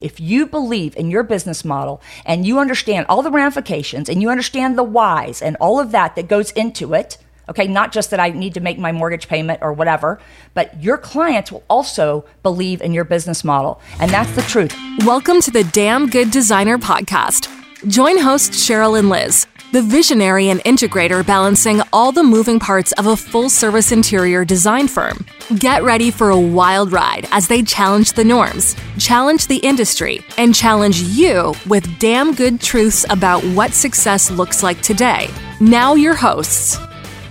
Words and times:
If 0.00 0.18
you 0.18 0.46
believe 0.46 0.96
in 0.96 1.10
your 1.10 1.22
business 1.22 1.62
model 1.62 2.00
and 2.24 2.46
you 2.46 2.58
understand 2.58 3.04
all 3.06 3.20
the 3.20 3.30
ramifications 3.30 4.08
and 4.08 4.22
you 4.22 4.30
understand 4.30 4.78
the 4.78 4.82
whys 4.82 5.42
and 5.42 5.58
all 5.60 5.78
of 5.78 5.90
that 5.90 6.16
that 6.16 6.26
goes 6.26 6.52
into 6.52 6.94
it, 6.94 7.18
okay, 7.50 7.66
not 7.66 7.92
just 7.92 8.08
that 8.10 8.18
I 8.18 8.30
need 8.30 8.54
to 8.54 8.60
make 8.60 8.78
my 8.78 8.92
mortgage 8.92 9.28
payment 9.28 9.58
or 9.60 9.74
whatever, 9.74 10.18
but 10.54 10.82
your 10.82 10.96
clients 10.96 11.52
will 11.52 11.64
also 11.68 12.24
believe 12.42 12.80
in 12.80 12.94
your 12.94 13.04
business 13.04 13.44
model. 13.44 13.78
And 13.98 14.10
that's 14.10 14.34
the 14.34 14.40
truth. 14.40 14.74
Welcome 15.04 15.42
to 15.42 15.50
the 15.50 15.64
Damn 15.64 16.08
Good 16.08 16.30
Designer 16.30 16.78
podcast. 16.78 17.54
Join 17.86 18.16
hosts 18.16 18.66
Cheryl 18.66 18.98
and 18.98 19.10
Liz 19.10 19.46
the 19.72 19.82
visionary 19.82 20.48
and 20.48 20.58
integrator 20.64 21.24
balancing 21.24 21.80
all 21.92 22.10
the 22.10 22.24
moving 22.24 22.58
parts 22.58 22.90
of 22.92 23.06
a 23.06 23.16
full 23.16 23.48
service 23.48 23.92
interior 23.92 24.44
design 24.44 24.88
firm. 24.88 25.24
Get 25.58 25.84
ready 25.84 26.10
for 26.10 26.30
a 26.30 26.40
wild 26.40 26.90
ride 26.90 27.28
as 27.30 27.46
they 27.46 27.62
challenge 27.62 28.14
the 28.14 28.24
norms, 28.24 28.74
challenge 28.98 29.46
the 29.46 29.58
industry, 29.58 30.24
and 30.38 30.52
challenge 30.54 31.02
you 31.02 31.54
with 31.68 32.00
damn 32.00 32.34
good 32.34 32.60
truths 32.60 33.06
about 33.10 33.44
what 33.44 33.72
success 33.72 34.28
looks 34.28 34.64
like 34.64 34.80
today. 34.80 35.28
Now, 35.60 35.94
your 35.94 36.14
hosts. 36.14 36.76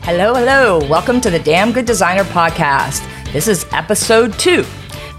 Hello, 0.04 0.34
hello. 0.34 0.80
Welcome 0.88 1.20
to 1.22 1.30
the 1.30 1.40
Damn 1.40 1.74
Good 1.74 1.86
Designer 1.86 2.24
podcast. 2.24 3.06
This 3.34 3.50
is 3.50 3.66
episode 3.74 4.34
two. 4.40 4.64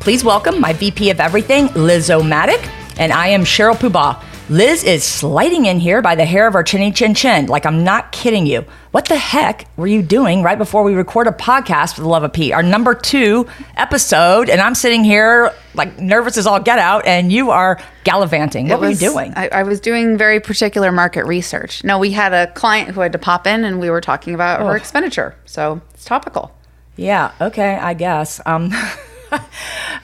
Please 0.01 0.25
welcome 0.25 0.59
my 0.59 0.73
VP 0.73 1.11
of 1.11 1.21
Everything, 1.21 1.67
Liz 1.75 2.09
Omatic, 2.09 2.67
and 2.99 3.13
I 3.13 3.29
am 3.29 3.43
Cheryl 3.43 3.77
Pula. 3.77 4.25
Liz 4.51 4.83
is 4.83 5.05
sliding 5.05 5.67
in 5.67 5.79
here 5.79 6.03
by 6.03 6.17
the 6.17 6.25
hair 6.25 6.49
of 6.49 6.57
our 6.57 6.65
chinny 6.65 6.91
chin 6.91 7.15
chin. 7.15 7.47
Like, 7.47 7.65
I'm 7.65 7.85
not 7.85 8.11
kidding 8.11 8.47
you. 8.47 8.65
What 8.91 9.05
the 9.05 9.17
heck 9.17 9.69
were 9.77 9.87
you 9.87 10.03
doing 10.03 10.43
right 10.43 10.59
before 10.59 10.83
we 10.83 10.93
record 10.95 11.29
a 11.29 11.31
podcast 11.31 11.95
for 11.95 12.01
the 12.01 12.09
love 12.09 12.25
of 12.25 12.33
Pete, 12.33 12.53
our 12.53 12.61
number 12.61 12.93
two 12.93 13.47
episode? 13.77 14.51
And 14.51 14.61
I'm 14.61 14.75
sitting 14.75 15.05
here 15.05 15.55
like 15.75 16.01
nervous 16.01 16.37
as 16.37 16.49
all 16.49 16.59
get 16.59 16.81
out, 16.81 17.07
and 17.07 17.33
you 17.33 17.51
are 17.51 17.81
gallivanting. 18.03 18.67
What 18.67 18.81
were 18.81 18.91
you 18.91 18.97
doing? 18.97 19.33
I, 19.37 19.51
I, 19.51 19.63
was 19.63 19.79
doing 19.79 20.19
very 20.19 20.41
particular 20.41 20.91
market 20.91 21.27
research. 21.27 21.85
No, 21.85 22.01
we 22.01 22.11
had 22.11 22.33
a 22.33 22.49
client 22.55 22.91
who 22.91 23.03
had 23.03 23.13
to 23.13 23.19
pop 23.19 23.47
in, 23.47 23.63
and 23.63 23.79
we 23.79 23.89
were 23.89 24.01
talking 24.01 24.35
about 24.35 24.63
oh. 24.63 24.67
her 24.67 24.77
expenditure. 24.77 25.37
So 25.45 25.81
it's 25.95 26.05
topical. 26.05 26.53
Yeah, 26.97 27.31
okay, 27.41 27.77
I 27.77 27.95
guess. 27.95 28.41
Um, 28.45 28.73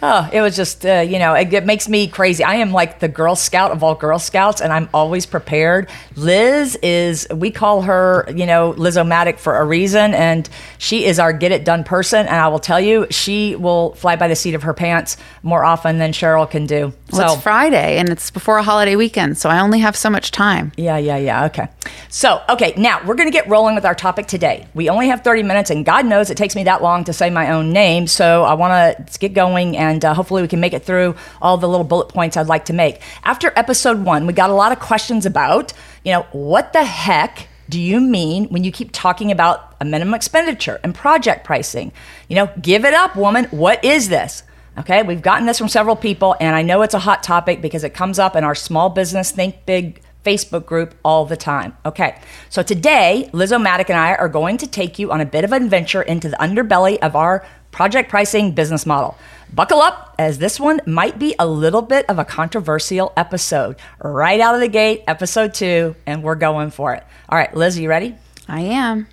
oh, 0.02 0.28
it 0.32 0.40
was 0.40 0.56
just, 0.56 0.84
uh, 0.84 1.00
you 1.00 1.18
know, 1.18 1.34
it, 1.34 1.52
it, 1.52 1.66
makes 1.66 1.88
me 1.88 2.06
crazy. 2.06 2.44
I 2.44 2.56
am 2.56 2.72
like 2.72 3.00
the 3.00 3.08
Girl 3.08 3.34
Scout 3.34 3.72
of 3.72 3.82
all 3.82 3.94
Girl 3.94 4.18
Scouts, 4.18 4.60
and 4.60 4.72
I'm 4.72 4.88
always 4.92 5.26
prepared. 5.26 5.88
Liz 6.14 6.76
is, 6.82 7.26
we 7.34 7.50
call 7.50 7.82
her, 7.82 8.28
you 8.34 8.46
know, 8.46 8.72
Lizomatic 8.74 9.38
for 9.38 9.56
a 9.56 9.64
reason, 9.64 10.14
and 10.14 10.48
she 10.78 11.04
is 11.04 11.18
our 11.18 11.32
get 11.32 11.52
it 11.52 11.64
done 11.64 11.84
person. 11.84 12.20
And 12.20 12.36
I 12.36 12.48
will 12.48 12.58
tell 12.58 12.80
you, 12.80 13.06
she 13.10 13.56
will 13.56 13.94
fly 13.94 14.16
by 14.16 14.28
the 14.28 14.36
seat 14.36 14.54
of 14.54 14.62
her 14.62 14.74
pants 14.74 15.16
more 15.42 15.64
often 15.64 15.98
than 15.98 16.12
Cheryl 16.12 16.48
can 16.48 16.66
do. 16.66 16.92
Well, 17.12 17.28
so, 17.28 17.34
it's 17.34 17.42
Friday, 17.42 17.98
and 17.98 18.08
it's 18.08 18.30
before 18.30 18.58
a 18.58 18.62
holiday 18.62 18.96
weekend, 18.96 19.38
so 19.38 19.48
I 19.48 19.60
only 19.60 19.80
have 19.80 19.96
so 19.96 20.10
much 20.10 20.30
time. 20.30 20.72
Yeah, 20.76 20.98
yeah, 20.98 21.16
yeah. 21.16 21.44
Okay. 21.46 21.68
So, 22.08 22.42
okay, 22.48 22.74
now 22.76 23.04
we're 23.04 23.14
going 23.14 23.28
to 23.28 23.32
get 23.32 23.48
rolling 23.48 23.74
with 23.74 23.84
our 23.84 23.94
topic 23.94 24.26
today. 24.26 24.66
We 24.74 24.88
only 24.88 25.08
have 25.08 25.22
30 25.22 25.42
minutes, 25.42 25.70
and 25.70 25.84
God 25.84 26.06
knows 26.06 26.30
it 26.30 26.36
takes 26.36 26.54
me 26.54 26.64
that 26.64 26.82
long 26.82 27.04
to 27.04 27.12
say 27.12 27.30
my 27.30 27.52
own 27.52 27.72
name. 27.72 28.06
So 28.06 28.44
I 28.44 28.54
want 28.54 29.06
to 29.06 29.18
get 29.18 29.34
going, 29.34 29.76
and 29.76 29.85
uh, 30.04 30.14
hopefully 30.14 30.42
we 30.42 30.48
can 30.48 30.60
make 30.60 30.72
it 30.72 30.84
through 30.84 31.14
all 31.40 31.56
the 31.56 31.68
little 31.68 31.84
bullet 31.84 32.08
points 32.08 32.36
I'd 32.36 32.46
like 32.46 32.66
to 32.66 32.72
make. 32.72 33.00
After 33.24 33.52
episode 33.56 34.04
one, 34.04 34.26
we 34.26 34.32
got 34.32 34.50
a 34.50 34.54
lot 34.54 34.72
of 34.72 34.80
questions 34.80 35.26
about, 35.26 35.72
you 36.04 36.12
know, 36.12 36.26
what 36.32 36.72
the 36.72 36.84
heck 36.84 37.48
do 37.68 37.80
you 37.80 38.00
mean 38.00 38.46
when 38.46 38.64
you 38.64 38.70
keep 38.70 38.90
talking 38.92 39.30
about 39.32 39.74
a 39.80 39.84
minimum 39.84 40.14
expenditure 40.14 40.80
and 40.82 40.94
project 40.94 41.44
pricing? 41.44 41.92
You 42.28 42.36
know, 42.36 42.50
give 42.60 42.84
it 42.84 42.94
up, 42.94 43.16
woman. 43.16 43.44
What 43.46 43.84
is 43.84 44.08
this? 44.08 44.42
Okay, 44.78 45.02
we've 45.02 45.22
gotten 45.22 45.46
this 45.46 45.58
from 45.58 45.68
several 45.68 45.96
people, 45.96 46.36
and 46.38 46.54
I 46.54 46.60
know 46.60 46.82
it's 46.82 46.94
a 46.94 46.98
hot 46.98 47.22
topic 47.22 47.62
because 47.62 47.82
it 47.82 47.94
comes 47.94 48.18
up 48.18 48.36
in 48.36 48.44
our 48.44 48.54
small 48.54 48.90
business 48.90 49.30
Think 49.30 49.64
Big 49.64 50.02
Facebook 50.22 50.66
group 50.66 50.94
all 51.02 51.24
the 51.24 51.36
time. 51.36 51.74
Okay, 51.86 52.20
so 52.50 52.62
today, 52.62 53.30
Liz 53.32 53.52
Omatic 53.52 53.88
and 53.88 53.98
I 53.98 54.14
are 54.16 54.28
going 54.28 54.58
to 54.58 54.66
take 54.66 54.98
you 54.98 55.12
on 55.12 55.20
a 55.20 55.24
bit 55.24 55.44
of 55.44 55.52
an 55.52 55.62
adventure 55.62 56.02
into 56.02 56.28
the 56.28 56.36
underbelly 56.36 56.98
of 56.98 57.16
our 57.16 57.46
project 57.70 58.10
pricing 58.10 58.52
business 58.52 58.84
model. 58.84 59.16
Buckle 59.52 59.80
up, 59.80 60.14
as 60.18 60.38
this 60.38 60.58
one 60.58 60.80
might 60.86 61.18
be 61.18 61.34
a 61.38 61.46
little 61.46 61.82
bit 61.82 62.08
of 62.10 62.18
a 62.18 62.24
controversial 62.24 63.12
episode. 63.16 63.76
Right 64.02 64.40
out 64.40 64.54
of 64.54 64.60
the 64.60 64.68
gate, 64.68 65.04
episode 65.06 65.54
two, 65.54 65.94
and 66.04 66.22
we're 66.22 66.34
going 66.34 66.70
for 66.70 66.94
it. 66.94 67.04
All 67.28 67.38
right, 67.38 67.54
Liz, 67.54 67.78
are 67.78 67.82
you 67.82 67.88
ready? 67.88 68.16
I 68.48 68.60
am. 68.60 69.06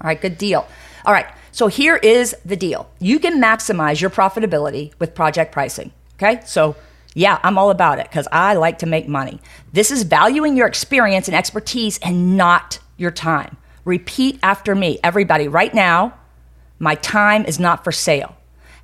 All 0.00 0.06
right, 0.06 0.20
good 0.20 0.38
deal. 0.38 0.68
All 1.04 1.12
right, 1.12 1.26
so 1.52 1.68
here 1.68 1.96
is 1.96 2.36
the 2.44 2.56
deal 2.56 2.88
you 3.00 3.18
can 3.18 3.40
maximize 3.40 4.00
your 4.00 4.10
profitability 4.10 4.92
with 4.98 5.14
project 5.14 5.52
pricing. 5.52 5.90
Okay, 6.16 6.42
so 6.44 6.76
yeah, 7.14 7.40
I'm 7.42 7.58
all 7.58 7.70
about 7.70 7.98
it 7.98 8.08
because 8.08 8.28
I 8.30 8.54
like 8.54 8.78
to 8.80 8.86
make 8.86 9.08
money. 9.08 9.40
This 9.72 9.90
is 9.90 10.02
valuing 10.02 10.56
your 10.56 10.66
experience 10.66 11.28
and 11.28 11.36
expertise 11.36 11.98
and 11.98 12.36
not 12.36 12.78
your 12.96 13.10
time. 13.10 13.56
Repeat 13.84 14.38
after 14.42 14.74
me, 14.74 14.98
everybody, 15.02 15.48
right 15.48 15.72
now 15.72 16.14
my 16.78 16.94
time 16.94 17.44
is 17.44 17.58
not 17.58 17.82
for 17.82 17.90
sale. 17.90 18.36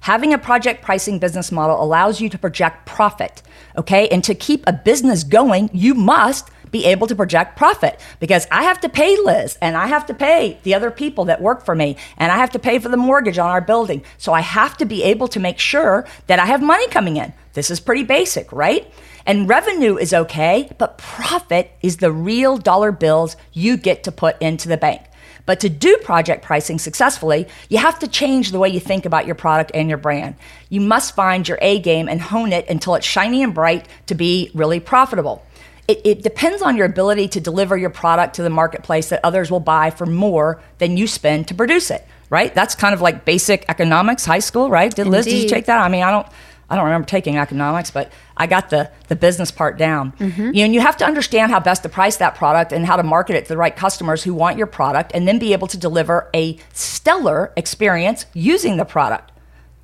Having 0.04 0.34
a 0.34 0.38
project 0.38 0.82
pricing 0.82 1.18
business 1.18 1.50
model 1.50 1.82
allows 1.82 2.20
you 2.20 2.28
to 2.28 2.36
project 2.36 2.84
profit, 2.84 3.42
okay? 3.78 4.06
And 4.08 4.22
to 4.24 4.34
keep 4.34 4.62
a 4.66 4.72
business 4.74 5.24
going, 5.24 5.70
you 5.72 5.94
must 5.94 6.50
be 6.70 6.84
able 6.84 7.06
to 7.06 7.14
project 7.14 7.56
profit 7.56 7.98
because 8.20 8.46
I 8.50 8.64
have 8.64 8.78
to 8.82 8.90
pay 8.90 9.16
Liz 9.16 9.56
and 9.62 9.78
I 9.78 9.86
have 9.86 10.04
to 10.04 10.12
pay 10.12 10.58
the 10.62 10.74
other 10.74 10.90
people 10.90 11.24
that 11.24 11.40
work 11.40 11.64
for 11.64 11.74
me 11.74 11.96
and 12.18 12.30
I 12.30 12.36
have 12.36 12.50
to 12.50 12.58
pay 12.58 12.78
for 12.78 12.90
the 12.90 12.98
mortgage 12.98 13.38
on 13.38 13.48
our 13.48 13.62
building. 13.62 14.04
So 14.18 14.34
I 14.34 14.42
have 14.42 14.76
to 14.76 14.84
be 14.84 15.02
able 15.04 15.26
to 15.28 15.40
make 15.40 15.58
sure 15.58 16.06
that 16.26 16.38
I 16.38 16.44
have 16.44 16.62
money 16.62 16.86
coming 16.88 17.16
in. 17.16 17.32
This 17.54 17.70
is 17.70 17.80
pretty 17.80 18.02
basic, 18.02 18.52
right? 18.52 18.92
And 19.24 19.48
revenue 19.48 19.96
is 19.96 20.12
okay, 20.12 20.70
but 20.76 20.98
profit 20.98 21.70
is 21.80 21.96
the 21.96 22.12
real 22.12 22.58
dollar 22.58 22.92
bills 22.92 23.36
you 23.54 23.78
get 23.78 24.04
to 24.04 24.12
put 24.12 24.36
into 24.42 24.68
the 24.68 24.76
bank. 24.76 25.00
But 25.46 25.60
to 25.60 25.68
do 25.68 25.96
project 25.98 26.42
pricing 26.42 26.78
successfully, 26.78 27.46
you 27.68 27.78
have 27.78 27.98
to 27.98 28.08
change 28.08 28.50
the 28.50 28.58
way 28.58 28.68
you 28.68 28.80
think 28.80 29.04
about 29.04 29.26
your 29.26 29.34
product 29.34 29.70
and 29.74 29.88
your 29.88 29.98
brand. 29.98 30.36
You 30.70 30.80
must 30.80 31.14
find 31.14 31.46
your 31.46 31.58
A 31.60 31.80
game 31.80 32.08
and 32.08 32.20
hone 32.20 32.52
it 32.52 32.68
until 32.68 32.94
it's 32.94 33.06
shiny 33.06 33.42
and 33.42 33.54
bright 33.54 33.86
to 34.06 34.14
be 34.14 34.50
really 34.54 34.80
profitable. 34.80 35.44
It, 35.86 36.00
it, 36.04 36.22
depends 36.22 36.62
on 36.62 36.78
your 36.78 36.86
ability 36.86 37.28
to 37.28 37.40
deliver 37.40 37.76
your 37.76 37.90
product 37.90 38.36
to 38.36 38.42
the 38.42 38.48
marketplace 38.48 39.10
that 39.10 39.20
others 39.22 39.50
will 39.50 39.60
buy 39.60 39.90
for 39.90 40.06
more 40.06 40.62
than 40.78 40.96
you 40.96 41.06
spend 41.06 41.48
to 41.48 41.54
produce 41.54 41.90
it, 41.90 42.06
right? 42.30 42.54
That's 42.54 42.74
kind 42.74 42.94
of 42.94 43.02
like 43.02 43.26
basic 43.26 43.66
economics, 43.68 44.24
high 44.24 44.38
school, 44.38 44.70
right? 44.70 44.94
Did 44.94 45.08
Liz, 45.08 45.26
did 45.26 45.42
you 45.42 45.48
take 45.48 45.66
that? 45.66 45.78
I 45.78 45.90
mean, 45.90 46.02
I 46.02 46.10
don't. 46.10 46.26
I 46.74 46.76
don't 46.76 46.86
remember 46.86 47.06
taking 47.06 47.38
economics, 47.38 47.92
but 47.92 48.10
I 48.36 48.48
got 48.48 48.68
the, 48.68 48.90
the 49.06 49.14
business 49.14 49.52
part 49.52 49.78
down. 49.78 50.10
Mm-hmm. 50.18 50.46
You 50.46 50.52
know, 50.52 50.64
and 50.64 50.74
you 50.74 50.80
have 50.80 50.96
to 50.96 51.04
understand 51.04 51.52
how 51.52 51.60
best 51.60 51.84
to 51.84 51.88
price 51.88 52.16
that 52.16 52.34
product 52.34 52.72
and 52.72 52.84
how 52.84 52.96
to 52.96 53.04
market 53.04 53.36
it 53.36 53.42
to 53.42 53.48
the 53.50 53.56
right 53.56 53.76
customers 53.76 54.24
who 54.24 54.34
want 54.34 54.58
your 54.58 54.66
product 54.66 55.12
and 55.14 55.28
then 55.28 55.38
be 55.38 55.52
able 55.52 55.68
to 55.68 55.78
deliver 55.78 56.28
a 56.34 56.58
stellar 56.72 57.52
experience 57.56 58.26
using 58.34 58.76
the 58.76 58.84
product. 58.84 59.30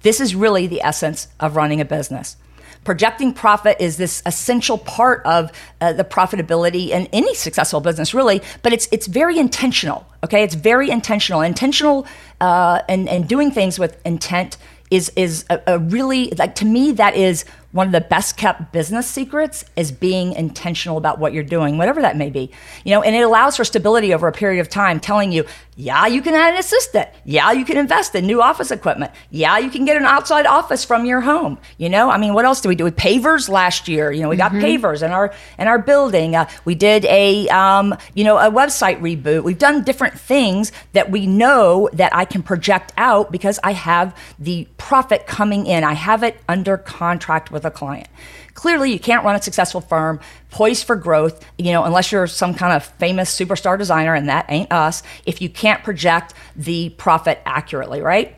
This 0.02 0.20
is 0.20 0.34
really 0.34 0.66
the 0.66 0.82
essence 0.82 1.28
of 1.38 1.54
running 1.54 1.80
a 1.80 1.84
business. 1.84 2.36
Projecting 2.82 3.34
profit 3.34 3.76
is 3.78 3.96
this 3.96 4.20
essential 4.26 4.76
part 4.76 5.24
of 5.24 5.52
uh, 5.80 5.92
the 5.92 6.02
profitability 6.02 6.88
in 6.88 7.06
any 7.12 7.36
successful 7.36 7.80
business, 7.80 8.14
really, 8.14 8.42
but 8.62 8.72
it's 8.72 8.88
it's 8.90 9.06
very 9.06 9.38
intentional. 9.38 10.06
Okay, 10.24 10.42
it's 10.42 10.56
very 10.56 10.90
intentional. 10.90 11.40
Intentional 11.40 12.04
uh, 12.40 12.80
and 12.88 13.08
and 13.08 13.28
doing 13.28 13.52
things 13.52 13.78
with 13.78 14.04
intent 14.04 14.56
is 14.90 15.10
is 15.16 15.44
a, 15.50 15.60
a, 15.66 15.78
really 15.78 16.30
like 16.32 16.54
to 16.56 16.64
me 16.64 16.92
that 16.92 17.14
is 17.14 17.44
one 17.72 17.86
of 17.86 17.92
the 17.92 18.00
best 18.00 18.36
kept 18.36 18.72
business 18.72 19.06
secrets 19.06 19.64
is 19.76 19.92
being 19.92 20.32
intentional 20.32 20.96
about 20.96 21.18
what 21.18 21.32
you're 21.32 21.44
doing 21.44 21.78
whatever 21.78 22.02
that 22.02 22.16
may 22.16 22.30
be. 22.30 22.50
You 22.84 22.94
know 22.94 23.02
and 23.02 23.14
it 23.14 23.20
allows 23.20 23.56
for 23.56 23.64
stability 23.64 24.12
over 24.12 24.26
a 24.26 24.32
period 24.32 24.60
of 24.60 24.68
time 24.68 25.00
telling 25.00 25.32
you 25.32 25.44
yeah 25.80 26.06
you 26.06 26.22
can 26.22 26.34
add 26.34 26.54
an 26.54 26.60
assistant. 26.60 27.08
Yeah 27.24 27.52
you 27.52 27.64
can 27.64 27.76
invest 27.76 28.14
in 28.14 28.26
new 28.26 28.42
office 28.42 28.70
equipment. 28.70 29.12
Yeah 29.30 29.58
you 29.58 29.70
can 29.70 29.84
get 29.84 29.96
an 29.96 30.04
outside 30.04 30.46
office 30.46 30.84
from 30.84 31.04
your 31.04 31.20
home. 31.20 31.58
You 31.78 31.88
know 31.88 32.10
i 32.10 32.18
mean 32.18 32.34
what 32.34 32.44
else 32.44 32.60
did 32.60 32.68
we 32.68 32.74
do? 32.74 32.84
With 32.84 32.96
pavers 32.96 33.48
last 33.48 33.88
year. 33.88 34.12
You 34.12 34.22
know 34.22 34.28
we 34.28 34.36
got 34.36 34.52
mm-hmm. 34.52 34.64
pavers 34.64 35.02
in 35.02 35.10
our 35.10 35.32
in 35.58 35.66
our 35.68 35.78
building. 35.78 36.36
Uh, 36.36 36.48
we 36.64 36.74
did 36.74 37.04
a 37.06 37.48
um, 37.48 37.94
you 38.14 38.24
know 38.24 38.36
a 38.38 38.50
website 38.50 39.00
reboot. 39.00 39.42
We've 39.42 39.58
done 39.58 39.82
different 39.82 40.18
things 40.18 40.72
that 40.92 41.10
we 41.10 41.26
know 41.26 41.88
that 41.92 42.14
i 42.14 42.24
can 42.24 42.42
project 42.42 42.92
out 42.96 43.32
because 43.32 43.58
i 43.64 43.72
have 43.72 44.16
the 44.38 44.68
profit 44.76 45.26
coming 45.26 45.66
in. 45.66 45.84
I 45.84 45.94
have 45.94 46.22
it 46.22 46.36
under 46.48 46.76
contract 46.76 47.50
with 47.50 47.64
a 47.64 47.70
client. 47.70 48.08
Clearly, 48.54 48.92
you 48.92 48.98
can't 48.98 49.24
run 49.24 49.36
a 49.36 49.42
successful 49.42 49.80
firm 49.80 50.20
poised 50.50 50.84
for 50.84 50.96
growth, 50.96 51.44
you 51.58 51.72
know, 51.72 51.84
unless 51.84 52.12
you're 52.12 52.26
some 52.26 52.54
kind 52.54 52.72
of 52.72 52.84
famous 52.84 53.36
superstar 53.38 53.78
designer, 53.78 54.14
and 54.14 54.28
that 54.28 54.46
ain't 54.48 54.72
us, 54.72 55.02
if 55.24 55.40
you 55.40 55.48
can't 55.48 55.82
project 55.82 56.34
the 56.56 56.90
profit 56.90 57.40
accurately, 57.46 58.00
right? 58.00 58.36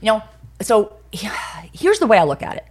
You 0.00 0.06
know, 0.06 0.22
so 0.60 0.96
here's 1.72 1.98
the 1.98 2.06
way 2.06 2.18
I 2.18 2.24
look 2.24 2.42
at 2.42 2.56
it. 2.56 2.66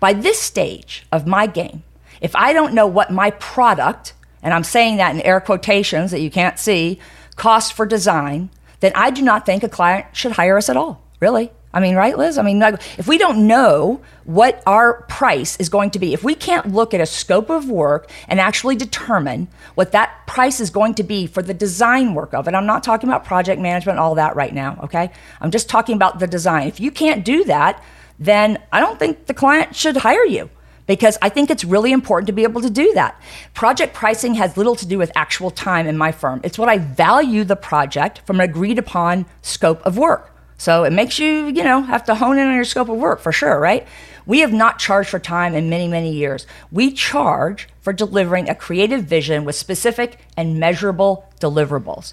By 0.00 0.12
this 0.12 0.38
stage 0.38 1.06
of 1.12 1.26
my 1.26 1.46
game, 1.46 1.82
if 2.20 2.34
I 2.34 2.52
don't 2.52 2.74
know 2.74 2.86
what 2.86 3.12
my 3.12 3.30
product, 3.32 4.14
and 4.42 4.54
I'm 4.54 4.64
saying 4.64 4.96
that 4.96 5.14
in 5.14 5.20
air 5.22 5.40
quotations 5.40 6.10
that 6.10 6.20
you 6.20 6.30
can't 6.30 6.58
see, 6.58 6.98
costs 7.36 7.70
for 7.70 7.86
design, 7.86 8.50
then 8.80 8.92
I 8.94 9.10
do 9.10 9.22
not 9.22 9.44
think 9.44 9.62
a 9.62 9.68
client 9.68 10.06
should 10.12 10.32
hire 10.32 10.56
us 10.56 10.68
at 10.68 10.76
all. 10.76 11.02
Really. 11.20 11.50
I 11.72 11.80
mean, 11.80 11.96
right, 11.96 12.16
Liz? 12.16 12.38
I 12.38 12.42
mean, 12.42 12.62
if 12.62 13.06
we 13.06 13.18
don't 13.18 13.46
know 13.46 14.00
what 14.24 14.62
our 14.66 15.02
price 15.02 15.56
is 15.58 15.68
going 15.68 15.90
to 15.90 15.98
be, 15.98 16.14
if 16.14 16.24
we 16.24 16.34
can't 16.34 16.72
look 16.72 16.94
at 16.94 17.00
a 17.00 17.06
scope 17.06 17.50
of 17.50 17.68
work 17.68 18.10
and 18.26 18.40
actually 18.40 18.74
determine 18.74 19.48
what 19.74 19.92
that 19.92 20.26
price 20.26 20.60
is 20.60 20.70
going 20.70 20.94
to 20.94 21.02
be 21.02 21.26
for 21.26 21.42
the 21.42 21.52
design 21.52 22.14
work 22.14 22.32
of 22.32 22.48
it, 22.48 22.54
I'm 22.54 22.64
not 22.64 22.82
talking 22.82 23.08
about 23.08 23.24
project 23.24 23.60
management, 23.60 23.98
all 23.98 24.14
that 24.14 24.34
right 24.34 24.54
now, 24.54 24.78
okay? 24.84 25.10
I'm 25.42 25.50
just 25.50 25.68
talking 25.68 25.94
about 25.94 26.20
the 26.20 26.26
design. 26.26 26.68
If 26.68 26.80
you 26.80 26.90
can't 26.90 27.22
do 27.22 27.44
that, 27.44 27.82
then 28.18 28.58
I 28.72 28.80
don't 28.80 28.98
think 28.98 29.26
the 29.26 29.34
client 29.34 29.76
should 29.76 29.98
hire 29.98 30.24
you 30.24 30.48
because 30.86 31.18
I 31.20 31.28
think 31.28 31.50
it's 31.50 31.64
really 31.64 31.92
important 31.92 32.28
to 32.28 32.32
be 32.32 32.44
able 32.44 32.62
to 32.62 32.70
do 32.70 32.94
that. 32.94 33.20
Project 33.52 33.92
pricing 33.92 34.34
has 34.34 34.56
little 34.56 34.74
to 34.76 34.86
do 34.86 34.96
with 34.96 35.12
actual 35.14 35.50
time 35.50 35.86
in 35.86 35.98
my 35.98 36.12
firm. 36.12 36.40
It's 36.42 36.58
what 36.58 36.70
I 36.70 36.78
value 36.78 37.44
the 37.44 37.56
project 37.56 38.22
from 38.26 38.40
an 38.40 38.48
agreed 38.48 38.78
upon 38.78 39.26
scope 39.42 39.84
of 39.84 39.98
work. 39.98 40.34
So 40.58 40.82
it 40.82 40.92
makes 40.92 41.18
you, 41.20 41.46
you 41.46 41.62
know, 41.62 41.82
have 41.82 42.04
to 42.06 42.16
hone 42.16 42.36
in 42.36 42.48
on 42.48 42.54
your 42.54 42.64
scope 42.64 42.88
of 42.88 42.96
work 42.96 43.20
for 43.20 43.32
sure, 43.32 43.58
right? 43.58 43.86
We 44.26 44.40
have 44.40 44.52
not 44.52 44.78
charged 44.78 45.08
for 45.08 45.20
time 45.20 45.54
in 45.54 45.70
many, 45.70 45.88
many 45.88 46.12
years. 46.12 46.46
We 46.70 46.92
charge 46.92 47.68
for 47.80 47.92
delivering 47.92 48.48
a 48.48 48.54
creative 48.54 49.04
vision 49.04 49.44
with 49.44 49.54
specific 49.54 50.18
and 50.36 50.58
measurable 50.58 51.26
deliverables. 51.40 52.12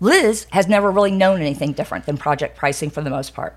Liz 0.00 0.46
has 0.50 0.66
never 0.68 0.90
really 0.90 1.12
known 1.12 1.40
anything 1.40 1.72
different 1.72 2.04
than 2.04 2.18
project 2.18 2.56
pricing 2.56 2.90
for 2.90 3.02
the 3.02 3.08
most 3.08 3.34
part. 3.34 3.56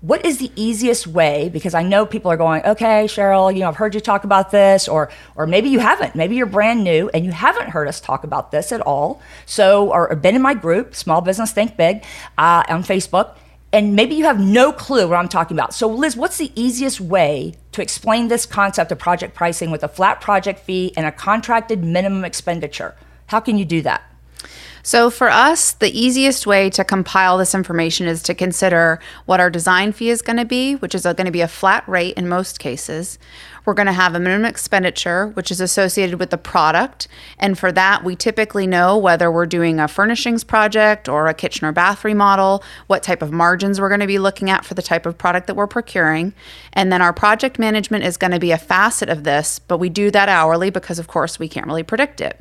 What 0.00 0.24
is 0.26 0.38
the 0.38 0.50
easiest 0.56 1.06
way? 1.06 1.48
Because 1.48 1.74
I 1.74 1.82
know 1.82 2.06
people 2.06 2.30
are 2.30 2.36
going, 2.36 2.64
okay, 2.64 3.04
Cheryl, 3.04 3.52
you 3.52 3.60
know, 3.60 3.68
I've 3.68 3.76
heard 3.76 3.94
you 3.94 4.00
talk 4.00 4.24
about 4.24 4.50
this, 4.50 4.88
or 4.88 5.10
or 5.36 5.46
maybe 5.46 5.68
you 5.68 5.78
haven't. 5.78 6.14
Maybe 6.14 6.36
you're 6.36 6.46
brand 6.46 6.84
new 6.84 7.08
and 7.14 7.24
you 7.24 7.32
haven't 7.32 7.70
heard 7.70 7.88
us 7.88 8.00
talk 8.00 8.24
about 8.24 8.50
this 8.50 8.72
at 8.72 8.80
all. 8.82 9.22
So, 9.46 9.90
or, 9.90 10.14
been 10.16 10.34
in 10.34 10.42
my 10.42 10.54
group, 10.54 10.94
Small 10.94 11.22
Business 11.22 11.52
Think 11.52 11.76
Big, 11.76 12.04
uh, 12.36 12.64
on 12.68 12.82
Facebook 12.82 13.36
and 13.76 13.94
maybe 13.94 14.14
you 14.14 14.24
have 14.24 14.40
no 14.40 14.72
clue 14.72 15.06
what 15.06 15.16
I'm 15.16 15.28
talking 15.28 15.54
about. 15.54 15.74
So, 15.74 15.86
Liz, 15.86 16.16
what's 16.16 16.38
the 16.38 16.50
easiest 16.54 16.98
way 16.98 17.52
to 17.72 17.82
explain 17.82 18.28
this 18.28 18.46
concept 18.46 18.90
of 18.90 18.98
project 18.98 19.34
pricing 19.34 19.70
with 19.70 19.84
a 19.84 19.88
flat 19.88 20.22
project 20.22 20.60
fee 20.60 20.94
and 20.96 21.04
a 21.04 21.12
contracted 21.12 21.84
minimum 21.84 22.24
expenditure? 22.24 22.96
How 23.26 23.38
can 23.38 23.58
you 23.58 23.66
do 23.66 23.82
that? 23.82 24.02
So, 24.86 25.10
for 25.10 25.28
us, 25.28 25.72
the 25.72 25.90
easiest 25.90 26.46
way 26.46 26.70
to 26.70 26.84
compile 26.84 27.38
this 27.38 27.56
information 27.56 28.06
is 28.06 28.22
to 28.22 28.34
consider 28.34 29.00
what 29.24 29.40
our 29.40 29.50
design 29.50 29.90
fee 29.90 30.10
is 30.10 30.22
going 30.22 30.36
to 30.36 30.44
be, 30.44 30.76
which 30.76 30.94
is 30.94 31.02
going 31.02 31.24
to 31.24 31.32
be 31.32 31.40
a 31.40 31.48
flat 31.48 31.82
rate 31.88 32.16
in 32.16 32.28
most 32.28 32.60
cases. 32.60 33.18
We're 33.64 33.74
going 33.74 33.86
to 33.86 33.92
have 33.92 34.14
a 34.14 34.20
minimum 34.20 34.44
expenditure, 34.44 35.26
which 35.34 35.50
is 35.50 35.60
associated 35.60 36.20
with 36.20 36.30
the 36.30 36.38
product. 36.38 37.08
And 37.36 37.58
for 37.58 37.72
that, 37.72 38.04
we 38.04 38.14
typically 38.14 38.64
know 38.64 38.96
whether 38.96 39.28
we're 39.28 39.44
doing 39.44 39.80
a 39.80 39.88
furnishings 39.88 40.44
project 40.44 41.08
or 41.08 41.26
a 41.26 41.34
kitchen 41.34 41.66
or 41.66 41.72
bath 41.72 42.04
remodel, 42.04 42.62
what 42.86 43.02
type 43.02 43.22
of 43.22 43.32
margins 43.32 43.80
we're 43.80 43.88
going 43.88 43.98
to 44.02 44.06
be 44.06 44.20
looking 44.20 44.50
at 44.50 44.64
for 44.64 44.74
the 44.74 44.82
type 44.82 45.04
of 45.04 45.18
product 45.18 45.48
that 45.48 45.56
we're 45.56 45.66
procuring. 45.66 46.32
And 46.72 46.92
then 46.92 47.02
our 47.02 47.12
project 47.12 47.58
management 47.58 48.04
is 48.04 48.16
going 48.16 48.30
to 48.30 48.38
be 48.38 48.52
a 48.52 48.56
facet 48.56 49.08
of 49.08 49.24
this, 49.24 49.58
but 49.58 49.78
we 49.78 49.88
do 49.88 50.12
that 50.12 50.28
hourly 50.28 50.70
because, 50.70 51.00
of 51.00 51.08
course, 51.08 51.40
we 51.40 51.48
can't 51.48 51.66
really 51.66 51.82
predict 51.82 52.20
it. 52.20 52.40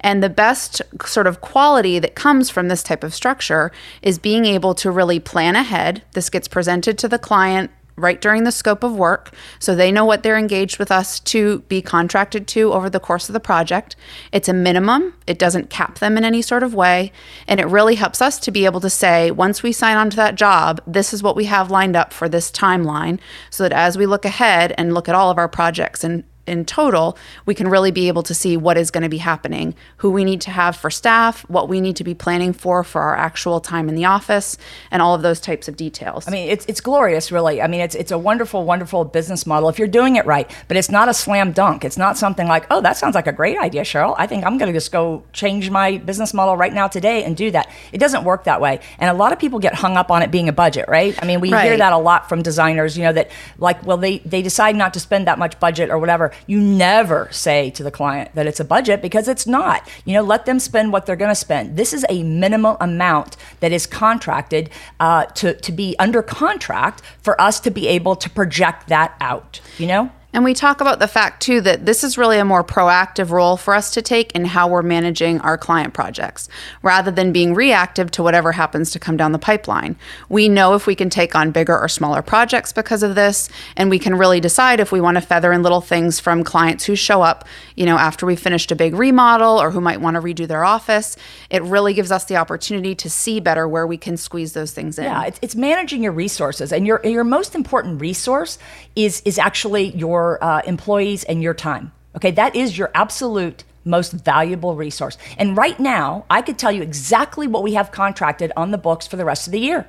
And 0.00 0.22
the 0.22 0.30
best 0.30 0.82
sort 1.04 1.26
of 1.26 1.40
quality 1.40 1.98
that 1.98 2.14
comes 2.14 2.50
from 2.50 2.68
this 2.68 2.82
type 2.82 3.04
of 3.04 3.14
structure 3.14 3.72
is 4.02 4.18
being 4.18 4.44
able 4.44 4.74
to 4.76 4.90
really 4.90 5.20
plan 5.20 5.56
ahead. 5.56 6.02
This 6.12 6.30
gets 6.30 6.48
presented 6.48 6.98
to 6.98 7.08
the 7.08 7.18
client 7.18 7.70
right 7.96 8.20
during 8.20 8.44
the 8.44 8.52
scope 8.52 8.82
of 8.82 8.94
work 8.94 9.32
so 9.58 9.74
they 9.74 9.90
know 9.90 10.04
what 10.04 10.22
they're 10.22 10.36
engaged 10.36 10.78
with 10.78 10.90
us 10.90 11.18
to 11.18 11.60
be 11.60 11.80
contracted 11.80 12.46
to 12.46 12.72
over 12.72 12.90
the 12.90 13.00
course 13.00 13.28
of 13.28 13.32
the 13.32 13.40
project. 13.40 13.96
It's 14.32 14.48
a 14.48 14.52
minimum, 14.52 15.14
it 15.26 15.38
doesn't 15.38 15.70
cap 15.70 15.98
them 15.98 16.16
in 16.16 16.24
any 16.24 16.42
sort 16.42 16.62
of 16.62 16.74
way, 16.74 17.10
and 17.48 17.58
it 17.58 17.66
really 17.66 17.94
helps 17.94 18.20
us 18.20 18.38
to 18.40 18.50
be 18.50 18.66
able 18.66 18.80
to 18.80 18.90
say, 18.90 19.30
once 19.30 19.62
we 19.62 19.72
sign 19.72 19.96
on 19.96 20.10
to 20.10 20.16
that 20.16 20.34
job, 20.34 20.80
this 20.86 21.12
is 21.12 21.22
what 21.22 21.36
we 21.36 21.46
have 21.46 21.70
lined 21.70 21.96
up 21.96 22.12
for 22.12 22.28
this 22.28 22.50
timeline 22.50 23.18
so 23.50 23.62
that 23.62 23.72
as 23.72 23.96
we 23.96 24.06
look 24.06 24.24
ahead 24.24 24.74
and 24.76 24.94
look 24.94 25.08
at 25.08 25.14
all 25.14 25.30
of 25.30 25.38
our 25.38 25.48
projects 25.48 26.04
and 26.04 26.24
in 26.46 26.64
total, 26.64 27.16
we 27.44 27.54
can 27.54 27.68
really 27.68 27.90
be 27.90 28.08
able 28.08 28.22
to 28.24 28.34
see 28.34 28.56
what 28.56 28.76
is 28.76 28.90
going 28.90 29.02
to 29.02 29.08
be 29.08 29.18
happening, 29.18 29.74
who 29.98 30.10
we 30.10 30.24
need 30.24 30.40
to 30.42 30.50
have 30.50 30.76
for 30.76 30.90
staff, 30.90 31.42
what 31.48 31.68
we 31.68 31.80
need 31.80 31.96
to 31.96 32.04
be 32.04 32.14
planning 32.14 32.52
for 32.52 32.84
for 32.84 33.02
our 33.02 33.16
actual 33.16 33.60
time 33.60 33.88
in 33.88 33.94
the 33.94 34.04
office, 34.04 34.56
and 34.90 35.02
all 35.02 35.14
of 35.14 35.22
those 35.22 35.40
types 35.40 35.68
of 35.68 35.76
details. 35.76 36.26
I 36.28 36.30
mean, 36.30 36.48
it's, 36.48 36.64
it's 36.66 36.80
glorious, 36.80 37.32
really. 37.32 37.60
I 37.60 37.66
mean, 37.66 37.80
it's, 37.80 37.94
it's 37.94 38.12
a 38.12 38.18
wonderful, 38.18 38.64
wonderful 38.64 39.04
business 39.04 39.46
model 39.46 39.68
if 39.68 39.78
you're 39.78 39.88
doing 39.88 40.16
it 40.16 40.26
right, 40.26 40.50
but 40.68 40.76
it's 40.76 40.90
not 40.90 41.08
a 41.08 41.14
slam 41.14 41.52
dunk. 41.52 41.84
It's 41.84 41.98
not 41.98 42.16
something 42.16 42.46
like, 42.46 42.66
oh, 42.70 42.80
that 42.80 42.96
sounds 42.96 43.14
like 43.14 43.26
a 43.26 43.32
great 43.32 43.58
idea, 43.58 43.82
Cheryl. 43.82 44.14
I 44.18 44.26
think 44.26 44.44
I'm 44.44 44.58
going 44.58 44.72
to 44.72 44.76
just 44.76 44.92
go 44.92 45.24
change 45.32 45.70
my 45.70 45.98
business 45.98 46.32
model 46.32 46.56
right 46.56 46.72
now 46.72 46.88
today 46.88 47.24
and 47.24 47.36
do 47.36 47.50
that. 47.50 47.70
It 47.92 47.98
doesn't 47.98 48.24
work 48.24 48.44
that 48.44 48.60
way. 48.60 48.80
And 48.98 49.10
a 49.10 49.14
lot 49.14 49.32
of 49.32 49.38
people 49.38 49.58
get 49.58 49.74
hung 49.74 49.96
up 49.96 50.10
on 50.10 50.22
it 50.22 50.30
being 50.30 50.48
a 50.48 50.52
budget, 50.52 50.88
right? 50.88 51.20
I 51.22 51.26
mean, 51.26 51.40
we 51.40 51.52
right. 51.52 51.64
hear 51.64 51.76
that 51.76 51.92
a 51.92 51.98
lot 51.98 52.28
from 52.28 52.42
designers, 52.42 52.96
you 52.96 53.04
know, 53.04 53.12
that 53.12 53.30
like, 53.58 53.84
well, 53.84 53.96
they, 53.96 54.18
they 54.18 54.42
decide 54.42 54.76
not 54.76 54.94
to 54.94 55.00
spend 55.00 55.26
that 55.26 55.38
much 55.38 55.58
budget 55.58 55.90
or 55.90 55.98
whatever 55.98 56.32
you 56.46 56.60
never 56.60 57.28
say 57.30 57.70
to 57.70 57.82
the 57.82 57.90
client 57.90 58.34
that 58.34 58.46
it's 58.46 58.60
a 58.60 58.64
budget 58.64 59.02
because 59.02 59.28
it's 59.28 59.46
not. 59.46 59.88
You 60.04 60.14
know, 60.14 60.22
let 60.22 60.46
them 60.46 60.58
spend 60.58 60.92
what 60.92 61.06
they're 61.06 61.16
going 61.16 61.30
to 61.30 61.34
spend. 61.34 61.76
This 61.76 61.92
is 61.92 62.04
a 62.08 62.22
minimum 62.22 62.76
amount 62.80 63.36
that 63.60 63.72
is 63.72 63.86
contracted 63.86 64.70
uh, 65.00 65.26
to, 65.26 65.54
to 65.54 65.72
be 65.72 65.96
under 65.98 66.22
contract 66.22 67.02
for 67.22 67.40
us 67.40 67.60
to 67.60 67.70
be 67.70 67.88
able 67.88 68.16
to 68.16 68.30
project 68.30 68.88
that 68.88 69.14
out, 69.20 69.60
you 69.78 69.86
know? 69.86 70.10
And 70.36 70.44
we 70.44 70.52
talk 70.52 70.82
about 70.82 70.98
the 70.98 71.08
fact, 71.08 71.42
too, 71.42 71.62
that 71.62 71.86
this 71.86 72.04
is 72.04 72.18
really 72.18 72.38
a 72.38 72.44
more 72.44 72.62
proactive 72.62 73.30
role 73.30 73.56
for 73.56 73.74
us 73.74 73.92
to 73.92 74.02
take 74.02 74.32
in 74.32 74.44
how 74.44 74.68
we're 74.68 74.82
managing 74.82 75.40
our 75.40 75.56
client 75.56 75.94
projects 75.94 76.50
rather 76.82 77.10
than 77.10 77.32
being 77.32 77.54
reactive 77.54 78.10
to 78.10 78.22
whatever 78.22 78.52
happens 78.52 78.90
to 78.90 78.98
come 78.98 79.16
down 79.16 79.32
the 79.32 79.38
pipeline. 79.38 79.96
We 80.28 80.50
know 80.50 80.74
if 80.74 80.86
we 80.86 80.94
can 80.94 81.08
take 81.08 81.34
on 81.34 81.52
bigger 81.52 81.78
or 81.78 81.88
smaller 81.88 82.20
projects 82.20 82.70
because 82.70 83.02
of 83.02 83.14
this, 83.14 83.48
and 83.78 83.88
we 83.88 83.98
can 83.98 84.14
really 84.14 84.38
decide 84.38 84.78
if 84.78 84.92
we 84.92 85.00
want 85.00 85.14
to 85.14 85.22
feather 85.22 85.54
in 85.54 85.62
little 85.62 85.80
things 85.80 86.20
from 86.20 86.44
clients 86.44 86.84
who 86.84 86.96
show 86.96 87.22
up, 87.22 87.48
you 87.74 87.86
know, 87.86 87.96
after 87.96 88.26
we 88.26 88.36
finished 88.36 88.70
a 88.70 88.76
big 88.76 88.94
remodel 88.94 89.58
or 89.58 89.70
who 89.70 89.80
might 89.80 90.02
want 90.02 90.16
to 90.16 90.20
redo 90.20 90.46
their 90.46 90.66
office. 90.66 91.16
It 91.48 91.62
really 91.62 91.94
gives 91.94 92.12
us 92.12 92.26
the 92.26 92.36
opportunity 92.36 92.94
to 92.96 93.08
see 93.08 93.40
better 93.40 93.66
where 93.66 93.86
we 93.86 93.96
can 93.96 94.18
squeeze 94.18 94.52
those 94.52 94.72
things 94.72 94.98
in. 94.98 95.04
Yeah, 95.04 95.24
it's, 95.24 95.38
it's 95.40 95.56
managing 95.56 96.02
your 96.02 96.12
resources, 96.12 96.74
and 96.74 96.86
your 96.86 97.00
your 97.04 97.24
most 97.24 97.54
important 97.54 98.02
resource 98.02 98.58
is 98.94 99.22
is 99.24 99.38
actually 99.38 99.96
your 99.96 100.25
your 100.26 100.44
uh, 100.44 100.62
employees 100.66 101.24
and 101.24 101.42
your 101.42 101.54
time. 101.54 101.92
Okay, 102.16 102.30
that 102.32 102.56
is 102.56 102.76
your 102.76 102.90
absolute 102.94 103.64
most 103.84 104.12
valuable 104.12 104.74
resource. 104.74 105.16
And 105.38 105.56
right 105.56 105.78
now, 105.78 106.24
I 106.28 106.42
could 106.42 106.58
tell 106.58 106.72
you 106.72 106.82
exactly 106.82 107.46
what 107.46 107.62
we 107.62 107.74
have 107.74 107.92
contracted 107.92 108.50
on 108.56 108.72
the 108.72 108.78
books 108.78 109.06
for 109.06 109.16
the 109.16 109.24
rest 109.24 109.46
of 109.46 109.52
the 109.52 109.60
year. 109.60 109.86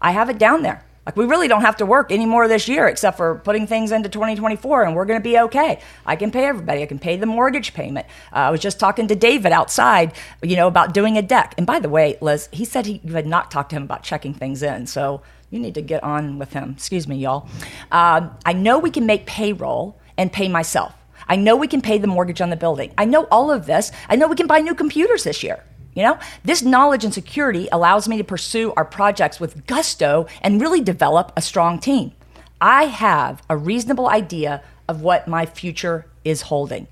I 0.00 0.12
have 0.12 0.30
it 0.30 0.38
down 0.38 0.62
there. 0.62 0.84
Like, 1.04 1.16
we 1.16 1.24
really 1.24 1.48
don't 1.48 1.62
have 1.62 1.78
to 1.78 1.86
work 1.86 2.12
anymore 2.12 2.46
this 2.46 2.68
year 2.68 2.86
except 2.86 3.16
for 3.16 3.40
putting 3.42 3.66
things 3.66 3.90
into 3.90 4.08
2024, 4.08 4.84
and 4.84 4.94
we're 4.94 5.04
going 5.04 5.18
to 5.18 5.28
be 5.28 5.36
okay. 5.36 5.80
I 6.06 6.14
can 6.14 6.30
pay 6.30 6.44
everybody. 6.44 6.82
I 6.82 6.86
can 6.86 7.00
pay 7.00 7.16
the 7.16 7.26
mortgage 7.26 7.74
payment. 7.74 8.06
Uh, 8.32 8.36
I 8.36 8.50
was 8.52 8.60
just 8.60 8.78
talking 8.78 9.08
to 9.08 9.16
David 9.16 9.50
outside, 9.50 10.12
you 10.42 10.54
know, 10.54 10.68
about 10.68 10.94
doing 10.94 11.18
a 11.18 11.22
deck. 11.22 11.54
And 11.58 11.66
by 11.66 11.80
the 11.80 11.88
way, 11.88 12.18
Liz, 12.20 12.48
he 12.52 12.64
said 12.64 12.86
he, 12.86 13.00
you 13.02 13.14
had 13.14 13.26
not 13.26 13.50
talked 13.50 13.70
to 13.70 13.76
him 13.76 13.82
about 13.82 14.04
checking 14.04 14.32
things 14.32 14.62
in. 14.62 14.86
So 14.86 15.22
you 15.52 15.60
need 15.60 15.74
to 15.74 15.82
get 15.82 16.02
on 16.02 16.38
with 16.38 16.54
him. 16.54 16.72
Excuse 16.76 17.06
me, 17.06 17.16
y'all. 17.16 17.46
Uh, 17.92 18.30
I 18.44 18.54
know 18.54 18.78
we 18.78 18.90
can 18.90 19.04
make 19.04 19.26
payroll 19.26 20.00
and 20.16 20.32
pay 20.32 20.48
myself. 20.48 20.94
I 21.28 21.36
know 21.36 21.56
we 21.56 21.68
can 21.68 21.82
pay 21.82 21.98
the 21.98 22.06
mortgage 22.06 22.40
on 22.40 22.50
the 22.50 22.56
building. 22.56 22.92
I 22.96 23.04
know 23.04 23.28
all 23.30 23.50
of 23.52 23.66
this. 23.66 23.92
I 24.08 24.16
know 24.16 24.26
we 24.26 24.34
can 24.34 24.46
buy 24.46 24.60
new 24.60 24.74
computers 24.74 25.24
this 25.24 25.42
year. 25.42 25.62
You 25.94 26.04
know, 26.04 26.18
this 26.42 26.62
knowledge 26.62 27.04
and 27.04 27.12
security 27.12 27.68
allows 27.70 28.08
me 28.08 28.16
to 28.16 28.24
pursue 28.24 28.72
our 28.78 28.84
projects 28.84 29.38
with 29.38 29.66
gusto 29.66 30.26
and 30.40 30.60
really 30.60 30.80
develop 30.80 31.32
a 31.36 31.42
strong 31.42 31.78
team. 31.78 32.12
I 32.58 32.84
have 32.84 33.42
a 33.50 33.56
reasonable 33.56 34.08
idea 34.08 34.62
of 34.88 35.02
what 35.02 35.28
my 35.28 35.44
future 35.44 36.06
is 36.24 36.42
holding. 36.42 36.86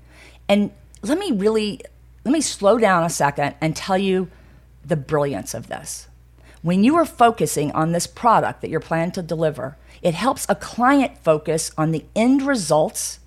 And 0.47 0.71
let 1.01 1.17
me 1.17 1.31
really 1.31 1.81
let 2.23 2.31
me 2.31 2.41
slow 2.41 2.77
down 2.77 3.03
a 3.03 3.09
second 3.09 3.55
and 3.59 3.75
tell 3.75 3.97
you 3.97 4.29
the 4.85 4.95
brilliance 4.95 5.55
of 5.55 5.67
this. 5.67 6.07
When 6.61 6.83
you 6.83 6.95
are 6.95 7.05
focusing 7.05 7.71
on 7.71 7.91
this 7.91 8.05
product 8.05 8.61
that 8.61 8.69
you're 8.69 8.79
planning 8.79 9.11
to 9.13 9.23
deliver, 9.23 9.77
it 10.03 10.13
helps 10.13 10.45
a 10.47 10.55
client 10.55 11.17
focus 11.17 11.71
on 11.77 11.91
the 11.91 12.05
end 12.15 12.43
results 12.43 13.19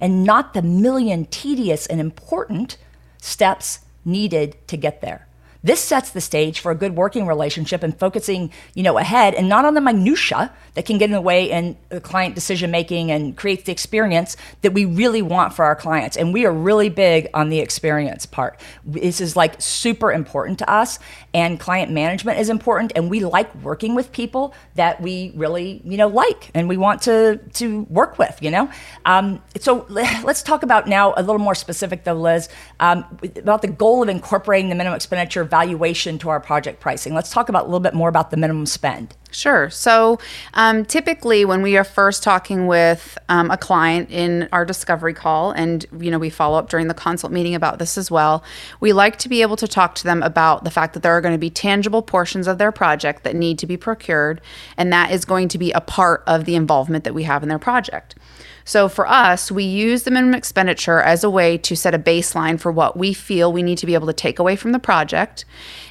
and 0.00 0.24
not 0.24 0.54
the 0.54 0.62
million 0.62 1.26
tedious 1.26 1.86
and 1.86 2.00
important 2.00 2.78
steps 3.18 3.80
needed 4.04 4.56
to 4.66 4.76
get 4.76 5.02
there. 5.02 5.28
This 5.62 5.80
sets 5.80 6.10
the 6.10 6.20
stage 6.20 6.60
for 6.60 6.72
a 6.72 6.74
good 6.74 6.96
working 6.96 7.26
relationship 7.26 7.82
and 7.82 7.96
focusing, 7.98 8.50
you 8.74 8.82
know, 8.82 8.96
ahead 8.96 9.34
and 9.34 9.48
not 9.48 9.64
on 9.64 9.74
the 9.74 9.80
minutia 9.80 10.52
that 10.74 10.86
can 10.86 10.96
get 10.98 11.06
in 11.06 11.12
the 11.12 11.20
way 11.20 11.50
in 11.50 11.76
the 11.90 12.00
client 12.00 12.34
decision 12.34 12.70
making 12.70 13.10
and 13.10 13.36
create 13.36 13.66
the 13.66 13.72
experience 13.72 14.36
that 14.62 14.72
we 14.72 14.84
really 14.84 15.20
want 15.20 15.52
for 15.52 15.64
our 15.64 15.76
clients. 15.76 16.16
And 16.16 16.32
we 16.32 16.46
are 16.46 16.52
really 16.52 16.88
big 16.88 17.28
on 17.34 17.50
the 17.50 17.58
experience 17.58 18.24
part. 18.24 18.58
This 18.84 19.20
is 19.20 19.36
like 19.36 19.60
super 19.60 20.10
important 20.12 20.58
to 20.60 20.70
us 20.70 20.98
and 21.34 21.60
client 21.60 21.92
management 21.92 22.38
is 22.38 22.48
important 22.48 22.92
and 22.96 23.10
we 23.10 23.20
like 23.20 23.54
working 23.56 23.94
with 23.94 24.12
people 24.12 24.54
that 24.76 25.00
we 25.02 25.32
really, 25.34 25.82
you 25.84 25.98
know, 25.98 26.08
like 26.08 26.50
and 26.54 26.68
we 26.68 26.78
want 26.78 27.02
to 27.02 27.38
to 27.54 27.82
work 27.90 28.18
with, 28.18 28.38
you 28.40 28.50
know. 28.50 28.70
Um, 29.04 29.42
so 29.58 29.84
let's 29.90 30.42
talk 30.42 30.62
about 30.62 30.86
now 30.88 31.12
a 31.16 31.22
little 31.22 31.38
more 31.38 31.54
specific 31.54 32.04
though, 32.04 32.14
Liz, 32.14 32.48
um, 32.78 33.04
about 33.36 33.60
the 33.60 33.68
goal 33.68 34.02
of 34.02 34.08
incorporating 34.08 34.70
the 34.70 34.74
minimum 34.74 34.96
expenditure 34.96 35.49
valuation 35.50 36.18
to 36.18 36.28
our 36.28 36.40
project 36.40 36.80
pricing. 36.80 37.14
Let's 37.14 37.30
talk 37.30 37.48
about 37.48 37.62
a 37.62 37.66
little 37.66 37.80
bit 37.80 37.94
more 37.94 38.08
about 38.08 38.30
the 38.30 38.36
minimum 38.36 38.66
spend. 38.66 39.16
Sure. 39.32 39.70
So 39.70 40.18
um, 40.54 40.84
typically, 40.84 41.44
when 41.44 41.62
we 41.62 41.76
are 41.76 41.84
first 41.84 42.22
talking 42.22 42.66
with 42.66 43.16
um, 43.28 43.50
a 43.50 43.56
client 43.56 44.10
in 44.10 44.48
our 44.52 44.64
discovery 44.64 45.14
call, 45.14 45.52
and 45.52 45.86
you 46.00 46.10
know 46.10 46.18
we 46.18 46.30
follow 46.30 46.58
up 46.58 46.68
during 46.68 46.88
the 46.88 46.94
consult 46.94 47.32
meeting 47.32 47.54
about 47.54 47.78
this 47.78 47.96
as 47.96 48.10
well, 48.10 48.42
we 48.80 48.92
like 48.92 49.18
to 49.18 49.28
be 49.28 49.42
able 49.42 49.56
to 49.56 49.68
talk 49.68 49.94
to 49.96 50.04
them 50.04 50.22
about 50.22 50.64
the 50.64 50.70
fact 50.70 50.94
that 50.94 51.02
there 51.02 51.12
are 51.12 51.20
going 51.20 51.34
to 51.34 51.38
be 51.38 51.50
tangible 51.50 52.02
portions 52.02 52.48
of 52.48 52.58
their 52.58 52.72
project 52.72 53.22
that 53.22 53.36
need 53.36 53.58
to 53.60 53.66
be 53.66 53.76
procured, 53.76 54.40
and 54.76 54.92
that 54.92 55.12
is 55.12 55.24
going 55.24 55.48
to 55.48 55.58
be 55.58 55.70
a 55.72 55.80
part 55.80 56.24
of 56.26 56.44
the 56.44 56.56
involvement 56.56 57.04
that 57.04 57.14
we 57.14 57.22
have 57.22 57.42
in 57.42 57.48
their 57.48 57.58
project. 57.58 58.16
So 58.64 58.88
for 58.88 59.06
us, 59.06 59.50
we 59.50 59.64
use 59.64 60.02
the 60.02 60.10
minimum 60.10 60.34
expenditure 60.34 61.00
as 61.00 61.24
a 61.24 61.30
way 61.30 61.58
to 61.58 61.76
set 61.76 61.94
a 61.94 61.98
baseline 61.98 62.58
for 62.58 62.70
what 62.70 62.96
we 62.96 63.12
feel 63.12 63.52
we 63.52 63.62
need 63.62 63.78
to 63.78 63.86
be 63.86 63.94
able 63.94 64.06
to 64.06 64.12
take 64.12 64.38
away 64.38 64.56
from 64.56 64.72
the 64.72 64.78
project. 64.78 65.44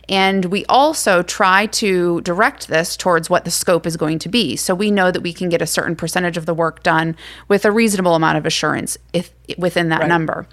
And 0.09 0.45
we 0.45 0.65
also 0.65 1.21
try 1.21 1.67
to 1.67 2.19
direct 2.21 2.67
this 2.67 2.97
towards 2.97 3.29
what 3.29 3.45
the 3.45 3.51
scope 3.51 3.85
is 3.85 3.95
going 3.95 4.17
to 4.19 4.29
be. 4.29 4.55
So 4.55 4.73
we 4.73 4.89
know 4.89 5.11
that 5.11 5.21
we 5.21 5.31
can 5.31 5.49
get 5.49 5.61
a 5.61 5.67
certain 5.67 5.95
percentage 5.95 6.35
of 6.35 6.47
the 6.47 6.53
work 6.53 6.81
done 6.81 7.15
with 7.47 7.63
a 7.63 7.71
reasonable 7.71 8.15
amount 8.15 8.37
of 8.39 8.45
assurance 8.45 8.97
if 9.13 9.31
within 9.57 9.89
that 9.89 10.01
right. 10.01 10.07
number. 10.07 10.47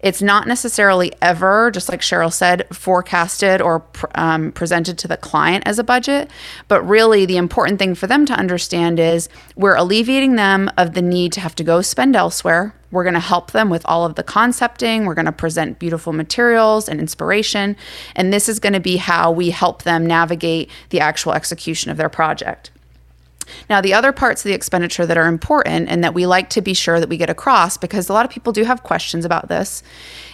It's 0.00 0.22
not 0.22 0.46
necessarily 0.46 1.12
ever, 1.20 1.70
just 1.70 1.88
like 1.88 2.00
Cheryl 2.00 2.32
said, 2.32 2.66
forecasted 2.72 3.60
or 3.60 3.84
um, 4.14 4.52
presented 4.52 4.96
to 4.98 5.08
the 5.08 5.16
client 5.16 5.66
as 5.66 5.78
a 5.78 5.84
budget. 5.84 6.30
But 6.68 6.82
really, 6.82 7.26
the 7.26 7.36
important 7.36 7.78
thing 7.78 7.94
for 7.94 8.06
them 8.06 8.24
to 8.26 8.32
understand 8.34 9.00
is 9.00 9.28
we're 9.56 9.74
alleviating 9.74 10.36
them 10.36 10.70
of 10.76 10.94
the 10.94 11.02
need 11.02 11.32
to 11.32 11.40
have 11.40 11.54
to 11.56 11.64
go 11.64 11.82
spend 11.82 12.14
elsewhere. 12.14 12.74
We're 12.90 13.04
going 13.04 13.14
to 13.14 13.20
help 13.20 13.50
them 13.52 13.70
with 13.70 13.84
all 13.84 14.04
of 14.04 14.14
the 14.14 14.22
concepting. 14.22 15.04
We're 15.04 15.14
going 15.14 15.26
to 15.26 15.32
present 15.32 15.78
beautiful 15.78 16.12
materials 16.12 16.88
and 16.88 17.00
inspiration. 17.00 17.76
And 18.16 18.32
this 18.32 18.48
is 18.48 18.58
going 18.58 18.72
to 18.72 18.80
be 18.80 18.96
how 18.96 19.30
we 19.30 19.50
help 19.50 19.82
them 19.82 20.06
navigate 20.06 20.70
the 20.90 21.00
actual 21.00 21.32
execution 21.32 21.90
of 21.90 21.96
their 21.96 22.08
project. 22.08 22.70
Now, 23.70 23.80
the 23.80 23.94
other 23.94 24.12
parts 24.12 24.44
of 24.44 24.48
the 24.48 24.54
expenditure 24.54 25.06
that 25.06 25.16
are 25.16 25.26
important 25.26 25.88
and 25.88 26.04
that 26.04 26.14
we 26.14 26.26
like 26.26 26.50
to 26.50 26.60
be 26.60 26.74
sure 26.74 27.00
that 27.00 27.08
we 27.08 27.16
get 27.16 27.30
across, 27.30 27.76
because 27.76 28.08
a 28.08 28.12
lot 28.12 28.24
of 28.24 28.30
people 28.30 28.52
do 28.52 28.64
have 28.64 28.82
questions 28.82 29.24
about 29.24 29.48
this, 29.48 29.82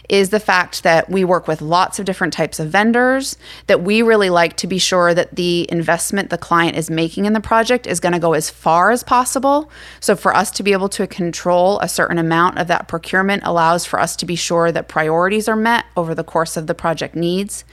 is 0.09 0.31
the 0.31 0.41
fact 0.41 0.83
that 0.83 1.09
we 1.09 1.25
work 1.25 1.49
with 1.49 1.63
lots 1.63 1.99
of 1.99 2.05
different 2.05 2.33
types 2.33 2.61
of 2.61 2.69
vendors, 2.69 3.37
that 3.67 3.83
we 3.83 4.03
really 4.03 4.31
like 4.31 4.57
to 4.59 4.67
be 4.67 4.79
sure 4.79 5.15
that 5.15 5.35
the 5.37 5.67
investment 5.71 6.31
the 6.31 6.39
client 6.39 6.77
is 6.77 6.91
making 6.91 7.25
in 7.25 7.33
the 7.33 7.41
project 7.41 7.87
is 7.87 8.01
going 8.01 8.13
to 8.13 8.19
go 8.19 8.35
as 8.35 8.51
far 8.51 8.91
as 8.91 9.03
possible. 9.03 9.71
So, 10.01 10.15
for 10.17 10.35
us 10.35 10.51
to 10.53 10.63
be 10.63 10.73
able 10.73 10.89
to 10.91 11.07
control 11.07 11.79
a 11.81 11.89
certain 11.89 12.19
amount 12.19 12.59
of 12.59 12.69
that 12.69 12.89
procurement 12.89 13.43
allows 13.45 13.85
for 13.85 13.99
us 13.99 14.17
to 14.17 14.27
be 14.27 14.37
sure 14.37 14.71
that 14.73 14.89
priorities 14.89 15.49
are 15.49 15.57
met 15.57 15.87
over 15.97 16.15
the 16.15 16.25
course 16.25 16.57
of 16.57 16.67
the 16.67 16.75
project 16.75 17.15
needs. 17.15 17.65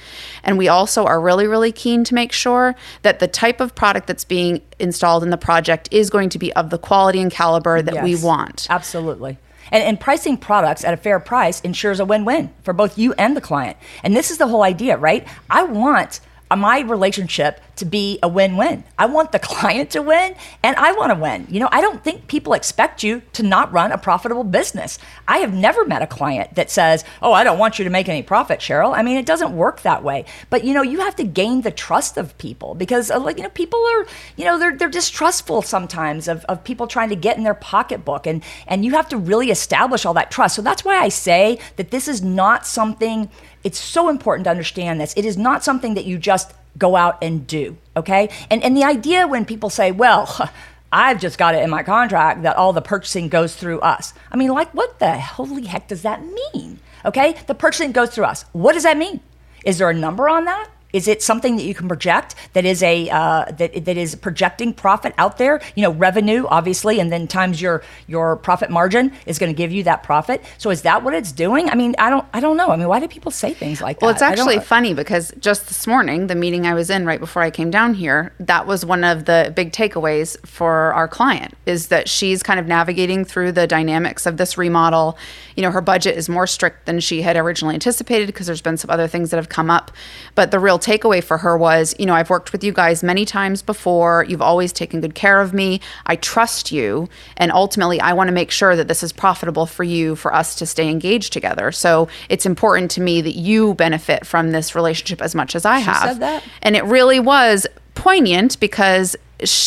And 0.43 0.57
we 0.57 0.67
also 0.67 1.05
are 1.05 1.19
really, 1.19 1.47
really 1.47 1.71
keen 1.71 2.03
to 2.05 2.13
make 2.13 2.31
sure 2.31 2.75
that 3.01 3.19
the 3.19 3.27
type 3.27 3.59
of 3.59 3.75
product 3.75 4.07
that's 4.07 4.23
being 4.23 4.61
installed 4.79 5.23
in 5.23 5.29
the 5.29 5.38
project 5.38 5.89
is 5.91 6.09
going 6.09 6.29
to 6.29 6.39
be 6.39 6.53
of 6.53 6.69
the 6.69 6.77
quality 6.77 7.21
and 7.21 7.31
caliber 7.31 7.81
that 7.81 7.93
yes, 7.95 8.03
we 8.03 8.15
want. 8.15 8.67
Absolutely. 8.69 9.38
And, 9.71 9.83
and 9.83 9.99
pricing 9.99 10.37
products 10.37 10.83
at 10.83 10.93
a 10.93 10.97
fair 10.97 11.19
price 11.19 11.61
ensures 11.61 11.99
a 11.99 12.05
win 12.05 12.25
win 12.25 12.53
for 12.63 12.73
both 12.73 12.97
you 12.97 13.13
and 13.13 13.35
the 13.35 13.41
client. 13.41 13.77
And 14.03 14.15
this 14.15 14.31
is 14.31 14.37
the 14.37 14.47
whole 14.47 14.63
idea, 14.63 14.97
right? 14.97 15.27
I 15.49 15.63
want 15.63 16.19
my 16.55 16.81
relationship 16.81 17.62
to 17.77 17.86
be 17.86 18.20
a 18.22 18.27
win-win. 18.27 18.84
I 18.98 19.05
want 19.08 19.31
the 19.31 19.39
client 19.51 19.91
to 19.91 20.01
win 20.01 20.36
and 20.63 20.75
I 20.75 20.91
want 20.93 21.12
to 21.12 21.20
win. 21.20 21.48
You 21.50 21.60
know, 21.60 21.70
I 21.72 21.81
don't 21.81 22.03
think 22.03 22.27
people 22.27 22.53
expect 22.53 23.03
you 23.03 23.22
to 23.34 23.43
not 23.43 23.72
run 23.72 23.91
a 23.91 23.98
profitable 23.98 24.43
business. 24.43 25.00
I 25.27 25.39
have 25.39 25.53
never 25.53 25.86
met 25.86 26.01
a 26.01 26.08
client 26.08 26.55
that 26.55 26.70
says, 26.70 27.03
"Oh, 27.22 27.34
I 27.34 27.43
don't 27.43 27.60
want 27.60 27.79
you 27.79 27.86
to 27.86 27.89
make 27.89 28.10
any 28.10 28.24
profit, 28.24 28.60
Cheryl." 28.60 28.96
I 28.96 29.01
mean, 29.01 29.17
it 29.17 29.25
doesn't 29.25 29.55
work 29.55 29.81
that 29.81 30.03
way. 30.03 30.25
But 30.50 30.63
you 30.63 30.74
know, 30.74 30.81
you 30.81 31.00
have 31.00 31.15
to 31.17 31.24
gain 31.24 31.62
the 31.62 31.72
trust 31.72 32.17
of 32.17 32.38
people 32.38 32.75
because 32.75 33.10
uh, 33.10 33.20
like 33.20 33.38
you 33.38 33.43
know, 33.43 33.50
people 33.50 33.79
are, 33.79 34.05
you 34.38 34.46
know, 34.46 34.60
they're 34.60 34.77
they're 34.77 34.89
distrustful 34.89 35.62
sometimes 35.62 36.27
of, 36.27 36.46
of 36.46 36.63
people 36.63 36.88
trying 36.88 37.10
to 37.10 37.15
get 37.15 37.38
in 37.38 37.43
their 37.43 37.53
pocketbook 37.53 38.27
and 38.27 38.43
and 38.67 38.86
you 38.86 38.91
have 38.91 39.10
to 39.10 39.17
really 39.17 39.51
establish 39.51 40.05
all 40.05 40.13
that 40.13 40.31
trust. 40.31 40.55
So 40.55 40.62
that's 40.62 40.86
why 40.86 40.98
I 40.98 41.10
say 41.10 41.60
that 41.77 41.91
this 41.91 42.08
is 42.08 42.22
not 42.22 42.65
something 42.65 43.29
it's 43.63 43.80
so 43.80 44.10
important 44.10 44.46
to 44.46 44.50
understand 44.50 45.00
this. 45.00 45.13
It 45.15 45.25
is 45.25 45.38
not 45.38 45.63
something 45.63 45.94
that 45.96 46.06
you 46.06 46.18
just 46.18 46.53
go 46.77 46.96
out 46.96 47.18
and 47.22 47.46
do, 47.46 47.77
okay? 47.96 48.30
And 48.50 48.63
and 48.63 48.75
the 48.75 48.84
idea 48.84 49.27
when 49.27 49.46
people 49.46 49.70
say, 49.70 49.91
"Well, 49.91 50.50
I've 50.91 51.20
just 51.20 51.38
got 51.38 51.56
it 51.56 51.63
in 51.63 51.70
my 51.70 51.84
contract 51.84 52.44
that 52.44 52.58
all 52.58 52.74
the 52.74 52.82
purchasing 52.82 53.30
goes 53.30 53.56
through 53.56 53.80
us." 53.82 54.13
I 54.32 54.38
mean, 54.38 54.50
like 54.50 54.72
what 54.74 55.00
the 55.00 55.20
holy 55.20 55.65
heck 55.65 55.88
does 55.88 56.01
that 56.01 56.24
mean? 56.24 56.80
Okay? 57.06 57.36
The 57.48 57.56
purchasing 57.56 57.91
goes 57.91 58.12
through 58.12 58.25
us. 58.25 58.46
What 58.51 58.74
does 58.74 58.84
that 58.84 58.98
mean? 58.98 59.22
Is 59.65 59.77
there 59.77 59.89
a 59.89 59.94
number 59.94 60.30
on 60.30 60.46
that? 60.46 60.70
Is 60.93 61.07
it 61.07 61.21
something 61.21 61.55
that 61.57 61.63
you 61.63 61.74
can 61.74 61.88
project 61.88 62.36
that 62.53 62.65
is 62.65 62.83
a 62.83 63.10
uh, 63.10 63.45
that 63.51 63.86
that 63.86 63.98
is 63.98 64.15
projecting 64.15 64.74
profit 64.74 65.13
out 65.17 65.38
there? 65.38 65.62
You 65.75 65.83
know, 65.83 65.91
revenue 65.91 66.45
obviously, 66.48 67.00
and 67.00 67.12
then 67.12 67.27
times 67.27 67.62
your 67.62 67.83
your 68.07 68.36
profit 68.38 68.69
margin 68.69 69.13
is 69.25 69.39
going 69.39 69.51
to 69.51 69.57
give 69.57 69.71
you 69.71 69.83
that 69.83 70.03
profit. 70.03 70.43
So 70.57 70.69
is 70.69 70.81
that 70.83 71.03
what 71.03 71.13
it's 71.13 71.31
doing? 71.31 71.69
I 71.69 71.75
mean, 71.75 71.95
I 71.98 72.10
don't 72.10 72.25
I 72.33 72.39
don't 72.39 72.57
know. 72.57 72.69
I 72.69 72.75
mean, 72.75 72.88
why 72.88 73.00
do 73.00 73.07
people 73.07 73.31
say 73.31 73.53
things 73.53 73.81
like 73.81 74.00
that? 74.00 74.05
Well, 74.05 74.13
it's 74.13 74.21
actually 74.21 74.60
funny 74.60 74.93
because 74.93 75.33
just 75.39 75.67
this 75.67 75.88
morning, 75.88 76.27
the 76.27 76.36
meeting 76.36 76.65
I 76.65 76.74
was 76.74 76.89
in 76.89 77.05
right 77.05 77.19
before 77.19 77.41
I 77.41 77.51
came 77.51 77.71
down 77.71 77.93
here, 77.93 78.33
that 78.39 78.67
was 78.67 78.86
one 78.86 79.03
of 79.03 79.25
the 79.25 79.51
big 79.55 79.71
takeaways 79.71 80.38
for 80.45 80.93
our 80.93 81.07
client 81.07 81.55
is 81.65 81.88
that 81.88 82.10
she's 82.10 82.43
kind 82.43 82.60
of 82.60 82.67
navigating 82.67 83.25
through 83.25 83.51
the 83.51 83.67
dynamics 83.67 84.25
of 84.25 84.38
this 84.38 84.57
remodel. 84.57 85.17
You 85.55 85.63
know, 85.63 85.71
her 85.71 85.81
budget 85.81 86.17
is 86.17 86.29
more 86.29 86.48
strict 86.48 86.86
than 86.86 87.00
she 87.00 87.21
had 87.21 87.38
originally 87.38 87.75
anticipated 87.75 88.27
because 88.27 88.48
there's 88.48 88.62
been 88.62 88.77
some 88.77 88.89
other 88.89 89.07
things 89.07 89.29
that 89.31 89.38
have 89.38 89.50
come 89.50 89.69
up, 89.69 89.91
but 90.36 90.51
the 90.51 90.60
real 90.60 90.79
takeaway 90.81 91.23
for 91.23 91.38
her 91.38 91.57
was, 91.57 91.95
you 91.97 92.05
know, 92.05 92.13
I've 92.13 92.29
worked 92.29 92.51
with 92.51 92.63
you 92.63 92.73
guys 92.73 93.03
many 93.03 93.25
times 93.25 93.61
before. 93.61 94.25
You've 94.27 94.41
always 94.41 94.73
taken 94.73 95.01
good 95.01 95.15
care 95.15 95.39
of 95.39 95.53
me. 95.53 95.79
I 96.05 96.15
trust 96.15 96.71
you. 96.71 97.07
And 97.38 97.51
ultimately, 97.51 98.01
I 98.01 98.13
want 98.13 98.27
to 98.27 98.33
make 98.33 98.51
sure 98.51 98.75
that 98.75 98.88
this 98.88 99.03
is 99.03 99.11
profitable 99.13 99.65
for 99.65 99.83
you, 99.83 100.15
for 100.15 100.33
us 100.33 100.55
to 100.55 100.65
stay 100.65 100.89
engaged 100.89 101.33
together. 101.33 101.71
So 101.71 102.07
it's 102.29 102.45
important 102.45 102.91
to 102.91 103.01
me 103.01 103.21
that 103.21 103.35
you 103.35 103.73
benefit 103.75 104.25
from 104.25 104.51
this 104.51 104.75
relationship 104.75 105.21
as 105.21 105.35
much 105.35 105.55
as 105.55 105.65
I 105.65 105.79
she 105.79 105.85
have. 105.85 106.19
And 106.61 106.75
it 106.75 106.83
really 106.85 107.19
was 107.19 107.67
poignant 107.93 108.59
because 108.59 109.15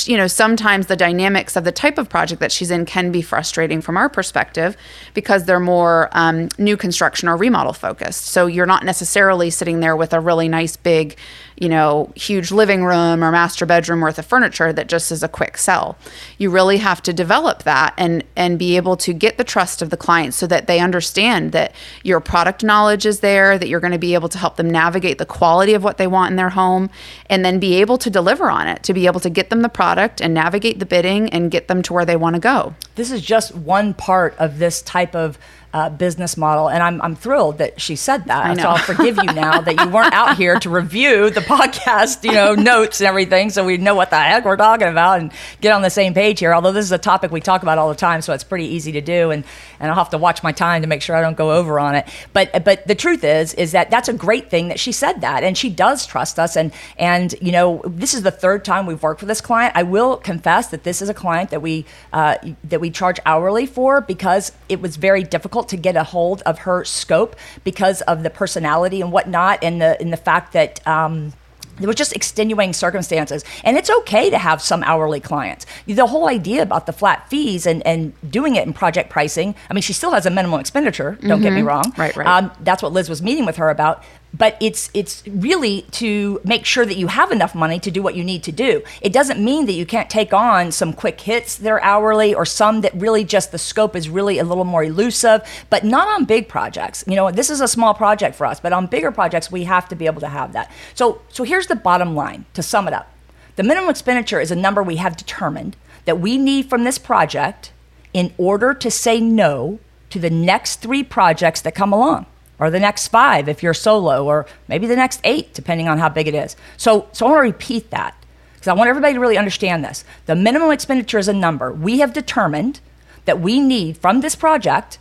you 0.06 0.16
know, 0.16 0.26
sometimes 0.26 0.86
the 0.86 0.96
dynamics 0.96 1.56
of 1.56 1.64
the 1.64 1.72
type 1.72 1.98
of 1.98 2.08
project 2.08 2.40
that 2.40 2.52
she's 2.52 2.70
in 2.70 2.84
can 2.84 3.10
be 3.10 3.22
frustrating 3.22 3.80
from 3.80 3.96
our 3.96 4.08
perspective 4.08 4.76
because 5.14 5.44
they're 5.44 5.60
more 5.60 6.08
um, 6.12 6.48
new 6.58 6.76
construction 6.76 7.28
or 7.28 7.36
remodel 7.36 7.72
focused. 7.72 8.26
So 8.26 8.46
you're 8.46 8.66
not 8.66 8.84
necessarily 8.84 9.50
sitting 9.50 9.80
there 9.80 9.96
with 9.96 10.12
a 10.12 10.20
really 10.20 10.48
nice 10.48 10.76
big 10.76 11.16
you 11.56 11.68
know, 11.68 12.12
huge 12.16 12.50
living 12.50 12.84
room 12.84 13.22
or 13.22 13.30
master 13.30 13.64
bedroom 13.64 14.00
worth 14.00 14.18
of 14.18 14.26
furniture 14.26 14.72
that 14.72 14.88
just 14.88 15.12
is 15.12 15.22
a 15.22 15.28
quick 15.28 15.56
sell. 15.56 15.96
You 16.38 16.50
really 16.50 16.78
have 16.78 17.02
to 17.02 17.12
develop 17.12 17.62
that 17.62 17.94
and 17.96 18.24
and 18.36 18.58
be 18.58 18.76
able 18.76 18.96
to 18.98 19.12
get 19.12 19.38
the 19.38 19.44
trust 19.44 19.80
of 19.80 19.90
the 19.90 19.96
client 19.96 20.34
so 20.34 20.46
that 20.46 20.66
they 20.66 20.80
understand 20.80 21.52
that 21.52 21.72
your 22.02 22.20
product 22.20 22.64
knowledge 22.64 23.06
is 23.06 23.20
there, 23.20 23.58
that 23.58 23.68
you're 23.68 23.80
going 23.80 23.92
to 23.92 23.98
be 23.98 24.14
able 24.14 24.28
to 24.28 24.38
help 24.38 24.56
them 24.56 24.70
navigate 24.70 25.18
the 25.18 25.26
quality 25.26 25.74
of 25.74 25.84
what 25.84 25.98
they 25.98 26.06
want 26.06 26.30
in 26.30 26.36
their 26.36 26.50
home 26.50 26.90
and 27.30 27.44
then 27.44 27.58
be 27.58 27.74
able 27.74 27.98
to 27.98 28.10
deliver 28.10 28.50
on 28.50 28.66
it, 28.66 28.82
to 28.82 28.92
be 28.92 29.06
able 29.06 29.20
to 29.20 29.30
get 29.30 29.50
them 29.50 29.62
the 29.62 29.68
product 29.68 30.20
and 30.20 30.34
navigate 30.34 30.78
the 30.78 30.86
bidding 30.86 31.28
and 31.30 31.50
get 31.50 31.68
them 31.68 31.82
to 31.82 31.92
where 31.92 32.04
they 32.04 32.16
want 32.16 32.34
to 32.34 32.40
go. 32.40 32.74
This 32.96 33.10
is 33.10 33.22
just 33.22 33.54
one 33.54 33.94
part 33.94 34.36
of 34.38 34.58
this 34.58 34.82
type 34.82 35.14
of 35.14 35.38
uh, 35.74 35.90
business 35.90 36.36
model. 36.36 36.70
And 36.70 36.82
I'm, 36.82 37.02
I'm 37.02 37.16
thrilled 37.16 37.58
that 37.58 37.80
she 37.80 37.96
said 37.96 38.26
that. 38.26 38.56
So 38.60 38.68
I'll 38.68 38.78
forgive 38.78 39.16
you 39.16 39.24
now 39.24 39.60
that 39.60 39.80
you 39.80 39.88
weren't 39.88 40.14
out 40.14 40.36
here 40.36 40.58
to 40.60 40.70
review 40.70 41.30
the 41.30 41.40
podcast, 41.40 42.22
you 42.22 42.30
know, 42.30 42.54
notes 42.54 43.00
and 43.00 43.08
everything. 43.08 43.50
So 43.50 43.64
we 43.64 43.76
know 43.76 43.96
what 43.96 44.10
the 44.10 44.16
heck 44.16 44.44
we're 44.44 44.56
talking 44.56 44.86
about 44.86 45.18
and 45.18 45.32
get 45.60 45.72
on 45.72 45.82
the 45.82 45.90
same 45.90 46.14
page 46.14 46.38
here. 46.38 46.54
Although 46.54 46.70
this 46.70 46.84
is 46.84 46.92
a 46.92 46.98
topic 46.98 47.32
we 47.32 47.40
talk 47.40 47.62
about 47.62 47.76
all 47.76 47.88
the 47.88 47.96
time. 47.96 48.22
So 48.22 48.32
it's 48.32 48.44
pretty 48.44 48.66
easy 48.66 48.92
to 48.92 49.00
do. 49.00 49.32
And, 49.32 49.42
and 49.80 49.90
I'll 49.90 49.96
have 49.96 50.10
to 50.10 50.18
watch 50.18 50.44
my 50.44 50.52
time 50.52 50.82
to 50.82 50.88
make 50.88 51.02
sure 51.02 51.16
I 51.16 51.20
don't 51.20 51.36
go 51.36 51.50
over 51.50 51.80
on 51.80 51.96
it. 51.96 52.08
But, 52.32 52.64
but 52.64 52.86
the 52.86 52.94
truth 52.94 53.24
is, 53.24 53.52
is 53.54 53.72
that 53.72 53.90
that's 53.90 54.08
a 54.08 54.14
great 54.14 54.50
thing 54.50 54.68
that 54.68 54.78
she 54.78 54.92
said 54.92 55.22
that. 55.22 55.42
And 55.42 55.58
she 55.58 55.70
does 55.70 56.06
trust 56.06 56.38
us. 56.38 56.56
And, 56.56 56.72
and, 56.98 57.34
you 57.42 57.50
know, 57.50 57.82
this 57.84 58.14
is 58.14 58.22
the 58.22 58.30
third 58.30 58.64
time 58.64 58.86
we've 58.86 59.02
worked 59.02 59.22
with 59.22 59.28
this 59.28 59.40
client. 59.40 59.72
I 59.74 59.82
will 59.82 60.18
confess 60.18 60.68
that 60.68 60.84
this 60.84 61.02
is 61.02 61.08
a 61.08 61.14
client 61.14 61.50
that 61.50 61.62
we, 61.62 61.84
uh, 62.12 62.36
that 62.62 62.80
we 62.80 62.90
charge 62.90 63.18
hourly 63.26 63.66
for 63.66 64.00
because 64.00 64.52
it 64.68 64.80
was 64.80 64.94
very 64.94 65.24
difficult 65.24 65.63
difficult 65.64 65.68
to 65.68 65.76
get 65.76 65.96
a 65.96 66.04
hold 66.04 66.42
of 66.42 66.60
her 66.60 66.84
scope 66.84 67.36
because 67.64 68.02
of 68.02 68.22
the 68.22 68.30
personality 68.30 69.00
and 69.00 69.12
whatnot, 69.12 69.62
and 69.62 69.80
the 69.80 70.00
in 70.00 70.10
the 70.10 70.16
fact 70.16 70.52
that. 70.52 70.86
Um, 70.86 71.32
there 71.80 71.88
was 71.88 71.96
just 71.96 72.14
extenuating 72.14 72.72
circumstances. 72.72 73.44
And 73.64 73.76
it's 73.76 73.90
okay 73.90 74.30
to 74.30 74.38
have 74.38 74.62
some 74.62 74.84
hourly 74.84 75.18
clients. 75.18 75.66
The 75.86 76.06
whole 76.06 76.28
idea 76.28 76.62
about 76.62 76.86
the 76.86 76.92
flat 76.92 77.28
fees 77.28 77.66
and, 77.66 77.84
and 77.84 78.12
doing 78.30 78.54
it 78.54 78.64
in 78.64 78.72
project 78.72 79.10
pricing, 79.10 79.56
I 79.68 79.74
mean, 79.74 79.82
she 79.82 79.92
still 79.92 80.12
has 80.12 80.24
a 80.24 80.30
minimum 80.30 80.60
expenditure, 80.60 81.18
don't 81.20 81.30
mm-hmm. 81.30 81.42
get 81.42 81.52
me 81.52 81.58
mm-hmm. 81.58 81.66
wrong. 81.66 81.92
Right, 81.98 82.14
right. 82.14 82.28
Um, 82.28 82.52
that's 82.60 82.80
what 82.80 82.92
Liz 82.92 83.08
was 83.08 83.22
meeting 83.22 83.44
with 83.44 83.56
her 83.56 83.70
about 83.70 84.04
but 84.34 84.56
it's 84.60 84.90
it's 84.94 85.22
really 85.28 85.82
to 85.92 86.40
make 86.44 86.66
sure 86.66 86.84
that 86.84 86.96
you 86.96 87.06
have 87.06 87.30
enough 87.30 87.54
money 87.54 87.78
to 87.78 87.90
do 87.90 88.02
what 88.02 88.16
you 88.16 88.24
need 88.24 88.42
to 88.42 88.52
do. 88.52 88.82
It 89.00 89.12
doesn't 89.12 89.42
mean 89.42 89.66
that 89.66 89.72
you 89.72 89.86
can't 89.86 90.10
take 90.10 90.34
on 90.34 90.72
some 90.72 90.92
quick 90.92 91.20
hits 91.20 91.54
that 91.56 91.70
are 91.70 91.82
hourly 91.82 92.34
or 92.34 92.44
some 92.44 92.80
that 92.80 92.92
really 92.94 93.24
just 93.24 93.52
the 93.52 93.58
scope 93.58 93.94
is 93.94 94.08
really 94.08 94.38
a 94.40 94.44
little 94.44 94.64
more 94.64 94.82
elusive, 94.82 95.42
but 95.70 95.84
not 95.84 96.08
on 96.08 96.24
big 96.24 96.48
projects. 96.48 97.04
You 97.06 97.14
know, 97.14 97.30
this 97.30 97.48
is 97.48 97.60
a 97.60 97.68
small 97.68 97.94
project 97.94 98.34
for 98.34 98.44
us, 98.44 98.58
but 98.58 98.72
on 98.72 98.88
bigger 98.88 99.12
projects 99.12 99.52
we 99.52 99.64
have 99.64 99.88
to 99.88 99.94
be 99.94 100.06
able 100.06 100.20
to 100.20 100.28
have 100.28 100.52
that. 100.52 100.70
So 100.94 101.22
so 101.28 101.44
here's 101.44 101.68
the 101.68 101.76
bottom 101.76 102.16
line 102.16 102.44
to 102.54 102.62
sum 102.62 102.88
it 102.88 102.94
up. 102.94 103.10
The 103.54 103.62
minimum 103.62 103.88
expenditure 103.88 104.40
is 104.40 104.50
a 104.50 104.56
number 104.56 104.82
we 104.82 104.96
have 104.96 105.16
determined 105.16 105.76
that 106.06 106.18
we 106.18 106.36
need 106.38 106.68
from 106.68 106.82
this 106.82 106.98
project 106.98 107.72
in 108.12 108.34
order 108.36 108.74
to 108.74 108.90
say 108.90 109.20
no 109.20 109.78
to 110.10 110.18
the 110.18 110.30
next 110.30 110.76
three 110.76 111.04
projects 111.04 111.60
that 111.60 111.74
come 111.74 111.92
along 111.92 112.26
or 112.58 112.70
the 112.70 112.80
next 112.80 113.08
five 113.08 113.48
if 113.48 113.62
you're 113.62 113.74
solo 113.74 114.24
or 114.24 114.46
maybe 114.68 114.86
the 114.86 114.96
next 114.96 115.20
eight 115.24 115.52
depending 115.54 115.88
on 115.88 115.98
how 115.98 116.08
big 116.08 116.28
it 116.28 116.34
is. 116.34 116.56
So 116.76 117.08
so 117.12 117.26
i 117.26 117.30
want 117.30 117.38
to 117.38 117.52
repeat 117.52 117.90
that 117.90 118.14
because 118.54 118.68
i 118.68 118.72
want 118.72 118.88
everybody 118.88 119.14
to 119.14 119.20
really 119.20 119.38
understand 119.38 119.84
this. 119.84 120.04
The 120.26 120.34
minimum 120.34 120.70
expenditure 120.70 121.18
is 121.18 121.28
a 121.28 121.32
number. 121.32 121.72
We 121.72 121.98
have 121.98 122.12
determined 122.12 122.80
that 123.24 123.40
we 123.40 123.60
need 123.60 123.98
from 123.98 124.20
this 124.20 124.34
project 124.34 124.98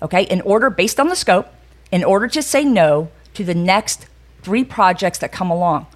okay 0.00 0.24
in 0.24 0.40
order 0.42 0.70
based 0.70 0.98
on 0.98 1.08
the 1.08 1.16
scope 1.16 1.48
in 1.90 2.02
order 2.02 2.26
to 2.26 2.42
say 2.42 2.64
no 2.64 3.10
to 3.34 3.44
the 3.44 3.54
next 3.54 4.06
three 4.42 4.64
projects 4.64 5.18
that 5.18 5.32
come 5.32 5.50
along. 5.50 5.86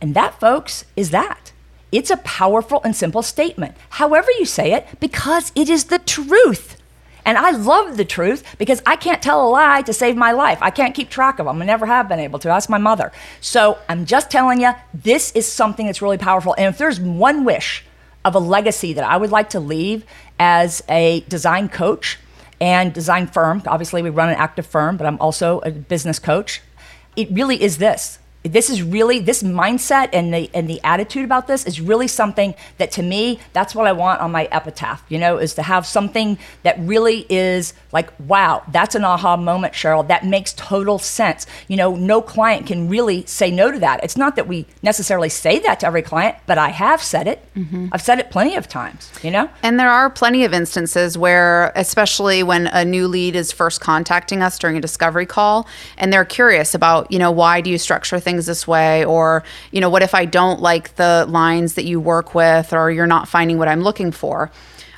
And 0.00 0.14
that 0.14 0.38
folks 0.40 0.84
is 0.96 1.10
that. 1.10 1.52
It's 1.92 2.10
a 2.10 2.16
powerful 2.18 2.80
and 2.84 2.94
simple 2.94 3.22
statement. 3.22 3.74
However 3.90 4.28
you 4.38 4.44
say 4.44 4.72
it 4.72 4.86
because 5.00 5.52
it 5.54 5.68
is 5.68 5.84
the 5.84 5.98
truth 5.98 6.79
and 7.24 7.38
I 7.38 7.50
love 7.50 7.96
the 7.96 8.04
truth 8.04 8.44
because 8.58 8.82
I 8.86 8.96
can't 8.96 9.22
tell 9.22 9.46
a 9.46 9.48
lie 9.48 9.82
to 9.82 9.92
save 9.92 10.16
my 10.16 10.32
life. 10.32 10.58
I 10.60 10.70
can't 10.70 10.94
keep 10.94 11.10
track 11.10 11.38
of 11.38 11.46
them. 11.46 11.60
I 11.60 11.64
never 11.64 11.86
have 11.86 12.08
been 12.08 12.20
able 12.20 12.38
to. 12.40 12.50
Ask 12.50 12.68
my 12.68 12.78
mother. 12.78 13.12
So 13.40 13.78
I'm 13.88 14.06
just 14.06 14.30
telling 14.30 14.60
you, 14.60 14.72
this 14.92 15.30
is 15.32 15.46
something 15.46 15.86
that's 15.86 16.02
really 16.02 16.18
powerful. 16.18 16.54
And 16.58 16.66
if 16.66 16.78
there's 16.78 17.00
one 17.00 17.44
wish 17.44 17.84
of 18.24 18.34
a 18.34 18.38
legacy 18.38 18.92
that 18.92 19.04
I 19.04 19.16
would 19.16 19.30
like 19.30 19.50
to 19.50 19.60
leave 19.60 20.04
as 20.38 20.82
a 20.88 21.20
design 21.28 21.68
coach 21.68 22.18
and 22.60 22.92
design 22.92 23.26
firm, 23.26 23.62
obviously 23.66 24.02
we 24.02 24.10
run 24.10 24.28
an 24.28 24.34
active 24.34 24.66
firm, 24.66 24.96
but 24.96 25.06
I'm 25.06 25.18
also 25.20 25.60
a 25.60 25.70
business 25.70 26.18
coach. 26.18 26.60
It 27.16 27.28
really 27.30 27.62
is 27.62 27.78
this 27.78 28.18
this 28.42 28.70
is 28.70 28.82
really 28.82 29.18
this 29.18 29.42
mindset 29.42 30.08
and 30.12 30.32
the 30.32 30.50
and 30.54 30.68
the 30.68 30.80
attitude 30.82 31.24
about 31.24 31.46
this 31.46 31.66
is 31.66 31.80
really 31.80 32.08
something 32.08 32.54
that 32.78 32.90
to 32.90 33.02
me 33.02 33.38
that's 33.52 33.74
what 33.74 33.86
I 33.86 33.92
want 33.92 34.20
on 34.20 34.32
my 34.32 34.48
epitaph 34.50 35.04
you 35.08 35.18
know 35.18 35.36
is 35.36 35.54
to 35.54 35.62
have 35.62 35.86
something 35.86 36.38
that 36.62 36.78
really 36.78 37.26
is 37.28 37.74
like 37.92 38.10
wow 38.20 38.62
that's 38.68 38.94
an 38.94 39.04
aha 39.04 39.36
moment 39.36 39.74
Cheryl. 39.74 40.06
That 40.08 40.24
makes 40.24 40.54
total 40.54 40.98
sense. 40.98 41.46
You 41.68 41.76
know 41.76 41.94
no 41.94 42.22
client 42.22 42.66
can 42.66 42.88
really 42.88 43.26
say 43.26 43.50
no 43.50 43.70
to 43.70 43.78
that. 43.80 44.02
It's 44.02 44.16
not 44.16 44.36
that 44.36 44.48
we 44.48 44.66
necessarily 44.82 45.28
say 45.28 45.58
that 45.60 45.80
to 45.80 45.86
every 45.86 46.02
client 46.02 46.36
but 46.46 46.56
I 46.56 46.70
have 46.70 47.02
said 47.02 47.26
it. 47.28 47.44
Mm-hmm. 47.54 47.88
I've 47.92 48.02
said 48.02 48.18
it 48.18 48.30
plenty 48.30 48.56
of 48.56 48.68
times 48.68 49.10
you 49.22 49.30
know? 49.30 49.50
And 49.62 49.78
there 49.78 49.90
are 49.90 50.08
plenty 50.08 50.44
of 50.44 50.54
instances 50.54 51.18
where 51.18 51.72
especially 51.76 52.42
when 52.42 52.68
a 52.68 52.84
new 52.84 53.06
lead 53.06 53.36
is 53.36 53.52
first 53.52 53.80
contacting 53.82 54.42
us 54.42 54.58
during 54.58 54.76
a 54.76 54.80
discovery 54.80 55.26
call 55.26 55.68
and 55.98 56.10
they're 56.10 56.24
curious 56.24 56.74
about 56.74 57.10
you 57.12 57.18
know 57.18 57.30
why 57.30 57.60
do 57.60 57.68
you 57.68 57.76
structure 57.76 58.18
things 58.18 58.29
things 58.30 58.46
this 58.46 58.66
way 58.66 59.04
or 59.04 59.42
you 59.72 59.80
know 59.80 59.90
what 59.90 60.02
if 60.02 60.14
i 60.14 60.24
don't 60.24 60.60
like 60.60 60.94
the 60.96 61.26
lines 61.28 61.74
that 61.74 61.84
you 61.84 61.98
work 61.98 62.34
with 62.34 62.72
or 62.72 62.90
you're 62.90 63.06
not 63.06 63.26
finding 63.28 63.58
what 63.58 63.66
i'm 63.66 63.82
looking 63.82 64.12
for 64.12 64.50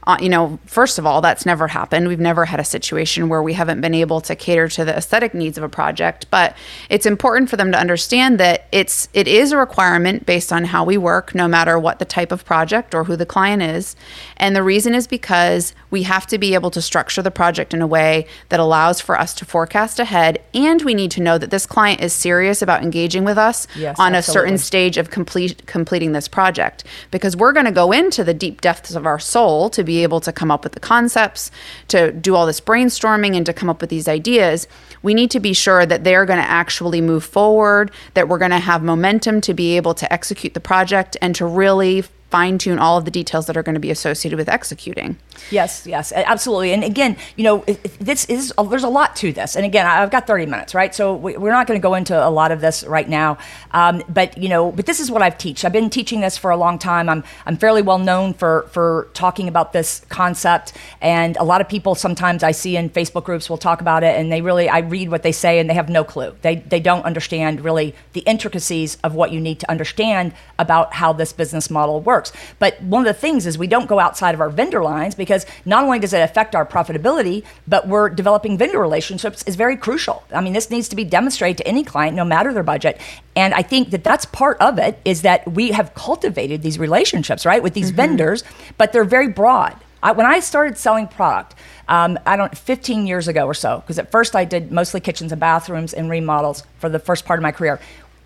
uh, 0.04 0.16
you 0.20 0.28
know, 0.28 0.58
first 0.66 0.98
of 0.98 1.06
all, 1.06 1.20
that's 1.20 1.46
never 1.46 1.68
happened. 1.68 2.08
We've 2.08 2.18
never 2.18 2.44
had 2.44 2.58
a 2.58 2.64
situation 2.64 3.28
where 3.28 3.42
we 3.42 3.52
haven't 3.52 3.80
been 3.80 3.94
able 3.94 4.20
to 4.22 4.34
cater 4.34 4.66
to 4.68 4.84
the 4.84 4.96
aesthetic 4.96 5.32
needs 5.32 5.56
of 5.56 5.62
a 5.62 5.68
project. 5.68 6.26
But 6.30 6.56
it's 6.90 7.06
important 7.06 7.48
for 7.48 7.56
them 7.56 7.70
to 7.70 7.78
understand 7.78 8.40
that 8.40 8.66
it's 8.72 9.08
it 9.12 9.28
is 9.28 9.52
a 9.52 9.56
requirement 9.56 10.26
based 10.26 10.52
on 10.52 10.64
how 10.64 10.84
we 10.84 10.98
work, 10.98 11.34
no 11.34 11.46
matter 11.46 11.78
what 11.78 12.00
the 12.00 12.04
type 12.04 12.32
of 12.32 12.44
project 12.44 12.94
or 12.94 13.04
who 13.04 13.14
the 13.14 13.26
client 13.26 13.62
is. 13.62 13.94
And 14.36 14.56
the 14.56 14.62
reason 14.62 14.94
is 14.94 15.06
because 15.06 15.72
we 15.90 16.02
have 16.02 16.26
to 16.28 16.38
be 16.38 16.54
able 16.54 16.72
to 16.72 16.82
structure 16.82 17.22
the 17.22 17.30
project 17.30 17.72
in 17.72 17.80
a 17.80 17.86
way 17.86 18.26
that 18.48 18.58
allows 18.58 19.00
for 19.00 19.18
us 19.18 19.32
to 19.34 19.44
forecast 19.44 20.00
ahead, 20.00 20.42
and 20.52 20.82
we 20.82 20.94
need 20.94 21.12
to 21.12 21.22
know 21.22 21.38
that 21.38 21.50
this 21.50 21.66
client 21.66 22.00
is 22.00 22.12
serious 22.12 22.60
about 22.60 22.82
engaging 22.82 23.24
with 23.24 23.38
us 23.38 23.68
yes, 23.76 23.98
on 24.00 24.14
absolutely. 24.14 24.18
a 24.18 24.22
certain 24.22 24.58
stage 24.58 24.96
of 24.96 25.10
complete 25.10 25.64
completing 25.66 26.10
this 26.10 26.26
project. 26.26 26.82
Because 27.12 27.36
we're 27.36 27.52
going 27.52 27.66
to 27.66 27.72
go 27.72 27.92
into 27.92 28.24
the 28.24 28.34
deep 28.34 28.60
depths 28.60 28.96
of 28.96 29.06
our 29.06 29.20
soul 29.20 29.70
to 29.70 29.84
be 29.84 29.91
be 29.92 30.02
able 30.02 30.20
to 30.20 30.32
come 30.32 30.50
up 30.50 30.64
with 30.64 30.72
the 30.72 30.80
concepts, 30.80 31.50
to 31.88 32.12
do 32.12 32.34
all 32.34 32.46
this 32.46 32.60
brainstorming, 32.60 33.36
and 33.36 33.44
to 33.44 33.52
come 33.52 33.68
up 33.68 33.80
with 33.82 33.90
these 33.90 34.08
ideas, 34.08 34.66
we 35.02 35.12
need 35.12 35.30
to 35.30 35.40
be 35.40 35.52
sure 35.52 35.84
that 35.84 36.02
they're 36.02 36.24
going 36.24 36.42
to 36.42 36.50
actually 36.62 37.00
move 37.00 37.24
forward, 37.24 37.90
that 38.14 38.26
we're 38.28 38.38
going 38.38 38.52
to 38.52 38.58
have 38.70 38.82
momentum 38.82 39.40
to 39.42 39.52
be 39.52 39.76
able 39.76 39.94
to 39.94 40.10
execute 40.10 40.54
the 40.54 40.60
project 40.60 41.16
and 41.20 41.34
to 41.34 41.44
really 41.44 42.02
fine 42.30 42.56
tune 42.56 42.78
all 42.78 42.96
of 42.96 43.04
the 43.04 43.10
details 43.10 43.44
that 43.46 43.58
are 43.58 43.62
going 43.62 43.74
to 43.74 43.80
be 43.88 43.90
associated 43.90 44.38
with 44.38 44.48
executing. 44.48 45.18
Yes, 45.50 45.86
yes, 45.86 46.12
absolutely. 46.12 46.72
And 46.72 46.84
again, 46.84 47.16
you 47.36 47.44
know, 47.44 47.58
this 48.00 48.24
is 48.26 48.52
there's 48.70 48.84
a 48.84 48.88
lot 48.88 49.16
to 49.16 49.32
this. 49.32 49.56
And 49.56 49.64
again, 49.64 49.86
I've 49.86 50.10
got 50.10 50.26
30 50.26 50.46
minutes, 50.46 50.74
right? 50.74 50.94
So 50.94 51.14
we, 51.14 51.36
are 51.36 51.50
not 51.50 51.66
going 51.66 51.78
to 51.78 51.82
go 51.82 51.94
into 51.94 52.16
a 52.16 52.30
lot 52.30 52.52
of 52.52 52.60
this 52.60 52.84
right 52.84 53.08
now. 53.08 53.38
Um, 53.72 54.02
but 54.08 54.38
you 54.38 54.48
know, 54.48 54.72
but 54.72 54.86
this 54.86 55.00
is 55.00 55.10
what 55.10 55.22
I've 55.22 55.38
teach. 55.38 55.64
I've 55.64 55.72
been 55.72 55.90
teaching 55.90 56.20
this 56.20 56.38
for 56.38 56.50
a 56.50 56.56
long 56.56 56.78
time. 56.78 57.08
I'm 57.08 57.24
I'm 57.46 57.56
fairly 57.56 57.82
well 57.82 57.98
known 57.98 58.34
for 58.34 58.68
for 58.70 59.08
talking 59.14 59.48
about 59.48 59.72
this 59.72 60.04
concept. 60.08 60.72
And 61.00 61.36
a 61.36 61.44
lot 61.44 61.60
of 61.60 61.68
people 61.68 61.94
sometimes 61.94 62.42
I 62.42 62.52
see 62.52 62.76
in 62.76 62.90
Facebook 62.90 63.24
groups 63.24 63.50
will 63.50 63.58
talk 63.58 63.80
about 63.80 64.04
it, 64.04 64.18
and 64.18 64.30
they 64.30 64.40
really 64.40 64.68
I 64.68 64.78
read 64.78 65.10
what 65.10 65.22
they 65.22 65.32
say 65.32 65.58
and 65.58 65.68
they 65.68 65.74
have 65.74 65.88
no 65.88 66.04
clue. 66.04 66.34
They 66.42 66.56
they 66.56 66.80
don't 66.80 67.04
understand 67.04 67.62
really 67.62 67.94
the 68.12 68.20
intricacies 68.20 68.96
of 69.02 69.14
what 69.14 69.32
you 69.32 69.40
need 69.40 69.60
to 69.60 69.70
understand 69.70 70.34
about 70.58 70.94
how 70.94 71.12
this 71.12 71.32
business 71.32 71.70
model 71.70 72.00
works. 72.00 72.32
But 72.58 72.80
one 72.82 73.00
of 73.00 73.06
the 73.06 73.20
things 73.20 73.46
is 73.46 73.58
we 73.58 73.66
don't 73.66 73.88
go 73.88 73.98
outside 73.98 74.34
of 74.34 74.40
our 74.40 74.50
vendor 74.50 74.82
lines 74.82 75.14
because 75.22 75.46
not 75.64 75.84
only 75.84 76.00
does 76.00 76.12
it 76.12 76.20
affect 76.20 76.56
our 76.56 76.66
profitability, 76.66 77.44
but 77.68 77.86
we're 77.86 78.08
developing 78.08 78.58
vendor 78.58 78.80
relationships 78.80 79.44
is 79.44 79.54
very 79.54 79.76
crucial. 79.76 80.24
I 80.34 80.40
mean, 80.40 80.52
this 80.52 80.68
needs 80.68 80.88
to 80.88 80.96
be 80.96 81.04
demonstrated 81.04 81.58
to 81.58 81.68
any 81.68 81.84
client, 81.84 82.16
no 82.16 82.24
matter 82.24 82.52
their 82.52 82.64
budget. 82.64 83.00
And 83.36 83.54
I 83.54 83.62
think 83.62 83.90
that 83.90 84.02
that's 84.02 84.24
part 84.26 84.56
of 84.60 84.80
it 84.80 85.00
is 85.04 85.22
that 85.22 85.48
we 85.52 85.70
have 85.70 85.94
cultivated 85.94 86.62
these 86.62 86.76
relationships, 86.76 87.46
right, 87.46 87.62
with 87.62 87.74
these 87.74 87.88
mm-hmm. 87.88 87.96
vendors, 87.96 88.42
but 88.78 88.92
they're 88.92 89.04
very 89.04 89.28
broad. 89.28 89.76
I, 90.02 90.10
when 90.10 90.26
I 90.26 90.40
started 90.40 90.76
selling 90.76 91.06
product, 91.06 91.54
um, 91.88 92.18
I 92.26 92.36
don't, 92.36 92.56
15 92.56 93.06
years 93.06 93.28
ago 93.28 93.46
or 93.46 93.54
so, 93.54 93.80
because 93.80 93.98
at 93.98 94.10
first 94.10 94.34
I 94.34 94.44
did 94.44 94.72
mostly 94.72 95.00
kitchens 95.00 95.30
and 95.30 95.40
bathrooms 95.40 95.94
and 95.94 96.10
remodels 96.10 96.64
for 96.78 96.88
the 96.88 96.98
first 96.98 97.24
part 97.24 97.38
of 97.38 97.42
my 97.42 97.52
career 97.52 97.80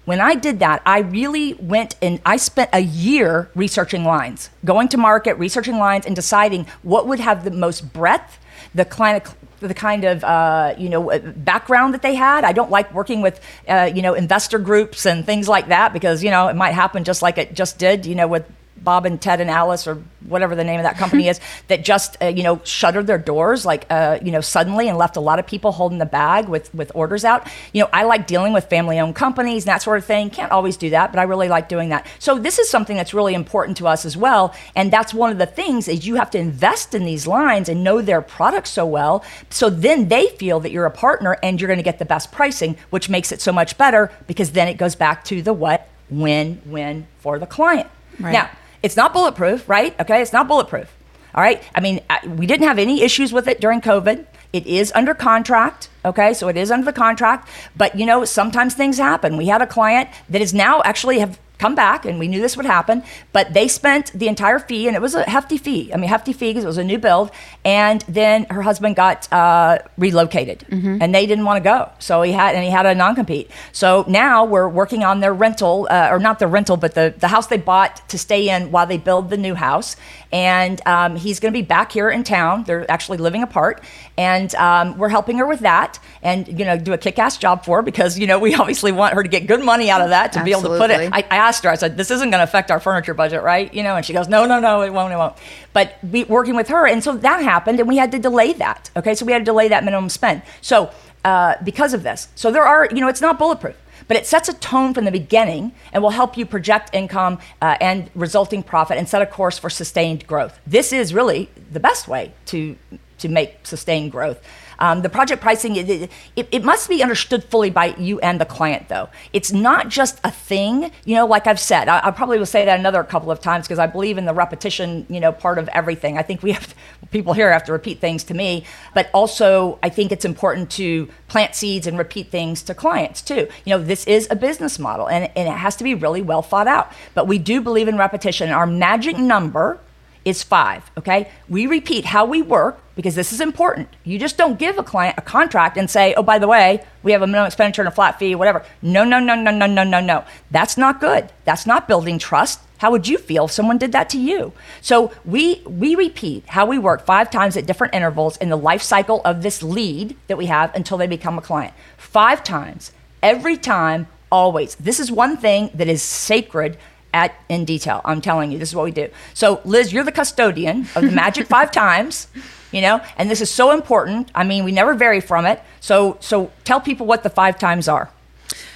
when 0.07 0.21
I 0.21 0.37
did 0.37 0.61
that, 0.61 0.83
I 0.87 1.01
really 1.01 1.55
went 1.55 1.97
and 2.01 2.21
I 2.25 2.37
spent 2.37 2.71
a 2.73 2.81
year 2.81 3.51
researching 3.55 4.05
lines, 4.05 4.51
going 4.65 4.89
to 4.89 4.97
market, 4.97 5.35
researching 5.35 5.79
lines, 5.79 6.07
and 6.07 6.17
deciding 6.17 6.67
what 6.83 7.07
would 7.07 7.21
have 7.21 7.45
the 7.45 7.51
most 7.51 7.93
breadth, 7.93 8.39
the 8.75 8.85
kind 8.85 9.21
of 9.21 9.35
the 9.61 9.75
kind 9.75 10.05
of 10.05 10.23
uh, 10.23 10.75
you 10.79 10.89
know 10.89 11.19
background 11.37 11.93
that 11.93 12.03
they 12.03 12.15
had. 12.15 12.45
I 12.45 12.53
don't 12.53 12.71
like 12.71 12.93
working 12.95 13.21
with 13.21 13.41
uh, 13.69 13.91
you 13.93 14.01
know 14.01 14.15
investor 14.15 14.59
groups 14.59 15.07
and 15.07 15.27
things 15.27 15.49
like 15.49 15.69
that 15.69 15.93
because 15.93 16.23
you 16.23 16.31
know 16.31 16.47
it 16.49 16.55
might 16.57 16.73
happen 16.73 17.03
just 17.03 17.21
like 17.21 17.37
it 17.37 17.55
just 17.55 17.79
did 17.79 18.07
you 18.07 18.15
know 18.15 18.29
with 18.29 18.45
Bob 18.83 19.07
and 19.07 19.21
Ted 19.21 19.41
and 19.41 19.51
Alice 19.51 19.87
or 19.87 20.03
whatever 20.27 20.55
the 20.55 20.65
name 20.65 20.79
of 20.79 20.85
that 20.85 20.97
company 20.97 21.29
is 21.33 21.41
that 21.69 21.85
just 21.85 22.17
uh, 22.23 22.27
you 22.27 22.43
know 22.43 22.61
shuttered 22.65 23.07
their 23.07 23.19
doors 23.19 23.65
like 23.65 23.87
uh, 23.91 24.19
you 24.23 24.31
know 24.31 24.41
suddenly 24.41 24.89
and 24.89 24.99
left 24.99 25.17
a 25.17 25.21
lot 25.21 25.39
of 25.39 25.47
people 25.47 25.73
holding 25.73 25.99
the 25.99 26.07
bag 26.07 26.49
with 26.49 26.73
with 26.75 26.93
orders 26.95 27.25
out. 27.25 27.47
You 27.73 27.83
know, 27.83 27.91
I 27.93 28.05
like 28.05 28.27
dealing 28.27 28.53
with 28.53 28.67
family 28.67 28.99
owned 28.99 29.15
companies 29.15 29.65
and 29.65 29.69
that 29.69 29.83
sort 29.83 29.99
of 29.99 30.05
thing. 30.05 30.31
Can't 30.31 30.53
always 30.53 30.77
do 30.77 30.91
that, 30.91 31.13
but 31.13 31.19
I 31.19 31.25
really 31.25 31.49
like 31.49 31.69
doing 31.69 31.91
that. 31.91 32.07
So 32.19 32.39
this 32.39 32.59
is 32.59 32.69
something 32.69 32.97
that's 32.97 33.15
really 33.15 33.35
important 33.35 33.77
to 33.79 33.87
us 33.87 34.05
as 34.05 34.17
well, 34.17 34.55
and 34.75 34.93
that's 34.93 35.13
one 35.15 35.31
of 35.31 35.39
the 35.39 35.47
things 35.47 35.89
is 35.89 36.07
you 36.07 36.17
have 36.17 36.31
to 36.31 36.39
invest 36.39 36.95
in 36.95 37.05
these 37.05 37.27
lines 37.27 37.69
and 37.69 37.83
know 37.83 38.01
their 38.01 38.23
products 38.23 38.71
so 38.71 38.87
well, 38.87 39.25
so 39.51 39.71
then 39.71 40.09
they 40.09 40.29
feel 40.29 40.61
that 40.61 40.71
you're 40.71 40.87
a 40.87 40.91
partner 40.91 41.39
and 41.43 41.61
you're 41.61 41.69
going 41.69 41.79
to 41.79 41.83
get 41.83 41.99
the 41.99 42.05
best 42.05 42.33
pricing, 42.33 42.77
which 42.91 43.09
makes 43.09 43.33
it 43.33 43.41
so 43.41 43.53
much 43.53 43.77
better 43.79 44.11
because 44.27 44.53
then 44.53 44.69
it 44.69 44.77
goes 44.77 44.95
back 44.95 45.25
to 45.25 45.43
the 45.43 45.53
what 45.53 45.89
win 46.09 46.61
win 46.67 47.07
for 47.19 47.39
the 47.39 47.47
client. 47.47 47.89
Right. 48.19 48.33
Now 48.33 48.51
it's 48.87 48.97
not 48.97 49.13
bulletproof, 49.13 49.69
right? 49.69 49.99
Okay, 49.99 50.23
it's 50.23 50.33
not 50.33 50.47
bulletproof. 50.47 50.89
All 51.35 51.43
right. 51.43 51.61
I 51.75 51.81
mean, 51.81 52.01
we 52.25 52.47
didn't 52.47 52.69
have 52.69 52.79
any 52.79 53.03
issues 53.03 53.33
with 53.33 53.49
it 53.49 53.61
during 53.61 53.81
COVID. 53.81 54.25
It 54.53 54.65
is 54.65 54.93
under 54.95 55.13
contract. 55.13 55.91
Okay, 56.05 56.33
so 56.33 56.47
it 56.47 56.57
is 56.57 56.71
under 56.71 56.85
the 56.85 56.93
contract, 56.93 57.49
but 57.77 57.99
you 57.99 58.07
know, 58.07 58.25
sometimes 58.25 58.75
things 58.75 58.97
happen. 58.97 59.37
We 59.37 59.47
had 59.49 59.61
a 59.61 59.67
client 59.67 60.09
that 60.29 60.41
is 60.41 60.55
now 60.55 60.83
actually 60.85 61.19
have 61.19 61.37
come 61.59 61.75
back, 61.75 62.05
and 62.05 62.19
we 62.19 62.29
knew 62.29 62.41
this 62.41 62.57
would 62.57 62.67
happen. 62.67 63.03
But 63.33 63.55
they 63.55 63.69
spent 63.69 64.13
the 64.13 64.29
entire 64.29 64.59
fee, 64.59 64.87
and 64.87 64.97
it 64.97 65.03
was 65.03 65.15
a 65.15 65.23
hefty 65.25 65.59
fee. 65.59 65.93
I 65.93 65.97
mean, 65.97 66.09
hefty 66.09 66.33
fee 66.33 66.51
because 66.51 66.65
it 66.65 66.69
was 66.69 66.79
a 66.79 66.85
new 66.85 66.99
build. 66.99 67.31
And 67.65 68.03
then 68.03 68.45
her 68.51 68.63
husband 68.63 68.97
got 68.97 69.31
uh, 69.33 69.79
relocated, 69.99 70.65
mm-hmm. 70.71 70.99
and 71.01 71.15
they 71.15 71.27
didn't 71.27 71.45
want 71.45 71.63
to 71.63 71.65
go. 71.65 71.91
So 71.99 72.23
he 72.23 72.33
had, 72.33 72.55
and 72.55 72.65
he 72.65 72.71
had 72.71 72.87
a 72.87 72.95
non 72.95 73.15
compete. 73.15 73.51
So 73.73 74.05
now 74.09 74.45
we're 74.45 74.69
working 74.69 75.05
on 75.05 75.21
their 75.21 75.35
rental, 75.35 75.89
uh, 75.91 76.09
or 76.11 76.19
not 76.19 76.39
the 76.39 76.47
rental, 76.47 76.77
but 76.77 76.95
the 76.95 77.15
the 77.19 77.29
house 77.29 77.47
they 77.47 77.59
bought 77.59 78.09
to 78.09 78.19
stay 78.19 78.49
in 78.49 78.71
while 78.71 78.87
they 78.87 78.99
build 78.99 79.31
the 79.31 79.37
new 79.37 79.55
house. 79.55 79.97
And 80.33 80.81
um, 80.87 81.17
he's 81.17 81.41
going 81.41 81.53
to 81.53 81.57
be 81.57 81.65
back 81.65 81.93
here 81.93 82.11
in 82.11 82.25
town. 82.25 82.65
They're 82.65 82.91
actually 82.91 83.19
living 83.19 83.43
apart, 83.43 83.83
and 84.19 84.53
um, 84.57 84.99
we're 84.99 85.09
helping 85.09 85.39
her 85.39 85.47
with 85.47 85.61
that, 85.61 85.99
and 86.23 86.49
you 86.49 86.65
know, 86.65 86.77
do 86.77 86.93
a 86.93 86.99
kick-ass 86.99 87.37
job 87.39 87.65
for 87.65 87.77
her 87.77 87.83
because 87.83 88.19
you 88.19 88.27
know 88.27 88.39
we 88.39 88.55
obviously 88.57 88.93
want 88.93 89.15
her 89.15 89.23
to 89.23 89.29
get 89.29 89.47
good 89.47 89.63
money 89.65 89.91
out 89.91 90.01
of 90.01 90.09
that 90.11 90.33
to 90.33 90.41
Absolutely. 90.41 90.51
be 90.51 90.67
able 90.67 90.75
to 90.75 90.79
put 90.79 90.91
it. 90.91 91.13
I, 91.13 91.35
I 91.35 91.39
asked 91.39 91.63
her, 91.65 91.71
I 91.71 91.77
said, 91.77 91.97
this 91.97 92.11
isn't 92.11 92.31
going 92.31 92.41
to 92.41 92.45
affect 92.45 92.71
our 92.71 92.81
furniture 92.81 93.15
budget, 93.15 93.43
right? 93.43 93.73
You 93.73 93.83
know, 93.83 93.97
and 93.97 94.05
she 94.05 94.13
goes, 94.13 94.29
no, 94.29 94.47
no, 94.47 94.59
no, 94.59 94.83
it 94.83 94.93
won't, 94.93 95.13
it 95.13 95.17
won't. 95.17 95.37
But 95.73 95.97
we 96.03 96.25
working 96.25 96.57
with 96.57 96.69
her, 96.69 96.87
and 96.87 97.03
so 97.03 97.17
that 97.17 97.43
happened, 97.43 97.79
and 97.79 97.89
we 97.89 97.97
had 97.97 98.11
to 98.13 98.19
delay 98.19 98.53
that. 98.55 98.91
Okay, 98.97 99.15
so 99.15 99.25
we 99.25 99.33
had 99.33 99.41
to 99.41 99.45
delay 99.45 99.69
that 99.69 99.85
minimum 99.85 100.09
spend. 100.09 100.43
So 100.61 100.91
uh, 101.25 101.55
because 101.65 101.95
of 101.95 102.03
this, 102.03 102.29
so 102.35 102.51
there 102.51 102.65
are, 102.65 102.89
you 102.91 103.01
know, 103.01 103.09
it's 103.09 103.21
not 103.21 103.39
bulletproof. 103.39 103.77
But 104.09 104.17
it 104.17 104.27
sets 104.27 104.49
a 104.49 104.55
tone 104.55 104.95
from 104.95 105.05
the 105.05 105.11
beginning 105.11 105.73
and 105.93 106.03
will 106.03 106.11
help 106.11 106.37
you 106.37 106.47
project 106.47 106.91
income 106.93 107.39
uh, 107.61 107.77
and 107.81 108.11
resulting 108.15 108.63
profit 108.63 108.99
and 108.99 109.09
set 109.09 109.23
a 109.23 109.27
course 109.27 109.59
for 109.59 109.71
sustained 109.71 110.27
growth. 110.27 110.59
This 110.67 110.93
is 110.93 111.13
really 111.13 111.51
the 111.71 111.81
best 111.81 112.09
way 112.09 112.33
to 112.47 112.77
to 113.19 113.29
make 113.29 113.67
sustained 113.67 114.13
growth. 114.13 114.43
Um, 114.79 115.03
the 115.03 115.09
project 115.09 115.41
pricing, 115.43 115.77
it, 115.77 116.11
it, 116.37 116.49
it, 116.51 116.65
must 116.65 116.89
be 116.89 117.03
understood 117.03 117.45
fully 117.45 117.71
by 117.71 117.95
you 117.97 118.21
and 118.21 118.41
the 118.41 118.45
client, 118.45 118.89
though. 118.89 119.09
It's 119.33 119.53
not 119.53 119.89
just 119.89 120.21
a 120.25 120.31
thing, 120.31 120.91
you 121.05 121.15
know, 121.15 121.27
like 121.27 121.47
I've 121.47 121.61
said, 121.61 121.89
I, 121.89 122.01
I 122.09 122.11
probably 122.11 122.39
will 122.39 122.47
say 122.47 122.65
that 122.65 122.79
another 122.79 123.03
couple 123.05 123.31
of 123.31 123.41
times 123.41 123.67
because 123.67 123.79
I 123.79 123.87
believe 123.87 124.19
in 124.19 124.27
the 124.27 124.35
repetition, 124.35 125.07
you 125.09 125.21
know, 125.21 125.33
part 125.33 125.59
of 125.59 125.69
everything. 125.69 126.19
I 126.19 126.23
think 126.23 126.43
we 126.43 126.53
have, 126.53 126.75
people 127.11 127.33
here 127.33 127.53
have 127.53 127.65
to 127.65 127.73
repeat 127.73 128.01
things 128.01 128.25
to 128.25 128.35
me, 128.35 128.65
but 128.95 129.09
also 129.15 129.79
I 129.83 129.89
think 129.89 130.13
it's 130.13 130.25
important 130.25 130.71
to 130.73 131.09
plant 131.29 131.55
seeds 131.55 131.87
and 131.87 131.97
repeat 131.99 132.31
things 132.31 132.63
to 132.65 132.75
clients 132.75 133.23
too. 133.23 133.49
You 133.65 133.71
know, 133.71 133.83
this 133.83 134.07
is 134.07 134.29
a 134.31 134.37
business 134.37 134.79
model 134.79 135.09
and, 135.09 135.31
and 135.37 135.49
it 135.49 135.57
has 135.57 135.77
to 135.77 135.85
be 135.85 135.95
really 135.95 136.23
well 136.23 136.43
thought 136.43 136.69
out. 136.69 136.93
But 137.15 137.27
we 137.27 137.39
do 137.39 137.61
believe 137.61 137.89
in 137.89 137.97
repetition. 137.97 138.51
Our 138.51 138.67
magic 138.67 139.17
number 139.17 139.81
is 140.25 140.43
five, 140.43 140.91
okay? 140.99 141.31
We 141.49 141.67
repeat 141.67 142.07
how 142.07 142.27
we 142.27 142.43
work 142.43 142.81
because 142.97 143.15
this 143.15 143.33
is 143.33 143.41
important. 143.41 143.89
You 144.03 144.19
just 144.19 144.37
don't 144.37 144.59
give 144.59 144.79
a 144.79 144.83
client 144.83 145.17
a 145.19 145.23
contract 145.23 145.77
and 145.77 145.89
say, 145.89 146.15
oh, 146.15 146.23
by 146.23 146.41
the 146.41 146.49
way, 146.49 146.83
we 147.03 147.13
have 147.13 147.23
a 147.23 147.27
minimum 147.27 147.47
expenditure 147.47 147.83
and 147.83 147.89
a 147.89 147.93
flat 147.93 148.19
fee, 148.19 148.35
whatever. 148.35 148.65
No, 148.83 149.05
no, 149.05 149.21
no, 149.21 149.35
no, 149.37 149.53
no, 149.53 149.67
no, 149.67 149.85
no, 149.85 150.01
no. 150.01 150.25
That's 150.51 150.77
not 150.77 150.99
good. 150.99 151.31
That's 151.45 151.67
not 151.67 151.87
building 151.87 152.19
trust. 152.19 152.61
How 152.79 152.91
would 152.91 153.07
you 153.07 153.19
feel 153.19 153.45
if 153.45 153.53
someone 153.53 153.79
did 153.79 153.93
that 153.93 154.11
to 154.11 154.19
you? 154.19 154.53
So 154.81 155.13
we 155.25 155.63
we 155.65 155.95
repeat 155.95 156.45
how 156.49 156.67
we 156.67 156.79
work 156.79 157.07
five 157.07 157.31
times 157.31 157.57
at 157.57 157.67
different 157.67 157.95
intervals 157.95 158.37
in 158.39 158.49
the 158.49 158.57
life 158.57 158.83
cycle 158.83 159.23
of 159.25 159.43
this 159.43 159.63
lead 159.63 160.17
that 160.27 160.37
we 160.37 160.47
have 160.47 160.75
until 160.75 160.99
they 160.99 161.07
become 161.07 161.39
a 161.39 161.43
client. 161.43 161.73
Five 161.97 162.45
times, 162.45 162.93
every 163.23 163.57
time, 163.57 164.09
always. 164.31 164.75
This 164.75 165.01
is 165.01 165.11
one 165.11 165.37
thing 165.37 165.71
that 165.75 165.89
is 165.89 166.03
sacred 166.03 166.77
at 167.17 167.35
in 167.49 167.65
detail. 167.65 168.03
I'm 168.05 168.21
telling 168.21 168.53
you, 168.53 168.59
this 168.59 168.69
is 168.69 168.75
what 168.75 168.85
we 168.85 168.91
do. 168.91 169.09
So, 169.35 169.61
Liz, 169.65 169.93
you're 169.93 170.05
the 170.05 170.13
custodian 170.13 170.87
of 170.95 171.03
the 171.03 171.11
magic 171.11 171.47
five 171.57 171.73
times, 171.73 172.29
you 172.71 172.83
know, 172.83 173.01
and 173.17 173.31
this 173.31 173.41
is 173.41 173.51
so 173.51 173.73
important. 173.73 174.31
I 174.35 174.45
mean, 174.45 174.65
we 174.65 174.71
never 174.71 174.95
vary 174.95 175.21
from 175.21 175.47
it. 175.47 175.61
So, 175.81 176.19
so 176.21 176.53
tell 176.65 176.81
people 176.81 177.07
what 177.07 177.23
the 177.23 177.31
five 177.31 177.59
times 177.59 177.89
are. 177.89 178.11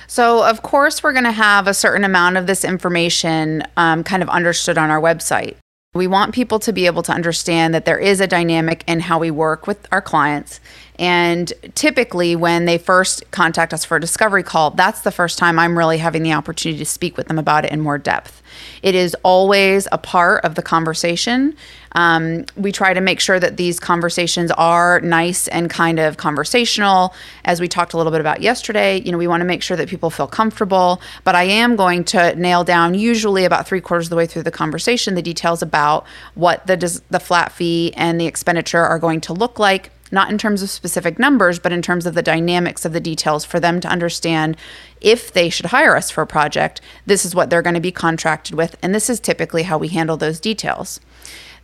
So, 0.07 0.43
of 0.45 0.63
course, 0.63 1.03
we're 1.03 1.13
going 1.13 1.25
to 1.25 1.31
have 1.33 1.69
a 1.69 1.75
certain 1.75 2.03
amount 2.03 2.37
of 2.37 2.47
this 2.47 2.65
information 2.65 3.63
um, 3.77 4.03
kind 4.03 4.23
of 4.23 4.29
understood 4.29 4.77
on 4.77 4.91
our 4.91 5.01
website. 5.01 5.57
We 5.95 6.07
want 6.07 6.35
people 6.35 6.59
to 6.61 6.73
be 6.73 6.87
able 6.87 7.03
to 7.03 7.13
understand 7.13 7.75
that 7.75 7.85
there 7.85 7.99
is 7.99 8.21
a 8.21 8.27
dynamic 8.27 8.85
in 8.87 9.01
how 9.01 9.19
we 9.19 9.31
work 9.31 9.67
with 9.67 9.87
our 9.93 10.01
clients. 10.01 10.61
And 11.01 11.51
typically, 11.75 12.37
when 12.37 12.67
they 12.67 12.77
first 12.77 13.29
contact 13.31 13.73
us 13.73 13.87
for 13.87 13.97
a 13.97 14.01
discovery 14.01 14.43
call, 14.43 14.71
that's 14.73 15.01
the 15.01 15.11
first 15.11 15.39
time 15.39 15.59
I'm 15.59 15.77
really 15.77 15.97
having 15.97 16.23
the 16.23 16.35
opportunity 16.35 16.79
to 16.79 16.85
speak 16.85 17.17
with 17.17 17.27
them 17.27 17.39
about 17.39 17.65
it 17.65 17.73
in 17.73 17.81
more 17.81 17.97
depth. 17.97 18.43
It 18.83 18.95
is 18.95 19.17
always 19.23 19.89
a 19.93 19.97
part 19.97 20.45
of 20.45 20.57
the 20.57 20.63
conversation. 20.63 21.57
Um, 21.93 22.45
we 22.55 22.71
try 22.71 22.93
to 22.93 23.01
make 23.01 23.19
sure 23.19 23.41
that 23.41 23.57
these 23.57 23.81
conversations 23.81 24.51
are 24.53 25.01
nice 25.01 25.49
and 25.49 25.71
kind 25.71 25.99
of 25.99 26.19
conversational. 26.19 27.15
As 27.47 27.63
we 27.63 27.67
talked 27.67 27.95
a 27.95 27.97
little 27.97 28.13
bit 28.13 28.21
about 28.21 28.43
yesterday, 28.43 29.01
you 29.01 29.11
know, 29.11 29.17
we 29.17 29.27
want 29.27 29.41
to 29.41 29.47
make 29.47 29.63
sure 29.63 29.79
that 29.79 29.89
people 29.89 30.11
feel 30.11 30.27
comfortable. 30.27 31.01
But 31.25 31.35
I 31.35 31.45
am 31.45 31.77
going 31.77 32.05
to 32.05 32.37
nail 32.37 32.63
down, 32.63 32.93
usually 32.93 33.47
about 33.47 33.67
three 33.67 33.81
quarters 33.81 34.07
of 34.07 34.11
the 34.11 34.17
way 34.17 34.27
through 34.27 34.43
the 34.43 34.51
conversation, 34.51 35.15
the 35.15 35.23
details 35.23 35.63
about 35.63 36.07
what 36.35 36.67
the 36.67 37.01
the 37.09 37.21
flat 37.21 37.53
fee 37.53 37.95
and 37.97 38.21
the 38.21 38.27
expenditure 38.27 38.85
are 38.85 38.99
going 38.99 39.23
to 39.23 39.33
look 39.33 39.59
like 39.59 39.91
not 40.11 40.31
in 40.31 40.39
terms 40.39 40.63
of 40.63 40.71
specific 40.71 41.19
numbers, 41.19 41.59
but 41.59 41.73
in 41.73 41.83
terms 41.83 42.07
of 42.07 42.15
the 42.15 42.23
dynamics 42.23 42.85
of 42.85 42.93
the 42.93 43.01
details 43.01 43.45
for 43.45 43.61
them 43.61 43.81
to 43.81 43.89
understand 43.89 44.57
if 45.01 45.33
they 45.33 45.49
should 45.49 45.67
hire 45.67 45.97
us 45.97 46.11
for 46.11 46.23
a 46.23 46.27
project, 46.27 46.81
this 47.07 47.25
is 47.25 47.35
what 47.35 47.51
they're 47.51 47.63
going 47.63 47.75
to 47.75 47.81
be 47.81 47.93
contracted 47.93 48.55
with. 48.55 48.77
And 48.83 48.95
this 48.95 49.09
is 49.09 49.21
typically 49.21 49.65
how 49.65 49.79
we 49.79 49.89
handle 49.89 50.17
those 50.17 50.41
details. 50.41 51.01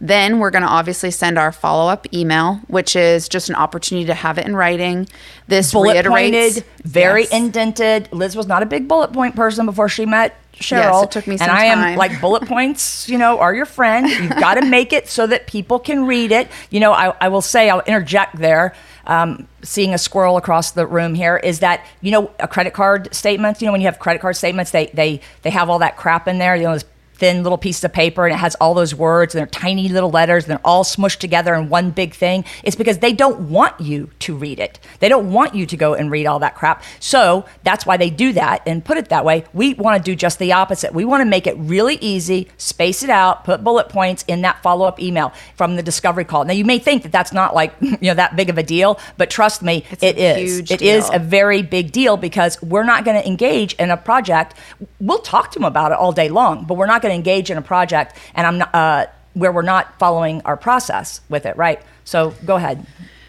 Then 0.01 0.39
we're 0.39 0.51
going 0.51 0.63
to 0.63 0.69
obviously 0.69 1.11
send 1.11 1.39
our 1.39 1.53
follow 1.53 1.91
up 1.91 2.13
email, 2.13 2.61
which 2.67 2.97
is 2.97 3.29
just 3.29 3.49
an 3.49 3.55
opportunity 3.55 4.07
to 4.07 4.15
have 4.15 4.39
it 4.39 4.47
in 4.47 4.55
writing. 4.55 5.09
This 5.49 5.73
bullet 5.73 6.05
pointed, 6.05 6.65
very 6.85 7.23
yes. 7.23 7.33
indented. 7.33 8.13
Liz 8.13 8.37
was 8.37 8.47
not 8.47 8.63
a 8.63 8.67
big 8.67 8.89
bullet 8.89 9.13
point 9.13 9.35
person 9.35 9.65
before 9.65 9.89
she 9.89 10.05
met 10.05 10.37
Cheryl. 10.59 11.03
Yes, 11.03 11.05
it 11.05 11.11
took 11.11 11.27
me 11.27 11.37
some 11.37 11.49
and 11.49 11.59
I 11.59 11.65
am 11.67 11.97
like 11.97 12.21
bullet 12.21 12.47
points, 12.47 13.09
you 13.09 13.19
know, 13.19 13.39
are 13.39 13.55
your 13.55 13.67
friend. 13.67 14.09
You've 14.09 14.31
got 14.41 14.55
to 14.55 14.65
make 14.65 14.93
it 14.93 15.09
so 15.09 15.27
that 15.27 15.47
people 15.47 15.79
can 15.79 16.07
read 16.07 16.33
it. 16.33 16.49
You 16.71 16.81
know, 16.81 16.93
I, 16.93 17.15
I 17.21 17.29
will 17.29 17.43
say, 17.43 17.69
I'll 17.69 17.83
interject 17.83 18.37
there. 18.37 18.75
Um, 19.07 19.47
seeing 19.63 19.95
a 19.95 19.99
squirrel 19.99 20.37
across 20.37 20.73
the 20.73 20.85
room 20.85 21.15
here 21.15 21.37
is 21.37 21.61
that 21.61 21.87
you 22.01 22.11
know 22.11 22.31
a 22.41 22.49
credit 22.49 22.73
card 22.73 23.15
statement. 23.15 23.61
You 23.61 23.67
know, 23.67 23.73
when 23.73 23.81
you 23.81 23.87
have 23.87 24.01
credit 24.01 24.21
card 24.21 24.37
statements, 24.37 24.73
they 24.73 24.87
they 24.87 25.21
they 25.43 25.51
have 25.51 25.71
all 25.71 25.79
that 25.79 25.97
crap 25.97 26.27
in 26.27 26.39
there. 26.39 26.57
You 26.57 26.65
know, 26.65 26.79
thin 27.17 27.43
little 27.43 27.59
piece 27.59 27.83
of 27.83 27.93
paper 27.93 28.27
and 28.27 28.35
it 28.35 28.39
has 28.39 28.55
all 28.57 28.75
those 28.75 28.95
words 28.95 29.35
and 29.35 29.41
they're 29.41 29.47
tiny 29.47 29.89
little 29.89 30.11
letters 30.11 30.45
and 30.45 30.51
they're 30.51 30.67
all 30.67 30.85
smushed 30.85 31.19
together 31.19 31.55
in 31.55 31.69
one 31.69 31.91
big 31.91 32.15
thing. 32.15 32.45
It's 32.63 32.77
because 32.77 32.99
they 32.99 33.13
don't 33.13 33.49
want 33.51 33.81
you 33.81 34.11
to 34.21 34.37
read 34.37 34.61
it. 34.61 34.79
They 35.01 35.09
don't 35.09 35.33
want 35.33 35.55
you 35.55 35.67
to 35.67 35.77
go 35.77 35.95
and 35.95 36.11
read 36.11 36.27
all 36.27 36.39
that 36.41 36.55
crap. 36.55 36.83
So 37.01 37.47
that's 37.65 37.87
why 37.87 37.97
they 37.97 38.11
do 38.11 38.33
that 38.35 38.63
and 38.67 38.85
put 38.85 38.99
it 38.99 39.09
that 39.09 39.25
way. 39.25 39.45
We 39.53 39.75
want 39.75 40.03
to 40.03 40.11
do 40.11 40.15
just 40.15 40.39
the 40.39 40.53
opposite. 40.53 40.93
We 40.95 41.05
want 41.05 41.23
to 41.23 41.25
make 41.25 41.47
it 41.47 41.57
really 41.59 41.97
easy, 41.97 42.49
space 42.59 43.03
it 43.03 43.11
out, 43.11 43.45
put 43.45 43.65
bullet 43.65 43.89
points 43.89 44.25
in 44.29 44.43
that 44.43 44.63
follow 44.63 44.87
up 44.87 45.01
email 45.01 45.33
from 45.57 45.77
the 45.77 45.83
discovery 45.83 46.25
call. 46.25 46.45
Now 46.45 46.53
you 46.53 46.65
may 46.65 46.79
think 46.79 47.03
that 47.03 47.13
that's 47.13 47.33
not 47.33 47.55
like, 47.55 47.75
you 47.81 47.97
know, 48.03 48.15
that 48.15 48.37
big 48.37 48.51
of 48.51 48.59
a 48.59 48.63
deal, 48.63 48.99
but 49.17 49.31
trust 49.31 49.63
me, 49.63 49.85
it's 49.91 50.03
it 50.03 50.19
is. 50.19 50.71
It 50.71 50.79
deal. 50.79 50.99
is 50.99 51.11
a 51.13 51.19
very 51.19 51.63
big 51.63 51.93
deal 51.93 52.17
because 52.17 52.61
we're 52.63 52.85
not 52.85 53.05
going 53.05 53.21
to 53.21 53.27
engage 53.27 53.75
in 53.75 53.91
a 53.91 53.97
project. 53.97 54.55
We'll 55.01 55.21
talk 55.21 55.51
to 55.53 55.59
them 55.59 55.65
about 55.65 55.93
it 55.93 55.99
all 55.99 56.13
day 56.13 56.29
long, 56.29 56.65
but 56.65 56.77
we're 56.77 56.87
not 56.87 57.03
going 57.07 57.23
to 57.23 57.31
engage 57.31 57.51
in 57.51 57.59
a 57.59 57.63
project 57.63 58.17
and 58.35 58.47
I'm 58.47 58.59
not, 58.59 58.75
uh, 58.75 59.07
where 59.35 59.53
we're 59.53 59.63
not 59.63 59.99
following 59.99 60.43
our 60.45 60.57
process 60.57 61.21
with 61.29 61.47
it, 61.47 61.57
right? 61.57 61.81
So 62.05 62.35
go 62.45 62.57
ahead. 62.57 62.87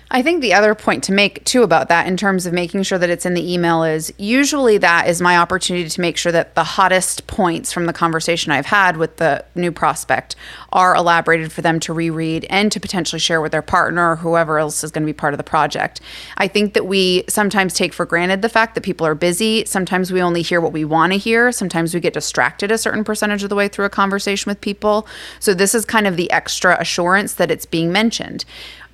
I 0.10 0.22
think 0.22 0.41
the 0.41 0.54
other 0.54 0.74
point 0.74 1.04
to 1.06 1.12
make 1.12 1.43
too 1.43 1.63
about 1.63 1.89
that 1.89 2.08
in 2.08 2.15
terms 2.15 2.46
of 2.46 2.54
making 2.54 2.84
sure 2.84 2.98
that 2.98 3.10
it's 3.10 3.26
in 3.26 3.34
the 3.34 3.54
email 3.54 3.84
is 3.84 4.13
usually 4.17 4.78
that 4.78 5.08
is 5.10 5.22
my 5.22 5.38
opportunity 5.38 5.89
to 5.89 6.02
make 6.02 6.15
sure 6.15 6.32
that 6.32 6.56
the 6.56 6.63
hottest 6.63 7.28
points 7.28 7.74
from 7.74 7.88
the 7.88 7.93
conversation 7.93 8.54
I've 8.54 8.67
had 8.67 8.96
with 8.96 9.17
the 9.17 9.43
new 9.54 9.70
prospect 9.70 10.38
are 10.72 10.96
elaborated 10.96 11.52
for 11.52 11.62
them 11.62 11.82
to 11.82 11.93
reread 11.93 12.46
and 12.50 12.72
to 12.72 12.80
potentially 12.80 13.20
share 13.20 13.41
with 13.41 13.52
their 13.52 13.62
partner 13.62 14.12
or 14.12 14.15
whoever 14.15 14.60
else 14.60 14.82
is 14.82 14.91
going 14.91 15.04
to 15.04 15.12
be 15.12 15.13
part 15.13 15.34
of 15.34 15.38
the 15.39 15.43
project. 15.43 16.00
I 16.38 16.48
think 16.48 16.74
that 16.74 16.86
we 16.86 17.26
sometimes 17.28 17.74
take 17.74 17.91
for 17.91 18.06
granted 18.06 18.41
the 18.41 18.50
fact 18.50 18.76
that 18.76 18.82
people 18.82 19.06
are 19.06 19.15
busy. 19.15 19.65
Sometimes 19.65 20.13
we 20.13 20.22
only 20.22 20.41
hear 20.41 20.62
what 20.62 20.72
we 20.72 20.86
want 20.86 21.12
to 21.12 21.20
hear. 21.20 21.52
Sometimes 21.52 21.93
we 21.93 22.00
get 22.00 22.13
distracted 22.13 22.72
a 22.72 22.78
certain 22.78 23.04
percentage 23.04 23.43
of 23.43 23.50
the 23.50 23.56
way 23.56 23.67
through 23.67 23.86
a 23.86 23.89
conversation 23.89 24.50
with 24.50 24.62
people. 24.62 25.06
So 25.41 25.54
this 25.54 25.76
is 25.76 25.84
kind 25.84 26.08
of 26.08 26.15
the 26.15 26.32
extra 26.32 26.80
assurance 26.80 27.34
that 27.34 27.52
it's 27.52 27.65
being 27.65 27.91
mentioned 27.91 28.46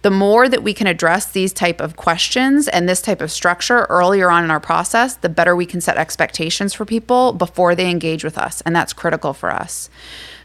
the 0.03 0.11
more 0.11 0.49
that 0.49 0.63
we 0.63 0.73
can 0.73 0.85
address 0.85 1.31
these 1.31 1.53
type 1.53 1.79
of 1.81 1.95
questions 1.95 2.67
and 2.67 2.87
this 2.87 3.01
type 3.01 3.21
of 3.21 3.31
structure 3.31 3.85
earlier 3.89 4.29
on 4.29 4.43
in 4.43 4.51
our 4.51 4.59
process 4.59 5.15
the 5.15 5.29
better 5.29 5.55
we 5.55 5.65
can 5.65 5.81
set 5.81 5.97
expectations 5.97 6.73
for 6.73 6.85
people 6.85 7.33
before 7.33 7.73
they 7.73 7.89
engage 7.89 8.23
with 8.23 8.37
us 8.37 8.61
and 8.61 8.75
that's 8.75 8.93
critical 8.93 9.33
for 9.33 9.51
us 9.51 9.89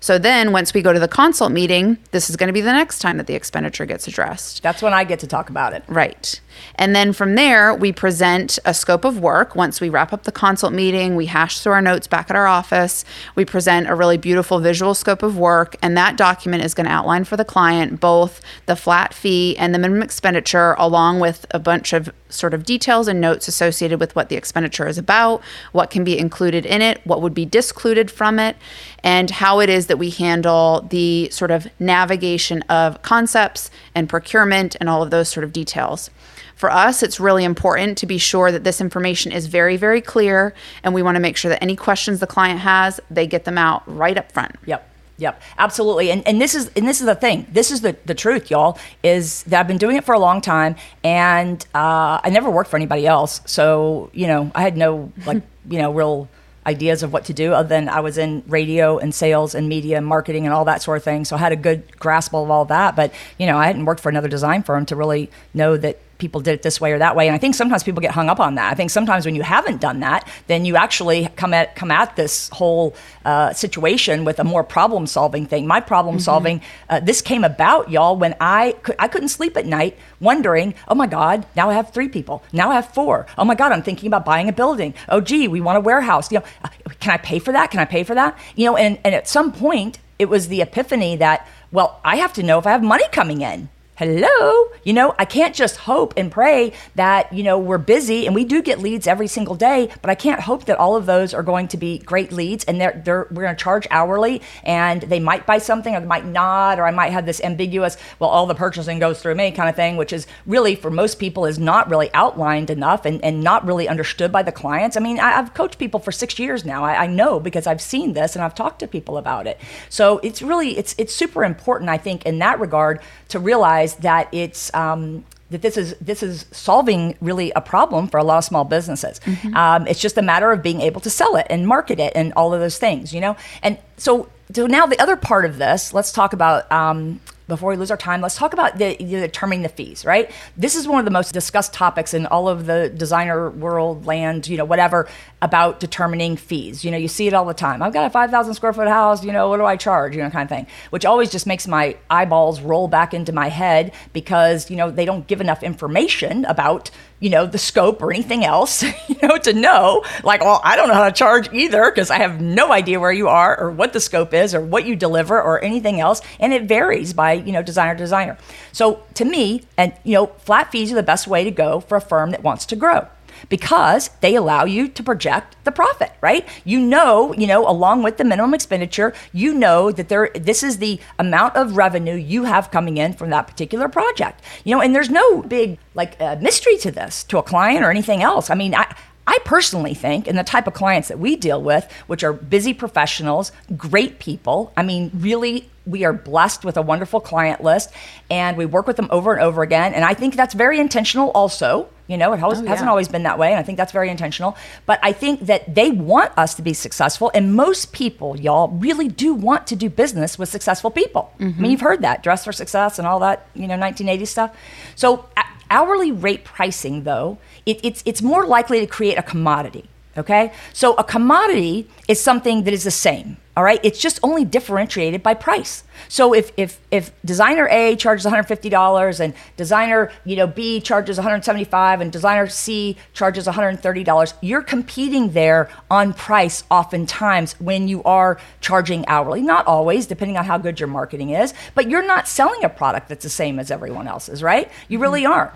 so 0.01 0.19
then 0.19 0.53
once 0.53 0.75
we 0.75 0.83
go 0.83 0.93
to 0.93 1.01
the 1.01 1.09
consult 1.09 1.53
meeting, 1.53 1.99
this 2.11 2.31
is 2.31 2.37
going 2.37 2.49
to 2.49 2.53
be 2.53 2.61
the 2.61 2.73
next 2.73 3.01
time 3.01 3.17
that 3.19 3.27
the 3.27 3.35
expenditure 3.35 3.87
gets 3.87 4.09
addressed. 4.09 4.63
That's 4.63 4.83
when 4.83 4.95
I 4.95 5.05
get 5.05 5.19
to 5.21 5.27
talk 5.27 5.51
about 5.51 5.73
it. 5.73 5.85
Right. 5.89 6.41
And 6.75 6.95
then 6.95 7.13
from 7.13 7.35
there, 7.35 7.75
we 7.75 7.93
present 7.93 8.59
a 8.65 8.75
scope 8.75 9.05
of 9.05 9.19
work. 9.21 9.55
Once 9.55 9.81
we 9.81 9.89
wrap 9.89 10.13
up 10.13 10.25
the 10.25 10.33
consult 10.33 10.73
meeting, 10.73 11.17
we 11.17 11.27
hash 11.27 11.61
through 11.61 11.73
our 11.73 11.83
notes 11.83 12.07
back 12.07 12.31
at 12.31 12.37
our 12.37 12.47
office. 12.47 13.05
We 13.35 13.45
present 13.45 13.89
a 13.89 13.95
really 13.95 14.17
beautiful 14.17 14.59
visual 14.59 14.95
scope 14.95 15.23
of 15.23 15.39
work. 15.39 15.77
And 15.83 15.97
that 15.97 16.17
document 16.17 16.65
is 16.65 16.75
going 16.75 16.87
to 16.87 16.93
outline 16.93 17.25
for 17.25 17.37
the 17.37 17.45
client 17.45 18.01
both 18.01 18.41
the 18.67 18.77
flat 18.77 19.15
fee 19.15 19.57
and 19.57 19.75
the 19.75 19.79
minimum 19.79 20.03
expenditure, 20.03 20.75
along 20.79 21.21
with 21.21 21.47
a 21.51 21.59
bunch 21.59 21.93
of 21.93 22.11
sort 22.29 22.55
of 22.55 22.65
details 22.65 23.09
and 23.09 23.21
notes 23.21 23.49
associated 23.49 24.01
with 24.01 24.15
what 24.17 24.29
the 24.29 24.37
expenditure 24.37 24.87
is 24.87 24.99
about, 24.99 25.43
what 25.73 25.91
can 25.91 26.05
be 26.05 26.19
included 26.19 26.67
in 26.67 26.83
it, 26.83 27.01
what 27.05 27.23
would 27.23 27.35
be 27.35 27.45
discluded 27.45 28.11
from 28.11 28.39
it, 28.39 28.57
and 29.03 29.31
how 29.31 29.61
it 29.61 29.69
is 29.69 29.87
that 29.87 29.99
we 29.99 30.11
handle 30.11 30.87
the 30.91 31.29
sort 31.31 31.51
of 31.51 31.69
navigation 31.79 32.63
of 32.63 33.01
concepts 33.03 33.71
and 33.95 34.09
procurement 34.09 34.77
and 34.81 34.89
all 34.89 35.03
of 35.03 35.11
those 35.11 35.29
sort 35.29 35.45
of 35.45 35.53
details. 35.53 36.11
For 36.55 36.73
us, 36.73 37.05
it's 37.05 37.21
really 37.21 37.45
important 37.45 37.99
to 37.99 38.07
be 38.07 38.19
sure 38.19 38.51
that 38.51 38.65
this 38.65 38.81
information 38.81 39.31
is 39.31 39.47
very, 39.47 39.77
very 39.77 40.01
clear, 40.01 40.55
and 40.83 40.93
we 40.93 41.03
want 41.03 41.15
to 41.15 41.21
make 41.21 41.37
sure 41.37 41.51
that 41.51 41.63
any 41.63 41.77
questions 41.77 42.19
the 42.19 42.27
client 42.27 42.59
has, 42.59 42.99
they 43.09 43.29
get 43.29 43.45
them 43.45 43.57
out 43.57 43.85
right 43.87 44.19
up 44.19 44.33
front. 44.33 44.57
Yep. 44.67 44.88
Yep, 45.19 45.43
absolutely. 45.59 46.13
And 46.13 46.27
and 46.27 46.41
this 46.41 46.55
is 46.55 46.71
and 46.77 46.87
this 46.87 47.01
is 47.01 47.07
the 47.07 47.15
thing. 47.15 47.47
This 47.51 47.71
is 47.71 47.81
the 47.81 47.97
the 48.07 48.15
truth, 48.15 48.51
y'all. 48.51 48.79
Is 49.03 49.43
that 49.45 49.61
I've 49.61 49.67
been 49.67 49.79
doing 49.79 49.97
it 49.97 50.05
for 50.05 50.15
a 50.15 50.19
long 50.19 50.41
time, 50.41 50.77
and 51.03 51.65
uh, 51.75 52.21
I 52.23 52.31
never 52.31 52.49
worked 52.51 52.71
for 52.71 52.77
anybody 52.77 53.07
else. 53.07 53.41
So 53.45 54.11
you 54.13 54.29
know, 54.29 54.53
I 54.55 54.63
had 54.63 54.77
no 54.77 55.13
like 55.27 55.43
you 55.69 55.79
know 55.79 55.93
real 55.93 56.29
ideas 56.69 57.03
of 57.03 57.13
what 57.13 57.25
to 57.25 57.33
do 57.33 57.53
other 57.53 57.69
than 57.69 57.89
I 57.89 58.01
was 58.01 58.19
in 58.19 58.45
radio 58.47 58.99
and 58.99 59.15
sales 59.15 59.55
and 59.55 59.69
media 59.69 59.97
and 59.97 60.07
marketing 60.07 60.45
and 60.45 60.55
all 60.55 60.67
that 60.67 60.83
sort 60.83 60.99
of 60.99 61.05
thing. 61.05 61.25
So 61.25 61.35
I 61.35 61.39
had 61.39 61.53
a 61.53 61.57
good 61.57 61.99
grasp 61.99 62.35
of 62.35 62.51
all 62.51 62.67
that. 62.67 62.95
But, 62.95 63.13
you 63.39 63.47
know, 63.47 63.57
I 63.57 63.67
hadn't 63.67 63.87
worked 63.87 64.01
for 64.01 64.11
another 64.11 64.29
design 64.29 64.63
firm 64.63 64.85
to 64.87 64.97
really 64.97 65.31
know 65.55 65.79
that 65.79 65.99
people 66.19 66.41
did 66.41 66.55
it 66.55 66.63
this 66.63 66.81
way 66.81 66.93
or 66.93 66.99
that 66.99 67.17
way. 67.17 67.29
And 67.29 67.35
I 67.35 67.39
think 67.39 67.55
sometimes 67.55 67.83
people 67.83 68.01
get 68.01 68.11
hung 68.11 68.29
up 68.29 68.41
on 68.41 68.57
that. 68.57 68.71
I 68.71 68.75
think 68.75 68.91
sometimes 68.91 69.25
when 69.25 69.35
you 69.35 69.43
haven't 69.43 69.81
done 69.81 70.01
that, 70.01 70.29
then 70.49 70.65
you 70.65 70.77
actually 70.77 71.29
come 71.37 71.55
at 71.55 71.77
come 71.77 71.91
at 71.91 72.17
this 72.17 72.49
whole 72.51 72.95
uh, 73.25 73.53
situation 73.53 74.25
with 74.25 74.39
a 74.39 74.45
more 74.45 74.65
problem 74.65 75.07
solving 75.07 75.47
thing. 75.47 75.67
My 75.67 75.81
problem 75.81 76.17
mm-hmm. 76.17 76.23
solving 76.23 76.61
uh, 76.89 77.01
this 77.01 77.23
came 77.23 77.45
about, 77.45 77.91
y'all, 77.91 78.17
when 78.17 78.35
I 78.41 78.73
could, 78.83 78.97
I 78.99 79.09
couldn't 79.09 79.29
sleep 79.29 79.57
at 79.57 79.67
night 79.67 79.97
wondering, 80.21 80.75
oh 80.89 80.95
my 80.95 81.07
God, 81.07 81.47
now 81.57 81.71
I 81.71 81.75
have 81.75 81.93
three 81.93 82.09
people. 82.09 82.43
Now 82.53 82.71
I 82.71 82.75
have 82.75 82.93
four. 82.93 83.27
Oh 83.39 83.45
my 83.45 83.55
God, 83.55 83.73
I'm 83.73 83.83
thinking 83.83 84.09
about 84.09 84.25
buying 84.25 84.49
a 84.49 84.53
building. 84.53 84.95
Oh 85.09 85.21
gee, 85.21 85.49
we 85.49 85.61
want 85.61 85.79
a 85.79 85.81
warehouse. 85.81 86.31
You 86.33 86.41
know, 86.41 86.45
uh, 86.65 86.69
can 87.01 87.13
I 87.13 87.19
pay 87.19 87.39
for 87.39 87.53
that? 87.53 87.71
Can 87.71 87.81
I 87.81 87.85
pay 87.85 88.05
for 88.05 88.15
that? 88.15 88.39
You 88.57 88.67
know, 88.67 88.77
and 88.77 88.99
and 89.05 89.15
at 89.15 89.29
some 89.29 89.53
point 89.53 89.99
it 90.19 90.29
was 90.29 90.49
the 90.49 90.63
epiphany 90.63 91.17
that 91.17 91.47
well, 91.71 92.01
I 92.03 92.17
have 92.17 92.33
to 92.35 92.43
know 92.43 92.59
if 92.59 92.67
I 92.67 92.71
have 92.71 92.83
money 92.83 93.05
coming 93.13 93.43
in 93.43 93.69
hello? 93.99 94.69
You 94.85 94.95
know 94.95 95.15
i 95.19 95.27
can't 95.27 95.55
just 95.55 95.77
hope 95.77 96.15
and 96.17 96.33
pray 96.33 96.73
that 96.95 97.31
you 97.31 97.43
know 97.43 97.59
we're 97.59 97.77
busy 97.77 98.25
and 98.25 98.35
we 98.35 98.45
do 98.45 98.63
get 98.63 98.79
leads 98.79 99.07
every 99.07 99.27
single 99.27 99.55
day 99.55 99.91
but 100.01 100.09
i 100.09 100.15
can't 100.15 100.41
hope 100.41 100.65
that 100.65 100.79
all 100.79 100.97
of 100.97 101.05
those 101.05 101.35
are 101.35 101.43
going 101.43 101.69
to 101.69 101.77
be 101.77 101.99
great 101.99 102.33
leads 102.33 102.65
and 102.65 102.81
they're, 102.81 103.03
they're 103.05 103.27
we're 103.31 103.43
going 103.43 103.55
to 103.55 103.63
charge 103.63 103.87
hourly 103.91 104.41
and 104.65 105.03
they 105.03 105.21
might 105.21 105.45
buy 105.45 105.59
something 105.59 105.95
or 105.95 106.01
they 106.01 106.07
might 106.07 106.25
not 106.25 106.79
or 106.79 106.87
i 106.87 106.91
might 106.91 107.13
have 107.13 107.27
this 107.27 107.39
ambiguous 107.43 107.99
well 108.19 108.31
all 108.31 108.47
the 108.47 108.55
purchasing 108.55 108.99
goes 108.99 109.21
through 109.21 109.35
me 109.35 109.51
kind 109.51 109.69
of 109.69 109.77
thing 109.77 109.99
which 109.99 110.13
is 110.13 110.27
really 110.47 110.75
for 110.75 110.91
most 110.91 111.19
people 111.19 111.45
is 111.45 111.59
not 111.59 111.91
really 111.91 112.09
outlined 112.15 112.71
enough 112.71 113.05
and, 113.05 113.23
and 113.23 113.43
not 113.43 113.67
really 113.67 113.89
understood 113.89 114.33
by 114.33 114.43
the 114.43 114.53
clients. 114.53 114.97
I 114.97 115.01
mean 115.01 115.21
I, 115.21 115.33
have 115.33 115.53
coached 115.53 115.79
people 115.79 116.01
for 116.01 116.13
six 116.13 116.39
years 116.39 116.65
now. 116.65 116.83
I, 116.83 117.03
I 117.03 117.07
know 117.09 117.41
because 117.41 117.67
i've 117.67 117.83
seen 117.83 118.15
this 118.15 118.37
and 118.37 118.43
i've 118.43 118.55
talked 118.55 118.79
to 118.79 118.87
people 118.87 119.19
about 119.19 119.47
it. 119.47 119.61
So 119.91 120.19
it's 120.19 120.41
really 120.41 120.79
it's 120.79 120.95
it's 120.97 121.15
super 121.15 121.45
important 121.45 121.91
i 121.91 121.99
think 121.99 122.25
in 122.25 122.39
that 122.39 122.59
regard 122.59 123.03
to 123.29 123.39
realize 123.39 123.88
that 123.97 124.29
it's 124.33 124.73
um, 124.75 125.25
that 125.51 125.63
this 125.63 125.77
is 125.77 125.95
this 126.01 126.23
is 126.23 126.47
solving 126.53 127.17
really 127.21 127.51
a 127.53 127.61
problem 127.61 128.09
for 128.09 128.19
a 128.19 128.25
lot 128.25 128.39
of 128.39 128.45
small 128.45 128.65
businesses. 128.65 129.21
Mm-hmm. 129.21 129.57
Um, 129.57 129.87
it's 129.87 130.01
just 130.01 130.19
a 130.19 130.23
matter 130.23 130.53
of 130.53 130.63
being 130.63 130.81
able 130.81 131.01
to 131.01 131.11
sell 131.11 131.37
it 131.37 131.47
and 131.49 131.67
market 131.67 131.99
it 131.99 132.13
and 132.15 132.33
all 132.35 132.53
of 132.53 132.61
those 132.61 132.79
things, 132.79 133.13
you 133.15 133.21
know. 133.21 133.37
And 133.63 133.79
so, 133.97 134.29
so 134.53 134.67
now 134.67 134.87
the 134.87 135.01
other 135.01 135.17
part 135.17 135.45
of 135.45 135.59
this, 135.59 135.95
let's 135.95 136.13
talk 136.13 136.33
about 136.33 136.71
um, 136.71 137.21
before 137.49 137.71
we 137.71 137.77
lose 137.77 137.91
our 137.91 137.97
time, 137.97 138.21
let's 138.21 138.37
talk 138.37 138.53
about 138.53 138.79
the, 138.79 138.97
the, 138.97 139.21
determining 139.21 139.63
the 139.63 139.69
fees, 139.69 140.05
right? 140.05 140.31
This 140.57 140.77
is 140.77 140.87
one 140.87 140.99
of 140.99 141.05
the 141.05 141.11
most 141.11 141.33
discussed 141.33 141.73
topics 141.73 142.15
in 142.15 142.27
all 142.27 142.49
of 142.49 142.67
the 142.67 142.91
designer 142.91 143.51
world, 143.51 144.07
land, 144.07 144.47
you 144.47 144.57
know, 144.57 144.65
whatever, 144.65 145.09
about 145.41 145.81
determining 145.81 146.37
fees. 146.37 146.85
You 146.85 146.91
know, 146.91 146.97
you 146.99 147.09
see 147.09 147.27
it 147.27 147.35
all 147.35 147.47
the 147.47 147.55
time. 147.55 147.83
I've 147.83 147.93
got 147.93 148.07
a 148.07 148.11
5,000 148.11 148.55
square 148.55 148.73
foot 148.73 148.89
house, 148.89 149.25
you 149.25 149.33
know, 149.33 149.49
what 149.49 149.57
do 149.57 149.65
I 149.65 149.77
charge, 149.77 150.15
you 150.15 150.23
know, 150.23 150.31
kind 150.31 150.45
of 150.45 150.55
thing, 150.55 150.67
which 150.91 151.05
always 151.05 151.31
just 151.31 151.47
makes 151.47 151.67
my 151.67 151.97
eyeballs 152.11 152.61
roll 152.61 152.87
back 152.87 153.15
into 153.15 153.33
my 153.33 153.49
head 153.49 153.93
because, 154.13 154.71
you 154.71 154.77
know, 154.77 154.91
they 154.91 155.05
don't 155.05 155.27
give 155.27 155.41
enough 155.41 155.63
information 155.63 156.45
about, 156.45 156.91
you 157.21 157.31
know, 157.31 157.47
the 157.47 157.59
scope 157.59 158.03
or 158.03 158.13
anything 158.13 158.45
else, 158.45 158.83
you 159.09 159.17
know, 159.23 159.37
to 159.39 159.53
know, 159.53 160.05
like, 160.23 160.41
well, 160.41 160.61
I 160.65 160.77
don't 160.77 160.89
know 160.89 160.95
how 160.95 161.05
to 161.05 161.13
charge 161.13 161.53
either 161.53 161.91
because 161.91 162.11
I 162.11 162.19
have 162.19 162.41
no 162.41 162.73
idea 162.73 163.01
where 163.01 163.13
you 163.13 163.29
are 163.29 163.59
or 163.59 163.71
what 163.71 163.93
the 163.93 164.01
scope 164.01 164.33
is 164.33 164.55
or 164.55 164.61
what 164.61 164.85
you 164.85 164.97
deliver 164.97 165.41
or 165.41 165.63
anything 165.63 166.01
else. 166.01 166.21
And 166.39 166.53
it 166.53 166.65
varies 166.65 167.13
by, 167.13 167.33
you 167.33 167.53
know, 167.53 167.63
designer 167.63 167.95
to 167.95 167.99
designer. 167.99 168.39
So 168.73 169.03
to 169.15 169.25
me, 169.25 169.63
and, 169.77 169.93
you 170.05 170.15
know, 170.15 170.27
flat 170.39 170.71
fees 170.71 170.93
are 170.93 170.97
the 170.97 171.03
best 171.03 171.27
way 171.27 171.45
to 171.45 171.51
go 171.51 171.81
for 171.81 171.97
a 171.97 172.01
firm 172.01 172.31
that 172.31 172.43
wants 172.43 172.67
to 172.67 172.77
grow 172.77 173.09
because 173.49 174.11
they 174.21 174.35
allow 174.35 174.65
you 174.65 174.89
to 174.89 175.03
project 175.03 175.57
the 175.65 175.73
profit, 175.73 176.13
right? 176.21 176.47
You 176.65 176.81
know, 176.81 177.33
you 177.35 177.47
know, 177.47 177.69
along 177.69 178.03
with 178.03 178.17
the 178.17 178.25
minimum 178.25 178.55
expenditure, 178.55 179.15
you 179.33 179.55
know 179.55 179.91
that 179.93 180.09
there 180.09 180.31
this 180.35 180.63
is 180.63 180.79
the 180.79 181.01
amount 181.19 181.57
of 181.57 181.77
revenue 181.77 182.15
you 182.15 182.45
have 182.45 182.71
coming 182.71 182.97
in 182.97 183.15
from 183.15 183.31
that 183.31 183.47
particular 183.47 183.89
project. 183.89 184.43
You 184.65 184.75
know, 184.75 184.83
and 184.83 184.95
there's 184.95 185.11
no 185.11 185.43
big 185.43 185.79
like 185.95 186.21
uh, 186.21 186.37
mystery 186.41 186.77
to 186.79 186.91
this 186.91 187.25
to 187.25 187.39
a 187.39 187.43
client 187.43 187.85
or 187.85 187.91
anything 187.91 188.23
else. 188.23 188.51
I 188.51 188.55
mean, 188.55 188.75
I 188.75 188.95
I 189.29 189.39
personally 189.45 189.93
think, 189.93 190.27
and 190.27 190.39
the 190.39 190.43
type 190.43 190.67
of 190.67 190.73
clients 190.73 191.09
that 191.09 191.19
we 191.19 191.37
deal 191.37 191.63
with, 191.63 191.87
which 192.07 192.25
are 192.25 192.33
busy 192.33 192.73
professionals, 192.73 193.53
great 193.77 194.19
people, 194.19 194.73
I 194.75 194.83
mean, 194.83 195.11
really, 195.15 195.69
we 195.85 196.07
are 196.07 196.15
blessed 196.15 196.65
with 196.65 196.79
a 196.79 196.83
wonderful 196.83 197.21
client 197.21 197.63
list 197.63 197.91
and 198.31 198.57
we 198.57 198.65
work 198.65 198.87
with 198.87 198.97
them 198.97 199.09
over 199.11 199.35
and 199.35 199.43
over 199.43 199.63
again. 199.63 199.93
And 199.93 200.03
I 200.03 200.15
think 200.15 200.35
that's 200.35 200.55
very 200.55 200.81
intentional 200.81 201.31
also. 201.33 201.91
You 202.09 202.17
know, 202.17 202.33
it 202.33 202.43
always, 202.43 202.59
oh, 202.59 202.65
yeah. 202.65 202.71
hasn't 202.71 202.89
always 202.89 203.07
been 203.07 203.23
that 203.25 203.39
way. 203.39 203.51
And 203.51 203.59
I 203.59 203.63
think 203.63 203.77
that's 203.77 203.93
very 203.93 204.09
intentional. 204.09 204.57
But 204.87 204.99
I 205.03 205.13
think 205.13 205.41
that 205.43 205.75
they 205.75 205.91
want 205.91 206.33
us 206.37 206.55
to 206.55 206.63
be 206.63 206.73
successful. 206.73 207.31
And 207.35 207.55
most 207.55 207.93
people, 207.93 208.37
y'all, 208.39 208.69
really 208.69 209.09
do 209.09 209.35
want 209.35 209.67
to 209.69 209.77
do 209.77 209.91
business 209.91 210.39
with 210.39 210.49
successful 210.49 210.91
people. 210.91 211.31
Mm-hmm. 211.35 211.43
I 211.43 211.45
mean, 211.45 211.55
mm-hmm. 211.55 211.65
you've 211.67 211.81
heard 211.83 212.03
that 212.03 212.23
dress 212.23 212.45
for 212.45 212.53
success 212.53 212.99
and 212.99 213.07
all 213.07 213.21
that, 213.21 213.47
you 213.55 213.69
know, 213.69 213.77
1980 213.77 214.25
stuff. 214.25 214.57
So, 214.97 215.29
hourly 215.71 216.11
rate 216.11 216.45
pricing, 216.45 217.05
though, 217.05 217.39
it, 217.67 217.79
it's, 217.83 218.03
it's 218.07 218.23
more 218.23 218.47
likely 218.47 218.81
to 218.81 218.87
create 218.87 219.19
a 219.19 219.23
commodity. 219.23 219.85
Okay? 220.19 220.53
So 220.73 220.95
a 220.95 221.05
commodity 221.05 221.89
is 222.09 222.21
something 222.21 222.65
that 222.65 222.75
is 222.75 222.85
the 222.85 222.91
same. 222.91 223.37
All 223.57 223.65
right? 223.65 223.81
It's 223.83 224.01
just 224.01 224.21
only 224.23 224.45
differentiated 224.45 225.23
by 225.23 225.35
price. 225.35 225.83
So 226.09 226.33
if 226.33 226.53
if 226.57 226.81
if 226.91 227.11
designer 227.25 227.67
A 227.71 227.97
charges 227.97 228.25
$150 228.25 229.21
and 229.21 229.35
designer, 229.57 230.13
you 230.25 230.37
know, 230.37 230.47
B 230.47 230.81
charges 230.81 231.19
$175 231.19 232.01
and 232.01 232.13
designer 232.13 232.49
C 232.49 232.97
charges 233.15 233.47
$130, 233.47 234.33
you're 234.41 234.63
competing 234.63 235.33
there 235.33 235.69
on 235.91 236.15
price 236.15 236.63
oftentimes 236.71 237.59
when 237.61 237.89
you 237.89 238.03
are 238.05 238.39
charging 238.61 239.07
hourly. 239.09 239.43
Not 239.43 239.67
always, 239.67 240.07
depending 240.07 240.37
on 240.37 240.45
how 240.45 240.59
good 240.59 240.79
your 240.79 240.89
marketing 240.89 241.31
is, 241.31 241.53
but 241.75 241.91
you're 241.91 242.07
not 242.07 242.29
selling 242.29 242.63
a 242.63 242.69
product 242.69 243.09
that's 243.09 243.25
the 243.25 243.31
same 243.31 243.59
as 243.59 243.71
everyone 243.71 244.07
else's, 244.07 244.43
right? 244.43 244.71
You 244.89 245.01
really 245.01 245.23
mm-hmm. 245.23 245.33
aren't. 245.33 245.53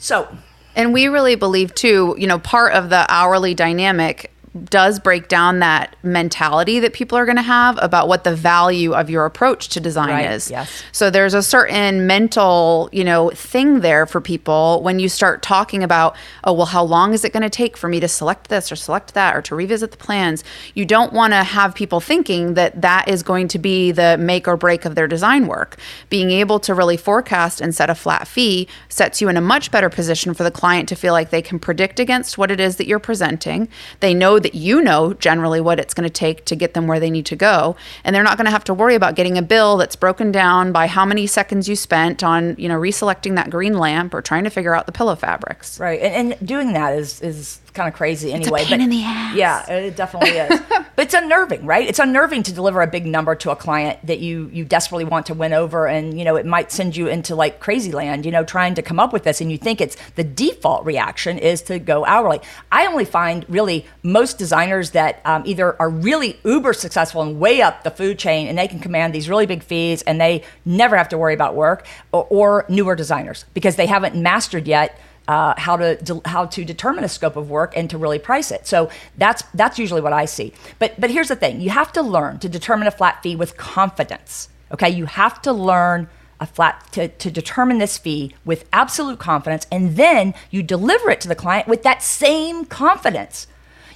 So, 0.00 0.36
and 0.80 0.94
we 0.94 1.08
really 1.08 1.34
believe 1.34 1.74
too, 1.74 2.16
you 2.18 2.26
know, 2.26 2.38
part 2.38 2.72
of 2.72 2.88
the 2.88 3.04
hourly 3.10 3.52
dynamic 3.52 4.32
does 4.64 4.98
break 4.98 5.28
down 5.28 5.60
that 5.60 5.94
mentality 6.02 6.80
that 6.80 6.92
people 6.92 7.16
are 7.16 7.24
going 7.24 7.36
to 7.36 7.42
have 7.42 7.78
about 7.80 8.08
what 8.08 8.24
the 8.24 8.34
value 8.34 8.92
of 8.92 9.08
your 9.08 9.24
approach 9.24 9.68
to 9.68 9.80
design 9.80 10.08
right, 10.08 10.30
is. 10.32 10.50
Yes. 10.50 10.82
So 10.90 11.08
there's 11.08 11.34
a 11.34 11.42
certain 11.42 12.08
mental, 12.08 12.88
you 12.90 13.04
know, 13.04 13.30
thing 13.30 13.80
there 13.80 14.06
for 14.06 14.20
people 14.20 14.82
when 14.82 14.98
you 14.98 15.08
start 15.08 15.42
talking 15.42 15.84
about, 15.84 16.16
oh, 16.42 16.52
well, 16.52 16.66
how 16.66 16.82
long 16.82 17.14
is 17.14 17.24
it 17.24 17.32
going 17.32 17.44
to 17.44 17.50
take 17.50 17.76
for 17.76 17.88
me 17.88 18.00
to 18.00 18.08
select 18.08 18.48
this 18.48 18.72
or 18.72 18.76
select 18.76 19.14
that 19.14 19.36
or 19.36 19.42
to 19.42 19.54
revisit 19.54 19.92
the 19.92 19.96
plans? 19.96 20.42
You 20.74 20.84
don't 20.84 21.12
want 21.12 21.32
to 21.32 21.44
have 21.44 21.72
people 21.74 22.00
thinking 22.00 22.54
that 22.54 22.82
that 22.82 23.08
is 23.08 23.22
going 23.22 23.46
to 23.48 23.58
be 23.58 23.92
the 23.92 24.16
make 24.18 24.48
or 24.48 24.56
break 24.56 24.84
of 24.84 24.96
their 24.96 25.06
design 25.06 25.46
work. 25.46 25.76
Being 26.08 26.32
able 26.32 26.58
to 26.60 26.74
really 26.74 26.96
forecast 26.96 27.60
and 27.60 27.72
set 27.72 27.88
a 27.88 27.94
flat 27.94 28.26
fee 28.26 28.66
sets 28.88 29.20
you 29.20 29.28
in 29.28 29.36
a 29.36 29.40
much 29.40 29.70
better 29.70 29.88
position 29.88 30.34
for 30.34 30.42
the 30.42 30.50
client 30.50 30.88
to 30.88 30.96
feel 30.96 31.12
like 31.12 31.30
they 31.30 31.42
can 31.42 31.60
predict 31.60 32.00
against 32.00 32.36
what 32.36 32.50
it 32.50 32.58
is 32.58 32.76
that 32.76 32.88
you're 32.88 32.98
presenting. 32.98 33.68
They 34.00 34.12
know 34.12 34.39
that 34.40 34.54
you 34.54 34.82
know 34.82 35.14
generally 35.14 35.60
what 35.60 35.78
it's 35.78 35.94
going 35.94 36.08
to 36.08 36.12
take 36.12 36.44
to 36.46 36.56
get 36.56 36.74
them 36.74 36.86
where 36.86 37.00
they 37.00 37.10
need 37.10 37.26
to 37.26 37.36
go. 37.36 37.76
And 38.04 38.14
they're 38.14 38.22
not 38.22 38.36
going 38.36 38.46
to 38.46 38.50
have 38.50 38.64
to 38.64 38.74
worry 38.74 38.94
about 38.94 39.14
getting 39.14 39.38
a 39.38 39.42
bill 39.42 39.76
that's 39.76 39.96
broken 39.96 40.32
down 40.32 40.72
by 40.72 40.86
how 40.86 41.04
many 41.04 41.26
seconds 41.26 41.68
you 41.68 41.76
spent 41.76 42.22
on 42.22 42.56
you 42.58 42.68
know 42.68 42.78
reselecting 42.78 43.36
that 43.36 43.50
green 43.50 43.78
lamp 43.78 44.14
or 44.14 44.22
trying 44.22 44.44
to 44.44 44.50
figure 44.50 44.74
out 44.74 44.86
the 44.86 44.92
pillow 44.92 45.16
fabrics. 45.16 45.78
Right 45.78 46.00
and, 46.00 46.32
and 46.32 46.46
doing 46.46 46.72
that 46.72 46.94
is 46.94 47.20
is 47.20 47.60
kind 47.74 47.88
of 47.88 47.94
crazy 47.94 48.32
anyway. 48.32 48.62
It's 48.62 48.68
a 48.68 48.70
pain 48.70 48.78
but 48.78 48.84
in 48.84 48.90
the 48.90 49.02
ass. 49.02 49.36
Yeah, 49.36 49.70
it 49.70 49.96
definitely 49.96 50.30
is. 50.30 50.60
but 50.68 51.04
it's 51.04 51.14
unnerving, 51.14 51.64
right? 51.64 51.88
It's 51.88 51.98
unnerving 51.98 52.42
to 52.44 52.52
deliver 52.52 52.82
a 52.82 52.86
big 52.86 53.06
number 53.06 53.34
to 53.36 53.50
a 53.50 53.56
client 53.56 53.98
that 54.06 54.20
you 54.20 54.50
you 54.52 54.64
desperately 54.64 55.04
want 55.04 55.26
to 55.26 55.34
win 55.34 55.52
over, 55.52 55.86
and 55.86 56.18
you 56.18 56.24
know 56.24 56.36
it 56.36 56.46
might 56.46 56.72
send 56.72 56.96
you 56.96 57.08
into 57.08 57.34
like 57.34 57.60
crazy 57.60 57.92
land. 57.92 58.24
You 58.24 58.32
know, 58.32 58.44
trying 58.44 58.74
to 58.74 58.82
come 58.82 59.00
up 59.00 59.12
with 59.12 59.24
this, 59.24 59.40
and 59.40 59.50
you 59.50 59.58
think 59.58 59.80
it's 59.80 59.96
the 60.16 60.24
default 60.24 60.84
reaction 60.84 61.38
is 61.38 61.62
to 61.62 61.78
go 61.78 62.04
hourly. 62.04 62.40
I 62.70 62.86
only 62.86 63.04
find 63.04 63.44
really 63.48 63.86
most 64.02 64.38
designers 64.38 64.90
that 64.90 65.20
um, 65.24 65.42
either 65.46 65.80
are 65.80 65.90
really 65.90 66.38
uber 66.44 66.72
successful 66.72 67.22
and 67.22 67.38
way 67.40 67.62
up 67.62 67.84
the 67.84 67.90
food 67.90 68.18
chain, 68.18 68.48
and 68.48 68.58
they 68.58 68.68
can 68.68 68.80
command 68.80 69.14
these 69.14 69.28
really 69.28 69.46
big 69.46 69.62
fees, 69.62 70.02
and 70.02 70.20
they 70.20 70.42
never 70.64 70.96
have 70.96 71.08
to 71.10 71.18
worry 71.18 71.34
about 71.34 71.54
work, 71.54 71.86
or, 72.12 72.26
or 72.30 72.66
newer 72.68 72.94
designers 72.94 73.44
because 73.54 73.76
they 73.76 73.86
haven't 73.86 74.14
mastered 74.14 74.66
yet 74.66 74.98
uh, 75.28 75.54
how 75.56 75.76
to 75.76 75.96
de- 75.96 76.28
how 76.28 76.46
to 76.46 76.64
determine 76.64 77.04
a 77.04 77.08
scope 77.08 77.36
of 77.36 77.50
work 77.50 77.76
and 77.76 77.88
to 77.90 77.98
really 77.98 78.18
price 78.18 78.50
it. 78.50 78.66
So 78.66 78.90
that's 79.16 79.42
that's 79.54 79.78
usually 79.78 80.00
what 80.00 80.12
I 80.12 80.24
see. 80.24 80.52
But 80.78 81.00
but 81.00 81.10
here's 81.10 81.28
the 81.28 81.36
thing: 81.36 81.60
you 81.60 81.70
have 81.70 81.92
to 81.92 82.02
learn 82.02 82.38
to 82.40 82.48
determine 82.48 82.88
a 82.88 82.90
flat 82.90 83.22
fee 83.22 83.36
with 83.36 83.56
confidence. 83.56 84.48
Okay, 84.72 84.90
you 84.90 85.06
have 85.06 85.40
to 85.42 85.52
learn 85.52 86.08
a 86.40 86.46
flat 86.46 86.90
to, 86.92 87.08
to 87.08 87.30
determine 87.30 87.78
this 87.78 87.98
fee 87.98 88.34
with 88.44 88.64
absolute 88.72 89.18
confidence, 89.18 89.66
and 89.70 89.96
then 89.96 90.34
you 90.50 90.62
deliver 90.62 91.10
it 91.10 91.20
to 91.20 91.28
the 91.28 91.34
client 91.34 91.68
with 91.68 91.82
that 91.82 92.02
same 92.02 92.64
confidence. 92.64 93.46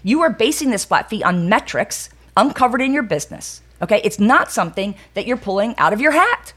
You 0.02 0.20
are 0.20 0.30
basing 0.30 0.70
this 0.70 0.84
flat 0.84 1.08
fee 1.08 1.22
on 1.22 1.48
metrics 1.48 2.10
uncovered 2.37 2.82
in 2.82 2.92
your 2.92 3.02
business. 3.02 3.62
Okay, 3.80 4.00
it's 4.04 4.20
not 4.20 4.52
something 4.52 4.94
that 5.14 5.26
you're 5.26 5.37
pulling 5.37 5.76
out 5.78 5.92
of 5.92 6.00
your 6.00 6.12
hat. 6.12 6.52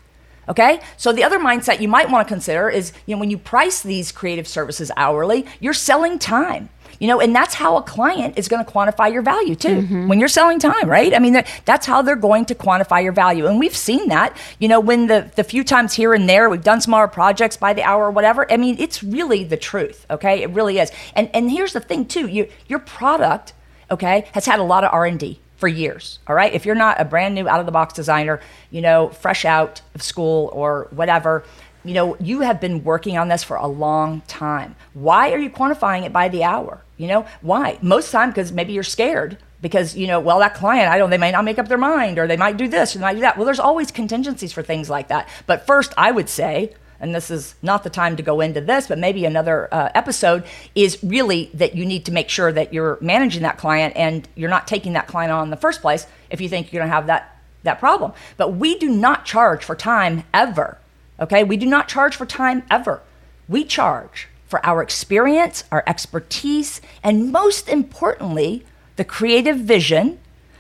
Okay. 0.49 0.79
So 0.95 1.12
the 1.12 1.23
other 1.23 1.39
mindset 1.39 1.81
you 1.81 1.88
might 1.88 2.10
want 2.10 2.27
to 2.27 2.33
consider 2.33 2.69
is, 2.69 2.93
you 3.05 3.15
know, 3.15 3.19
when 3.19 3.29
you 3.29 3.38
price 3.38 3.81
these 3.81 4.12
creative 4.12 4.47
services 4.47 4.91
hourly, 4.95 5.45
you're 5.60 5.73
selling 5.73 6.19
time. 6.19 6.69
You 6.99 7.07
know, 7.07 7.19
and 7.19 7.36
that's 7.36 7.53
how 7.53 7.77
a 7.77 7.83
client 7.83 8.39
is 8.39 8.47
going 8.47 8.65
to 8.65 8.71
quantify 8.71 9.13
your 9.13 9.21
value 9.21 9.55
too. 9.55 9.81
Mm-hmm. 9.81 10.07
When 10.07 10.19
you're 10.19 10.27
selling 10.27 10.57
time, 10.57 10.89
right? 10.89 11.13
I 11.13 11.19
mean, 11.19 11.43
that's 11.65 11.86
how 11.86 12.01
they're 12.01 12.15
going 12.15 12.45
to 12.45 12.55
quantify 12.55 13.03
your 13.03 13.12
value. 13.12 13.45
And 13.45 13.60
we've 13.60 13.75
seen 13.75 14.07
that, 14.07 14.36
you 14.57 14.67
know, 14.67 14.79
when 14.79 15.05
the 15.05 15.29
the 15.36 15.43
few 15.43 15.63
times 15.63 15.93
here 15.93 16.13
and 16.13 16.27
there 16.27 16.49
we've 16.49 16.63
done 16.63 16.81
smaller 16.81 17.07
projects 17.07 17.55
by 17.55 17.73
the 17.73 17.83
hour 17.83 18.05
or 18.05 18.12
whatever. 18.12 18.51
I 18.51 18.57
mean, 18.57 18.77
it's 18.79 19.03
really 19.03 19.43
the 19.43 19.57
truth, 19.57 20.07
okay? 20.10 20.41
It 20.41 20.49
really 20.51 20.79
is. 20.79 20.91
And 21.13 21.29
and 21.36 21.51
here's 21.51 21.73
the 21.73 21.81
thing 21.81 22.05
too. 22.05 22.27
You 22.27 22.47
your 22.67 22.79
product, 22.79 23.53
okay, 23.91 24.27
has 24.31 24.45
had 24.47 24.60
a 24.60 24.63
lot 24.63 24.83
of 24.83 24.91
R&D 24.91 25.39
for 25.58 25.67
years. 25.67 26.20
All 26.28 26.36
right. 26.36 26.54
If 26.54 26.65
you're 26.65 26.76
not 26.76 27.02
a 27.02 27.06
brand 27.06 27.36
new 27.36 27.48
out 27.48 27.60
of 27.60 27.65
the 27.65 27.72
box 27.72 27.93
designer, 27.93 28.39
you 28.72 28.82
know, 28.82 29.10
fresh 29.10 29.43
out 29.43 29.82
of 29.96 30.02
school 30.02 30.50
or 30.54 30.88
whatever, 30.91 31.43
you 31.84 31.93
know, 31.93 32.15
you 32.20 32.41
have 32.41 32.62
been 32.62 32.84
working 32.84 33.17
on 33.17 33.28
this 33.28 33.43
for 33.43 33.58
a 33.58 33.67
long 33.67 34.22
time. 34.28 34.76
Why 34.93 35.32
are 35.32 35.38
you 35.38 35.50
quantifying 35.50 36.06
it 36.06 36.13
by 36.13 36.30
the 36.30 36.43
hour? 36.43 36.84
You 36.98 37.08
know, 37.08 37.26
why? 37.41 37.80
Most 37.82 38.12
time 38.12 38.30
because 38.30 38.52
maybe 38.52 38.74
you're 38.74 38.84
scared 38.84 39.38
because 39.62 39.96
you 39.96 40.06
know, 40.06 40.20
well, 40.20 40.39
that 40.39 40.54
client, 40.54 40.89
I 40.89 40.98
don't, 40.98 41.10
they 41.10 41.17
may 41.17 41.32
not 41.32 41.46
make 41.46 41.60
up 41.60 41.67
their 41.67 41.78
mind 41.78 42.20
or 42.20 42.28
they 42.28 42.38
might 42.38 42.58
do 42.58 42.67
this 42.67 42.96
or 42.96 43.00
they 43.00 43.06
might 43.06 43.13
do 43.13 43.22
that. 43.22 43.38
Well, 43.38 43.46
there's 43.46 43.60
always 43.60 43.91
contingencies 43.91 44.52
for 44.52 44.62
things 44.62 44.89
like 44.89 45.08
that. 45.08 45.28
But 45.46 45.65
first, 45.65 45.93
I 45.98 46.12
would 46.12 46.30
say 46.30 46.74
and 46.99 47.13
this 47.13 47.29
is 47.29 47.55
not 47.62 47.83
the 47.83 47.89
time 47.89 48.15
to 48.17 48.23
go 48.23 48.41
into 48.41 48.62
this, 48.62 48.88
but 48.88 48.97
maybe 48.97 49.25
another 49.25 49.67
uh, 49.73 49.89
episode, 49.93 50.43
is 50.75 50.97
really 51.03 51.51
that 51.53 51.75
you 51.75 51.86
need 51.86 52.05
to 52.05 52.12
make 52.12 52.29
sure 52.29 52.51
that 52.51 52.73
you're 52.73 52.97
managing 53.01 53.43
that 53.43 53.57
client 53.57 53.95
and 53.95 54.27
you're 54.36 54.49
not 54.49 54.67
taking 54.67 54.93
that 54.93 55.07
client 55.07 55.31
on 55.31 55.45
in 55.45 55.49
the 55.49 55.57
first 55.57 55.81
place 55.81 56.07
if 56.29 56.41
you 56.41 56.49
think 56.49 56.71
you're 56.71 56.81
going 56.81 56.89
to 56.89 56.95
have 56.95 57.07
that 57.07 57.33
that 57.63 57.79
problem. 57.79 58.13
But 58.38 58.53
we 58.53 58.77
do 58.77 58.89
not 58.89 59.25
charge 59.25 59.63
for 59.63 59.75
time 59.75 60.23
ever. 60.33 60.77
Okay? 61.19 61.43
We 61.43 61.57
do 61.57 61.65
not 61.65 61.88
charge 61.88 62.15
for 62.15 62.25
time 62.25 62.63
ever. 62.69 63.01
We 63.47 63.63
charge 63.63 64.27
for 64.47 64.65
our 64.65 64.81
experience, 64.81 65.63
our 65.71 65.83
expertise, 65.86 66.81
and 67.03 67.31
most 67.31 67.67
importantly, 67.67 68.65
the 68.95 69.03
creative 69.03 69.57
vision 69.57 70.19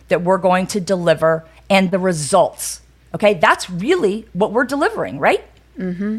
that 0.09 0.21
we're 0.21 0.37
going 0.37 0.67
to 0.67 0.79
deliver 0.81 1.45
and 1.69 1.91
the 1.91 1.99
results. 1.99 2.81
Okay? 3.13 3.33
That's 3.35 3.69
really 3.69 4.27
what 4.33 4.51
we're 4.51 4.65
delivering, 4.65 5.19
right? 5.19 5.45
Mm-hmm. 5.77 6.17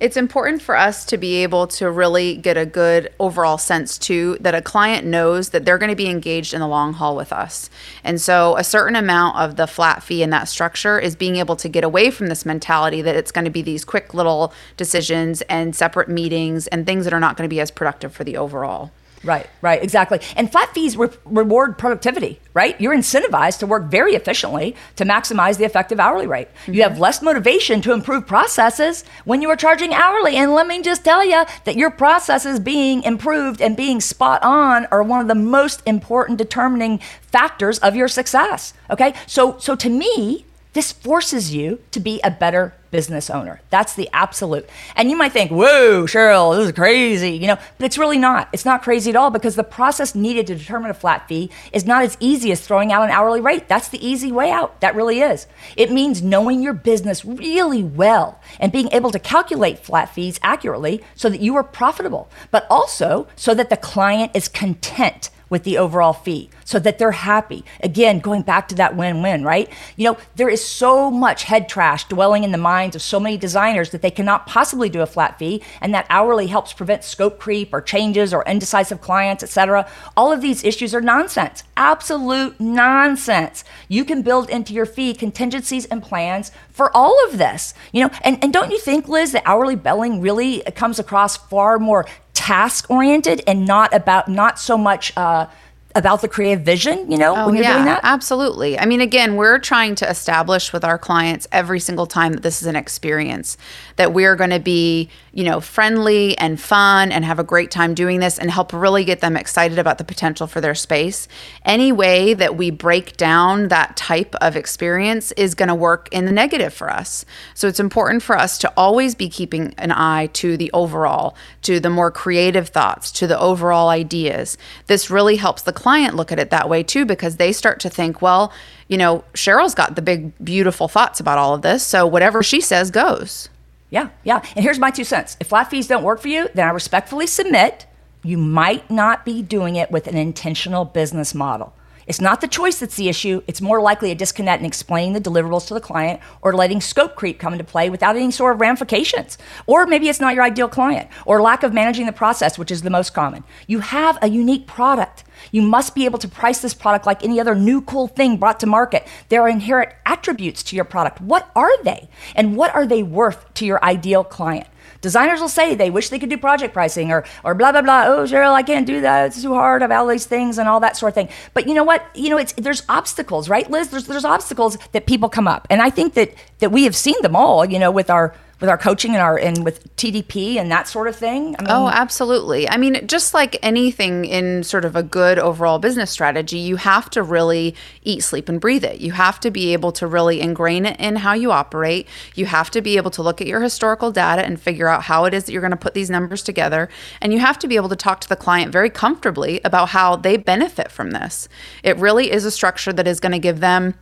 It's 0.00 0.16
important 0.16 0.60
for 0.60 0.76
us 0.76 1.04
to 1.06 1.16
be 1.16 1.36
able 1.42 1.66
to 1.68 1.90
really 1.90 2.36
get 2.36 2.56
a 2.56 2.66
good 2.66 3.12
overall 3.18 3.56
sense 3.56 3.96
too 3.96 4.36
that 4.40 4.54
a 4.54 4.60
client 4.60 5.06
knows 5.06 5.50
that 5.50 5.64
they're 5.64 5.78
going 5.78 5.90
to 5.90 5.96
be 5.96 6.08
engaged 6.08 6.52
in 6.52 6.60
the 6.60 6.68
long 6.68 6.92
haul 6.92 7.16
with 7.16 7.32
us. 7.32 7.70
And 8.02 8.20
so 8.20 8.56
a 8.56 8.64
certain 8.64 8.96
amount 8.96 9.38
of 9.38 9.56
the 9.56 9.66
flat 9.66 10.02
fee 10.02 10.22
in 10.22 10.30
that 10.30 10.48
structure 10.48 10.98
is 10.98 11.16
being 11.16 11.36
able 11.36 11.56
to 11.56 11.68
get 11.68 11.84
away 11.84 12.10
from 12.10 12.26
this 12.26 12.44
mentality 12.44 13.02
that 13.02 13.16
it's 13.16 13.32
going 13.32 13.44
to 13.44 13.50
be 13.50 13.62
these 13.62 13.84
quick 13.84 14.12
little 14.12 14.52
decisions 14.76 15.42
and 15.42 15.74
separate 15.74 16.08
meetings 16.08 16.66
and 16.66 16.84
things 16.84 17.04
that 17.04 17.14
are 17.14 17.20
not 17.20 17.36
going 17.36 17.48
to 17.48 17.54
be 17.54 17.60
as 17.60 17.70
productive 17.70 18.12
for 18.12 18.24
the 18.24 18.36
overall. 18.36 18.90
Right, 19.24 19.48
right, 19.62 19.82
exactly. 19.82 20.20
And 20.36 20.52
flat 20.52 20.72
fees 20.74 20.96
re- 20.96 21.08
reward 21.24 21.78
productivity, 21.78 22.40
right? 22.52 22.78
You're 22.80 22.94
incentivized 22.94 23.58
to 23.60 23.66
work 23.66 23.84
very 23.84 24.14
efficiently 24.14 24.76
to 24.96 25.04
maximize 25.04 25.56
the 25.56 25.64
effective 25.64 25.98
hourly 25.98 26.26
rate. 26.26 26.48
Mm-hmm. 26.48 26.74
You 26.74 26.82
have 26.82 26.98
less 26.98 27.22
motivation 27.22 27.80
to 27.82 27.92
improve 27.92 28.26
processes 28.26 29.04
when 29.24 29.42
you 29.42 29.48
are 29.50 29.56
charging 29.56 29.94
hourly. 29.94 30.36
And 30.36 30.52
let 30.52 30.66
me 30.66 30.82
just 30.82 31.04
tell 31.04 31.24
you 31.24 31.44
that 31.64 31.76
your 31.76 31.90
processes 31.90 32.60
being 32.60 33.02
improved 33.02 33.60
and 33.60 33.76
being 33.76 34.00
spot 34.00 34.42
on 34.42 34.86
are 34.86 35.02
one 35.02 35.20
of 35.20 35.28
the 35.28 35.34
most 35.34 35.82
important 35.86 36.38
determining 36.38 36.98
factors 37.22 37.78
of 37.78 37.96
your 37.96 38.08
success. 38.08 38.74
Okay? 38.90 39.14
So 39.26 39.58
so 39.58 39.74
to 39.76 39.88
me, 39.88 40.44
this 40.74 40.92
forces 40.92 41.54
you 41.54 41.80
to 41.92 42.00
be 42.00 42.20
a 42.22 42.30
better 42.30 42.74
business 42.94 43.28
owner. 43.28 43.60
That's 43.70 43.94
the 43.96 44.08
absolute. 44.12 44.70
And 44.94 45.10
you 45.10 45.16
might 45.16 45.32
think, 45.32 45.50
whoa, 45.50 46.04
Cheryl, 46.04 46.56
this 46.56 46.66
is 46.66 46.72
crazy, 46.72 47.32
you 47.32 47.48
know, 47.48 47.58
but 47.76 47.86
it's 47.86 47.98
really 47.98 48.18
not. 48.18 48.48
It's 48.52 48.64
not 48.64 48.82
crazy 48.82 49.10
at 49.10 49.16
all 49.16 49.30
because 49.30 49.56
the 49.56 49.64
process 49.64 50.14
needed 50.14 50.46
to 50.46 50.54
determine 50.54 50.92
a 50.92 50.94
flat 50.94 51.26
fee 51.26 51.50
is 51.72 51.84
not 51.84 52.04
as 52.04 52.16
easy 52.20 52.52
as 52.52 52.64
throwing 52.64 52.92
out 52.92 53.02
an 53.02 53.10
hourly 53.10 53.40
rate. 53.40 53.66
That's 53.66 53.88
the 53.88 53.98
easy 54.06 54.30
way 54.30 54.52
out. 54.52 54.80
That 54.80 54.94
really 54.94 55.18
is. 55.18 55.48
It 55.76 55.90
means 55.90 56.22
knowing 56.22 56.62
your 56.62 56.72
business 56.72 57.24
really 57.24 57.82
well 57.82 58.40
and 58.60 58.70
being 58.70 58.88
able 58.92 59.10
to 59.10 59.18
calculate 59.18 59.80
flat 59.80 60.14
fees 60.14 60.38
accurately 60.40 61.02
so 61.16 61.28
that 61.28 61.40
you 61.40 61.56
are 61.56 61.64
profitable, 61.64 62.30
but 62.52 62.64
also 62.70 63.26
so 63.34 63.54
that 63.54 63.70
the 63.70 63.76
client 63.76 64.30
is 64.34 64.46
content 64.46 65.30
with 65.48 65.64
the 65.64 65.78
overall 65.78 66.12
fee 66.12 66.50
so 66.64 66.78
that 66.78 66.98
they're 66.98 67.12
happy. 67.12 67.64
Again, 67.82 68.18
going 68.18 68.42
back 68.42 68.68
to 68.68 68.74
that 68.76 68.96
win 68.96 69.22
win, 69.22 69.44
right? 69.44 69.70
You 69.96 70.10
know, 70.10 70.18
there 70.36 70.48
is 70.48 70.64
so 70.64 71.10
much 71.10 71.44
head 71.44 71.68
trash 71.68 72.04
dwelling 72.08 72.44
in 72.44 72.52
the 72.52 72.58
minds 72.58 72.96
of 72.96 73.02
so 73.02 73.20
many 73.20 73.36
designers 73.36 73.90
that 73.90 74.02
they 74.02 74.10
cannot 74.10 74.46
possibly 74.46 74.88
do 74.88 75.02
a 75.02 75.06
flat 75.06 75.38
fee, 75.38 75.62
and 75.80 75.94
that 75.94 76.06
hourly 76.10 76.46
helps 76.46 76.72
prevent 76.72 77.04
scope 77.04 77.38
creep 77.38 77.72
or 77.72 77.80
changes 77.80 78.32
or 78.32 78.44
indecisive 78.44 79.00
clients, 79.00 79.42
etc. 79.42 79.88
All 80.16 80.32
of 80.32 80.40
these 80.40 80.64
issues 80.64 80.94
are 80.94 81.00
nonsense, 81.00 81.64
absolute 81.76 82.58
nonsense. 82.58 83.64
You 83.88 84.04
can 84.04 84.22
build 84.22 84.50
into 84.50 84.72
your 84.72 84.86
fee 84.86 85.14
contingencies 85.14 85.84
and 85.86 86.02
plans 86.02 86.50
for 86.70 86.94
all 86.96 87.16
of 87.26 87.38
this. 87.38 87.74
You 87.92 88.04
know, 88.04 88.10
and, 88.22 88.42
and 88.42 88.52
don't 88.52 88.70
you 88.70 88.78
think, 88.78 89.08
Liz, 89.08 89.32
that 89.32 89.42
hourly 89.46 89.76
billing 89.76 90.20
really 90.20 90.60
comes 90.74 90.98
across 90.98 91.36
far 91.36 91.78
more 91.78 92.06
task 92.34 92.90
oriented 92.90 93.42
and 93.46 93.66
not 93.66 93.94
about 93.94 94.28
not 94.28 94.58
so 94.58 94.76
much 94.76 95.16
uh, 95.16 95.46
about 95.96 96.22
the 96.22 96.28
creative 96.28 96.64
vision, 96.64 97.08
you 97.08 97.16
know, 97.16 97.36
oh, 97.36 97.46
when 97.46 97.54
you're 97.54 97.62
yeah, 97.62 97.74
doing 97.74 97.84
that? 97.84 98.00
Absolutely. 98.02 98.76
I 98.76 98.84
mean, 98.84 99.00
again, 99.00 99.36
we're 99.36 99.60
trying 99.60 99.94
to 99.96 100.10
establish 100.10 100.72
with 100.72 100.84
our 100.84 100.98
clients 100.98 101.46
every 101.52 101.78
single 101.78 102.06
time 102.06 102.32
that 102.32 102.42
this 102.42 102.62
is 102.62 102.66
an 102.66 102.74
experience, 102.74 103.56
that 103.94 104.12
we're 104.12 104.34
going 104.34 104.50
to 104.50 104.58
be, 104.58 105.08
you 105.32 105.44
know, 105.44 105.60
friendly 105.60 106.36
and 106.38 106.60
fun 106.60 107.12
and 107.12 107.24
have 107.24 107.38
a 107.38 107.44
great 107.44 107.70
time 107.70 107.94
doing 107.94 108.18
this 108.18 108.40
and 108.40 108.50
help 108.50 108.72
really 108.72 109.04
get 109.04 109.20
them 109.20 109.36
excited 109.36 109.78
about 109.78 109.98
the 109.98 110.04
potential 110.04 110.48
for 110.48 110.60
their 110.60 110.74
space. 110.74 111.28
Any 111.64 111.92
way 111.92 112.34
that 112.34 112.56
we 112.56 112.70
break 112.70 113.16
down 113.16 113.68
that 113.68 113.96
type 113.96 114.34
of 114.40 114.56
experience 114.56 115.30
is 115.32 115.54
going 115.54 115.68
to 115.68 115.76
work 115.76 116.08
in 116.10 116.24
the 116.24 116.32
negative 116.32 116.74
for 116.74 116.90
us. 116.90 117.24
So 117.54 117.68
it's 117.68 117.78
important 117.78 118.24
for 118.24 118.36
us 118.36 118.58
to 118.58 118.72
always 118.76 119.14
be 119.14 119.28
keeping 119.28 119.74
an 119.78 119.92
eye 119.92 120.26
to 120.32 120.56
the 120.56 120.72
overall, 120.72 121.36
to 121.62 121.78
the 121.78 121.90
more 121.90 122.10
creative 122.10 122.68
thoughts, 122.68 123.12
to 123.12 123.28
the 123.28 123.38
overall 123.38 123.90
ideas. 123.90 124.58
This 124.88 125.08
really 125.08 125.36
helps 125.36 125.62
the 125.62 125.72
client 125.84 126.16
look 126.16 126.32
at 126.32 126.38
it 126.38 126.48
that 126.48 126.66
way 126.66 126.82
too, 126.82 127.04
because 127.04 127.36
they 127.36 127.52
start 127.52 127.78
to 127.80 127.90
think, 127.90 128.22
well, 128.22 128.50
you 128.88 128.96
know, 128.96 129.22
Cheryl's 129.34 129.74
got 129.74 129.96
the 129.96 130.00
big, 130.00 130.32
beautiful 130.42 130.88
thoughts 130.88 131.20
about 131.20 131.36
all 131.36 131.52
of 131.52 131.60
this. 131.60 131.82
So 131.82 132.06
whatever 132.06 132.42
she 132.42 132.62
says 132.62 132.90
goes. 132.90 133.50
Yeah, 133.90 134.08
yeah. 134.22 134.42
And 134.56 134.64
here's 134.64 134.78
my 134.78 134.90
two 134.90 135.04
cents 135.04 135.36
if 135.40 135.48
flat 135.48 135.68
fees 135.68 135.86
don't 135.86 136.02
work 136.02 136.20
for 136.20 136.28
you, 136.28 136.48
then 136.54 136.66
I 136.66 136.70
respectfully 136.70 137.26
submit 137.26 137.84
you 138.22 138.38
might 138.38 138.90
not 138.90 139.26
be 139.26 139.42
doing 139.42 139.76
it 139.76 139.90
with 139.90 140.06
an 140.06 140.16
intentional 140.16 140.86
business 140.86 141.34
model. 141.34 141.74
It's 142.06 142.20
not 142.20 142.40
the 142.40 142.48
choice 142.48 142.78
that's 142.78 142.96
the 142.96 143.08
issue. 143.08 143.42
It's 143.46 143.60
more 143.60 143.80
likely 143.80 144.10
a 144.10 144.14
disconnect 144.14 144.60
in 144.60 144.66
explaining 144.66 145.12
the 145.14 145.20
deliverables 145.20 145.66
to 145.68 145.74
the 145.74 145.80
client 145.80 146.20
or 146.42 146.54
letting 146.54 146.80
scope 146.80 147.14
creep 147.14 147.38
come 147.38 147.52
into 147.52 147.64
play 147.64 147.90
without 147.90 148.16
any 148.16 148.30
sort 148.30 148.54
of 148.54 148.60
ramifications. 148.60 149.38
Or 149.66 149.86
maybe 149.86 150.08
it's 150.08 150.20
not 150.20 150.34
your 150.34 150.44
ideal 150.44 150.68
client 150.68 151.08
or 151.26 151.40
lack 151.40 151.62
of 151.62 151.72
managing 151.72 152.06
the 152.06 152.12
process, 152.12 152.58
which 152.58 152.70
is 152.70 152.82
the 152.82 152.90
most 152.90 153.14
common. 153.14 153.44
You 153.66 153.80
have 153.80 154.18
a 154.22 154.28
unique 154.28 154.66
product. 154.66 155.24
You 155.50 155.62
must 155.62 155.94
be 155.94 156.04
able 156.04 156.18
to 156.20 156.28
price 156.28 156.60
this 156.60 156.74
product 156.74 157.06
like 157.06 157.24
any 157.24 157.40
other 157.40 157.54
new 157.54 157.80
cool 157.82 158.08
thing 158.08 158.36
brought 158.36 158.60
to 158.60 158.66
market. 158.66 159.06
There 159.28 159.42
are 159.42 159.48
inherent 159.48 159.92
attributes 160.06 160.62
to 160.64 160.76
your 160.76 160.84
product. 160.84 161.20
What 161.20 161.50
are 161.56 161.82
they? 161.82 162.08
And 162.34 162.56
what 162.56 162.74
are 162.74 162.86
they 162.86 163.02
worth 163.02 163.52
to 163.54 163.66
your 163.66 163.82
ideal 163.84 164.24
client? 164.24 164.66
Designers 165.04 165.38
will 165.38 165.50
say 165.50 165.74
they 165.74 165.90
wish 165.90 166.08
they 166.08 166.18
could 166.18 166.30
do 166.30 166.38
project 166.38 166.72
pricing 166.72 167.12
or 167.12 167.26
or 167.44 167.54
blah 167.54 167.72
blah 167.72 167.82
blah. 167.82 168.04
Oh, 168.06 168.24
Cheryl, 168.24 168.54
I 168.54 168.62
can't 168.62 168.86
do 168.86 169.02
that. 169.02 169.26
It's 169.26 169.42
too 169.42 169.52
hard. 169.52 169.82
I've 169.82 169.90
all 169.90 170.06
these 170.06 170.24
things 170.24 170.56
and 170.56 170.66
all 170.66 170.80
that 170.80 170.96
sort 170.96 171.10
of 171.10 171.14
thing. 171.14 171.28
But 171.52 171.68
you 171.68 171.74
know 171.74 171.84
what? 171.84 172.02
You 172.14 172.30
know, 172.30 172.38
it's 172.38 172.54
there's 172.54 172.84
obstacles, 172.88 173.50
right, 173.50 173.70
Liz? 173.70 173.90
There's 173.90 174.06
there's 174.06 174.24
obstacles 174.24 174.78
that 174.92 175.04
people 175.04 175.28
come 175.28 175.46
up, 175.46 175.66
and 175.68 175.82
I 175.82 175.90
think 175.90 176.14
that 176.14 176.32
that 176.60 176.72
we 176.72 176.84
have 176.84 176.96
seen 176.96 177.20
them 177.20 177.36
all. 177.36 177.66
You 177.66 177.78
know, 177.78 177.90
with 177.90 178.08
our 178.08 178.34
with 178.64 178.70
our 178.70 178.78
coaching 178.78 179.12
and 179.12 179.20
our 179.20 179.36
and 179.36 179.62
with 179.62 179.94
TDP 179.96 180.56
and 180.56 180.70
that 180.70 180.88
sort 180.88 181.06
of 181.06 181.14
thing? 181.14 181.54
I 181.58 181.62
mean, 181.62 181.70
oh, 181.70 181.88
absolutely. 181.88 182.66
I 182.66 182.78
mean, 182.78 183.06
just 183.06 183.34
like 183.34 183.58
anything 183.62 184.24
in 184.24 184.64
sort 184.64 184.86
of 184.86 184.96
a 184.96 185.02
good 185.02 185.38
overall 185.38 185.78
business 185.78 186.10
strategy, 186.10 186.56
you 186.58 186.76
have 186.76 187.10
to 187.10 187.22
really 187.22 187.74
eat, 188.04 188.22
sleep, 188.22 188.48
and 188.48 188.58
breathe 188.58 188.82
it. 188.82 189.00
You 189.00 189.12
have 189.12 189.38
to 189.40 189.50
be 189.50 189.74
able 189.74 189.92
to 189.92 190.06
really 190.06 190.40
ingrain 190.40 190.86
it 190.86 190.98
in 190.98 191.16
how 191.16 191.34
you 191.34 191.52
operate. 191.52 192.08
You 192.34 192.46
have 192.46 192.70
to 192.70 192.80
be 192.80 192.96
able 192.96 193.10
to 193.10 193.22
look 193.22 193.42
at 193.42 193.46
your 193.46 193.60
historical 193.60 194.10
data 194.10 194.42
and 194.42 194.58
figure 194.58 194.88
out 194.88 195.02
how 195.02 195.26
it 195.26 195.34
is 195.34 195.44
that 195.44 195.52
you're 195.52 195.60
going 195.60 195.70
to 195.70 195.76
put 195.76 195.92
these 195.92 196.08
numbers 196.08 196.42
together. 196.42 196.88
And 197.20 197.34
you 197.34 197.40
have 197.40 197.58
to 197.58 197.68
be 197.68 197.76
able 197.76 197.90
to 197.90 197.96
talk 197.96 198.22
to 198.22 198.28
the 198.30 198.36
client 198.36 198.72
very 198.72 198.88
comfortably 198.88 199.60
about 199.62 199.90
how 199.90 200.16
they 200.16 200.38
benefit 200.38 200.90
from 200.90 201.10
this. 201.10 201.50
It 201.82 201.98
really 201.98 202.30
is 202.30 202.46
a 202.46 202.50
structure 202.50 202.94
that 202.94 203.06
is 203.06 203.20
going 203.20 203.32
to 203.32 203.38
give 203.38 203.60
them 203.60 203.94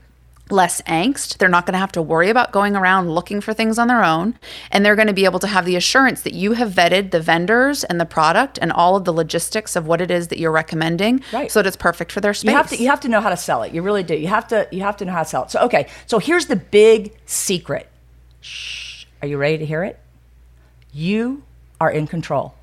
less 0.51 0.83
angst. 0.83 1.39
They're 1.39 1.49
not 1.49 1.67
going 1.67 1.73
to 1.73 1.79
have 1.79 1.93
to 1.93 2.03
worry 2.03 2.29
about 2.29 2.53
going 2.53 2.77
around 2.77 3.11
looking 3.11 3.41
for 3.41 3.55
things 3.55 3.79
on 3.79 3.89
their 3.89 4.05
own. 4.05 4.39
And 4.71 4.85
they're 4.85 4.97
going 4.97 5.09
to 5.09 5.15
be 5.15 5.25
able 5.25 5.39
to 5.41 5.47
have 5.47 5.65
the 5.65 5.77
assurance 5.77 6.23
that 6.23 6.35
you 6.35 6.53
have 6.53 6.71
vetted 6.71 7.11
the 7.11 7.21
vendors 7.21 7.85
and 7.85 8.01
the 8.01 8.05
product 8.05 8.59
and 8.61 8.73
all 8.73 8.97
of 8.97 9.05
the 9.05 9.13
logistics 9.13 9.77
of 9.77 9.87
what 9.87 10.01
it 10.01 10.11
is 10.11 10.29
that 10.29 10.39
you're 10.39 10.53
recommending 10.53 11.23
right. 11.33 11.51
so 11.51 11.63
that 11.63 11.69
it's 11.69 11.77
perfect 11.77 12.13
for 12.13 12.21
their 12.21 12.35
space. 12.35 12.51
You 12.51 12.57
have, 12.57 12.69
to, 12.71 12.77
you 12.77 12.89
have 12.89 13.01
to 13.01 13.09
know 13.09 13.21
how 13.21 13.31
to 13.31 13.37
sell 13.37 13.63
it. 13.63 13.73
You 13.73 13.83
really 13.83 14.03
do. 14.03 14.15
You 14.15 14.29
have 14.29 14.49
to 14.49 14.69
you 14.71 14.83
have 14.83 14.97
to 14.99 15.05
know 15.05 15.13
how 15.13 15.23
to 15.23 15.29
sell 15.29 15.45
it. 15.45 15.51
So 15.51 15.61
okay, 15.63 15.89
so 16.07 16.19
here's 16.19 16.47
the 16.47 16.57
big 16.57 17.17
secret 17.27 17.89
Shh. 18.43 19.07
Are 19.23 19.29
you 19.29 19.39
ready 19.39 19.59
to 19.59 19.65
hear 19.65 19.85
it? 19.85 19.99
You 20.93 21.45
are 21.81 21.91
in 21.91 22.07
control. 22.07 22.55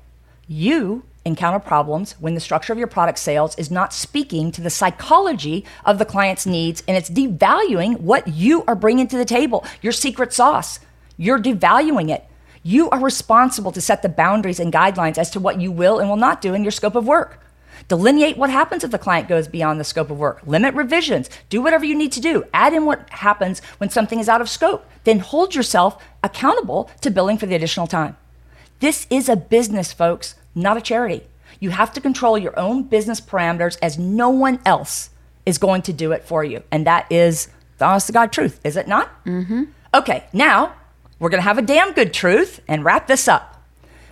You 0.46 1.04
encounter 1.24 1.58
problems 1.58 2.12
when 2.18 2.34
the 2.34 2.40
structure 2.40 2.72
of 2.72 2.78
your 2.78 2.88
product 2.88 3.18
sales 3.18 3.54
is 3.58 3.70
not 3.70 3.92
speaking 3.92 4.50
to 4.52 4.60
the 4.60 4.70
psychology 4.70 5.64
of 5.84 5.98
the 5.98 6.04
client's 6.04 6.46
needs 6.46 6.82
and 6.88 6.96
it's 6.96 7.10
devaluing 7.10 8.00
what 8.00 8.26
you 8.28 8.64
are 8.66 8.74
bringing 8.74 9.06
to 9.08 9.18
the 9.18 9.24
table, 9.24 9.64
your 9.82 9.92
secret 9.92 10.32
sauce. 10.32 10.80
You're 11.16 11.40
devaluing 11.40 12.10
it. 12.10 12.24
You 12.62 12.90
are 12.90 13.00
responsible 13.00 13.72
to 13.72 13.80
set 13.80 14.02
the 14.02 14.08
boundaries 14.08 14.60
and 14.60 14.72
guidelines 14.72 15.18
as 15.18 15.30
to 15.30 15.40
what 15.40 15.60
you 15.60 15.70
will 15.70 15.98
and 15.98 16.08
will 16.08 16.16
not 16.16 16.40
do 16.40 16.54
in 16.54 16.62
your 16.62 16.70
scope 16.70 16.94
of 16.94 17.06
work. 17.06 17.40
Delineate 17.88 18.36
what 18.36 18.50
happens 18.50 18.84
if 18.84 18.90
the 18.90 18.98
client 18.98 19.28
goes 19.28 19.48
beyond 19.48 19.80
the 19.80 19.84
scope 19.84 20.10
of 20.10 20.18
work. 20.18 20.40
Limit 20.46 20.74
revisions. 20.74 21.30
Do 21.48 21.62
whatever 21.62 21.84
you 21.84 21.94
need 21.94 22.12
to 22.12 22.20
do. 22.20 22.44
Add 22.52 22.74
in 22.74 22.84
what 22.84 23.08
happens 23.10 23.60
when 23.78 23.90
something 23.90 24.18
is 24.18 24.28
out 24.28 24.40
of 24.40 24.50
scope. 24.50 24.86
Then 25.04 25.20
hold 25.20 25.54
yourself 25.54 26.02
accountable 26.22 26.90
to 27.00 27.10
billing 27.10 27.38
for 27.38 27.46
the 27.46 27.54
additional 27.54 27.86
time. 27.86 28.16
This 28.80 29.06
is 29.10 29.28
a 29.28 29.36
business, 29.36 29.92
folks, 29.92 30.36
not 30.54 30.78
a 30.78 30.80
charity. 30.80 31.22
You 31.60 31.68
have 31.68 31.92
to 31.92 32.00
control 32.00 32.38
your 32.38 32.58
own 32.58 32.84
business 32.84 33.20
parameters 33.20 33.76
as 33.82 33.98
no 33.98 34.30
one 34.30 34.58
else 34.64 35.10
is 35.44 35.58
going 35.58 35.82
to 35.82 35.92
do 35.92 36.12
it 36.12 36.24
for 36.24 36.42
you. 36.42 36.62
And 36.70 36.86
that 36.86 37.06
is 37.12 37.48
the 37.76 37.84
honest 37.84 38.06
to 38.06 38.14
God 38.14 38.32
truth, 38.32 38.58
is 38.64 38.76
it 38.76 38.88
not? 38.88 39.24
Mm-hmm. 39.26 39.64
Okay, 39.92 40.24
now 40.32 40.74
we're 41.18 41.28
going 41.28 41.42
to 41.42 41.48
have 41.48 41.58
a 41.58 41.62
damn 41.62 41.92
good 41.92 42.14
truth 42.14 42.60
and 42.66 42.82
wrap 42.82 43.06
this 43.06 43.28
up. 43.28 43.62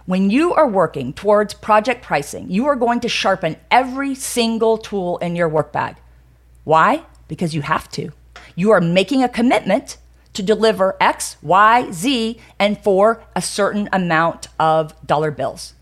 When 0.05 0.29
you 0.29 0.53
are 0.53 0.69
working 0.69 1.15
towards 1.15 1.55
project 1.55 2.03
pricing, 2.03 2.51
you 2.51 2.67
are 2.67 2.77
going 2.77 3.01
to 3.01 3.09
sharpen 3.09 3.57
every 3.71 4.15
single 4.15 4.77
tool 4.77 5.17
in 5.19 5.35
your 5.35 5.49
work 5.49 5.73
bag. 5.73 5.97
Why? 6.65 7.05
Because 7.27 7.55
you 7.55 7.63
have 7.63 7.91
to. 7.93 8.13
You 8.55 8.71
are 8.73 8.81
making 8.83 9.23
a 9.23 9.29
commitment 9.31 9.97
to 10.39 10.43
deliver 10.45 10.97
X, 11.01 11.37
Y, 11.43 11.91
Z, 11.91 12.39
and 12.61 12.79
for 12.79 13.21
a 13.35 13.43
certain 13.43 13.89
amount 13.93 14.47
of 14.61 14.95
dollar 15.05 15.33
bills. 15.33 15.75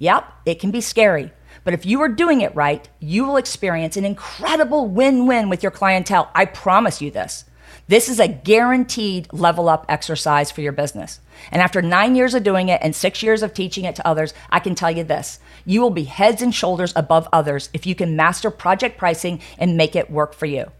Yep, 0.00 0.24
it 0.46 0.58
can 0.58 0.72
be 0.72 0.80
scary. 0.80 1.30
But 1.62 1.74
if 1.74 1.86
you 1.86 2.00
are 2.00 2.08
doing 2.08 2.40
it 2.40 2.52
right, 2.56 2.88
you 2.98 3.24
will 3.24 3.36
experience 3.36 3.96
an 3.96 4.04
incredible 4.04 4.88
win 4.88 5.26
win 5.26 5.48
with 5.48 5.62
your 5.62 5.70
clientele. 5.70 6.28
I 6.34 6.46
promise 6.46 7.00
you 7.00 7.12
this. 7.12 7.44
This 7.86 8.08
is 8.08 8.18
a 8.18 8.26
guaranteed 8.26 9.32
level 9.32 9.68
up 9.68 9.86
exercise 9.88 10.50
for 10.50 10.60
your 10.60 10.72
business. 10.72 11.20
And 11.52 11.62
after 11.62 11.80
nine 11.80 12.16
years 12.16 12.34
of 12.34 12.42
doing 12.42 12.68
it 12.68 12.80
and 12.82 12.96
six 12.96 13.22
years 13.22 13.44
of 13.44 13.54
teaching 13.54 13.84
it 13.84 13.94
to 13.94 14.06
others, 14.06 14.34
I 14.50 14.58
can 14.58 14.74
tell 14.74 14.90
you 14.90 15.04
this 15.04 15.38
you 15.64 15.80
will 15.80 15.90
be 15.90 16.04
heads 16.04 16.42
and 16.42 16.52
shoulders 16.52 16.92
above 16.96 17.28
others 17.32 17.70
if 17.72 17.86
you 17.86 17.94
can 17.94 18.16
master 18.16 18.50
project 18.50 18.98
pricing 18.98 19.40
and 19.56 19.76
make 19.76 19.94
it 19.94 20.10
work 20.10 20.34
for 20.34 20.46
you. 20.46 20.72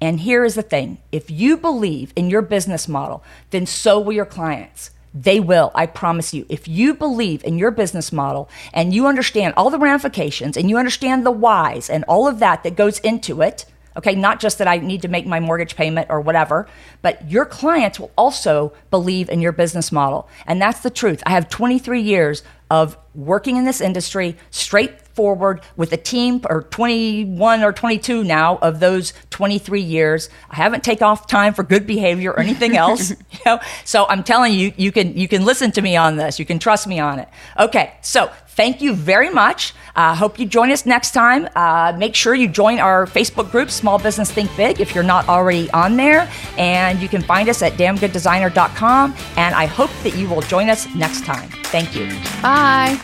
And 0.00 0.20
here 0.20 0.44
is 0.44 0.54
the 0.54 0.62
thing 0.62 0.98
if 1.12 1.30
you 1.30 1.56
believe 1.56 2.12
in 2.16 2.30
your 2.30 2.42
business 2.42 2.88
model, 2.88 3.22
then 3.50 3.66
so 3.66 4.00
will 4.00 4.12
your 4.12 4.26
clients. 4.26 4.90
They 5.12 5.40
will, 5.40 5.72
I 5.74 5.86
promise 5.86 6.32
you. 6.32 6.46
If 6.48 6.68
you 6.68 6.94
believe 6.94 7.42
in 7.44 7.58
your 7.58 7.72
business 7.72 8.12
model 8.12 8.48
and 8.72 8.94
you 8.94 9.06
understand 9.06 9.54
all 9.56 9.68
the 9.68 9.78
ramifications 9.78 10.56
and 10.56 10.70
you 10.70 10.78
understand 10.78 11.26
the 11.26 11.32
whys 11.32 11.90
and 11.90 12.04
all 12.04 12.28
of 12.28 12.38
that 12.38 12.62
that 12.62 12.76
goes 12.76 13.00
into 13.00 13.42
it, 13.42 13.64
okay, 13.96 14.14
not 14.14 14.40
just 14.40 14.58
that 14.58 14.68
I 14.68 14.78
need 14.78 15.02
to 15.02 15.08
make 15.08 15.26
my 15.26 15.40
mortgage 15.40 15.76
payment 15.76 16.08
or 16.10 16.20
whatever, 16.20 16.68
but 17.02 17.30
your 17.30 17.44
clients 17.44 17.98
will 17.98 18.12
also 18.16 18.72
believe 18.90 19.28
in 19.28 19.40
your 19.40 19.52
business 19.52 19.90
model. 19.92 20.28
And 20.46 20.60
that's 20.60 20.80
the 20.80 20.90
truth. 20.90 21.22
I 21.26 21.30
have 21.30 21.48
23 21.48 22.00
years 22.00 22.42
of 22.70 22.96
working 23.14 23.56
in 23.56 23.64
this 23.64 23.80
industry 23.80 24.36
straightforward 24.50 25.60
with 25.76 25.92
a 25.92 25.96
team 25.96 26.40
or 26.48 26.62
21 26.62 27.64
or 27.64 27.72
22 27.72 28.22
now 28.22 28.56
of 28.58 28.78
those 28.78 29.12
23 29.30 29.80
years 29.80 30.30
i 30.48 30.54
haven't 30.54 30.84
taken 30.84 31.02
off 31.02 31.26
time 31.26 31.52
for 31.52 31.64
good 31.64 31.84
behavior 31.84 32.30
or 32.30 32.38
anything 32.38 32.76
else 32.76 33.10
you 33.10 33.38
know 33.44 33.58
so 33.84 34.06
i'm 34.08 34.22
telling 34.22 34.52
you 34.52 34.72
you 34.76 34.92
can 34.92 35.16
you 35.16 35.26
can 35.26 35.44
listen 35.44 35.72
to 35.72 35.82
me 35.82 35.96
on 35.96 36.14
this 36.14 36.38
you 36.38 36.46
can 36.46 36.60
trust 36.60 36.86
me 36.86 37.00
on 37.00 37.18
it 37.18 37.28
okay 37.58 37.92
so 38.00 38.30
thank 38.56 38.80
you 38.80 38.94
very 38.94 39.30
much. 39.30 39.74
I 39.96 40.12
uh, 40.12 40.14
hope 40.14 40.38
you 40.38 40.46
join 40.46 40.70
us 40.70 40.86
next 40.86 41.12
time. 41.12 41.48
Uh, 41.56 41.94
make 41.98 42.14
sure 42.14 42.34
you 42.34 42.48
join 42.48 42.78
our 42.78 43.06
facebook 43.06 43.50
group 43.50 43.70
small 43.70 43.98
business 43.98 44.30
think 44.30 44.54
big 44.56 44.80
if 44.80 44.94
you're 44.94 45.04
not 45.04 45.28
already 45.28 45.70
on 45.72 45.96
there. 45.96 46.28
And 46.56 47.00
you 47.00 47.08
can 47.08 47.22
find 47.22 47.48
us 47.48 47.62
at 47.62 47.72
damngooddesigner.com 47.72 49.14
and 49.36 49.54
i 49.54 49.66
hope 49.66 49.90
that 50.02 50.16
you 50.16 50.28
will 50.28 50.42
join 50.42 50.68
us 50.68 50.92
next 50.94 51.24
time. 51.24 51.48
Thank 51.64 51.96
you. 51.96 52.06
Bye. 52.42 53.00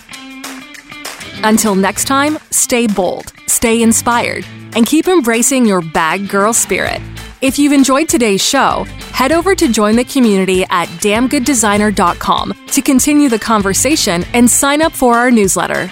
Until 1.43 1.75
next 1.75 2.07
time, 2.07 2.39
stay 2.51 2.87
bold, 2.87 3.33
stay 3.47 3.83
inspired, 3.83 4.45
and 4.75 4.87
keep 4.87 5.07
embracing 5.07 5.67
your 5.67 5.83
bag 5.83 6.29
girl 6.29 6.53
spirit. 6.53 7.01
If 7.43 7.59
you've 7.59 7.75
enjoyed 7.75 8.09
today's 8.09 8.43
show, 8.43 8.85
head 9.13 9.31
over 9.31 9.55
to 9.55 9.71
join 9.71 9.95
the 9.95 10.05
community 10.05 10.65
at 10.71 10.89
damngooddesigner.com 10.89 12.55
to 12.69 12.83
continue 12.83 13.29
the 13.29 13.39
conversation 13.39 14.25
and 14.33 14.51
sign 14.51 14.81
up 14.81 14.93
for 14.93 15.17
our 15.17 15.31
newsletter. 15.31 15.91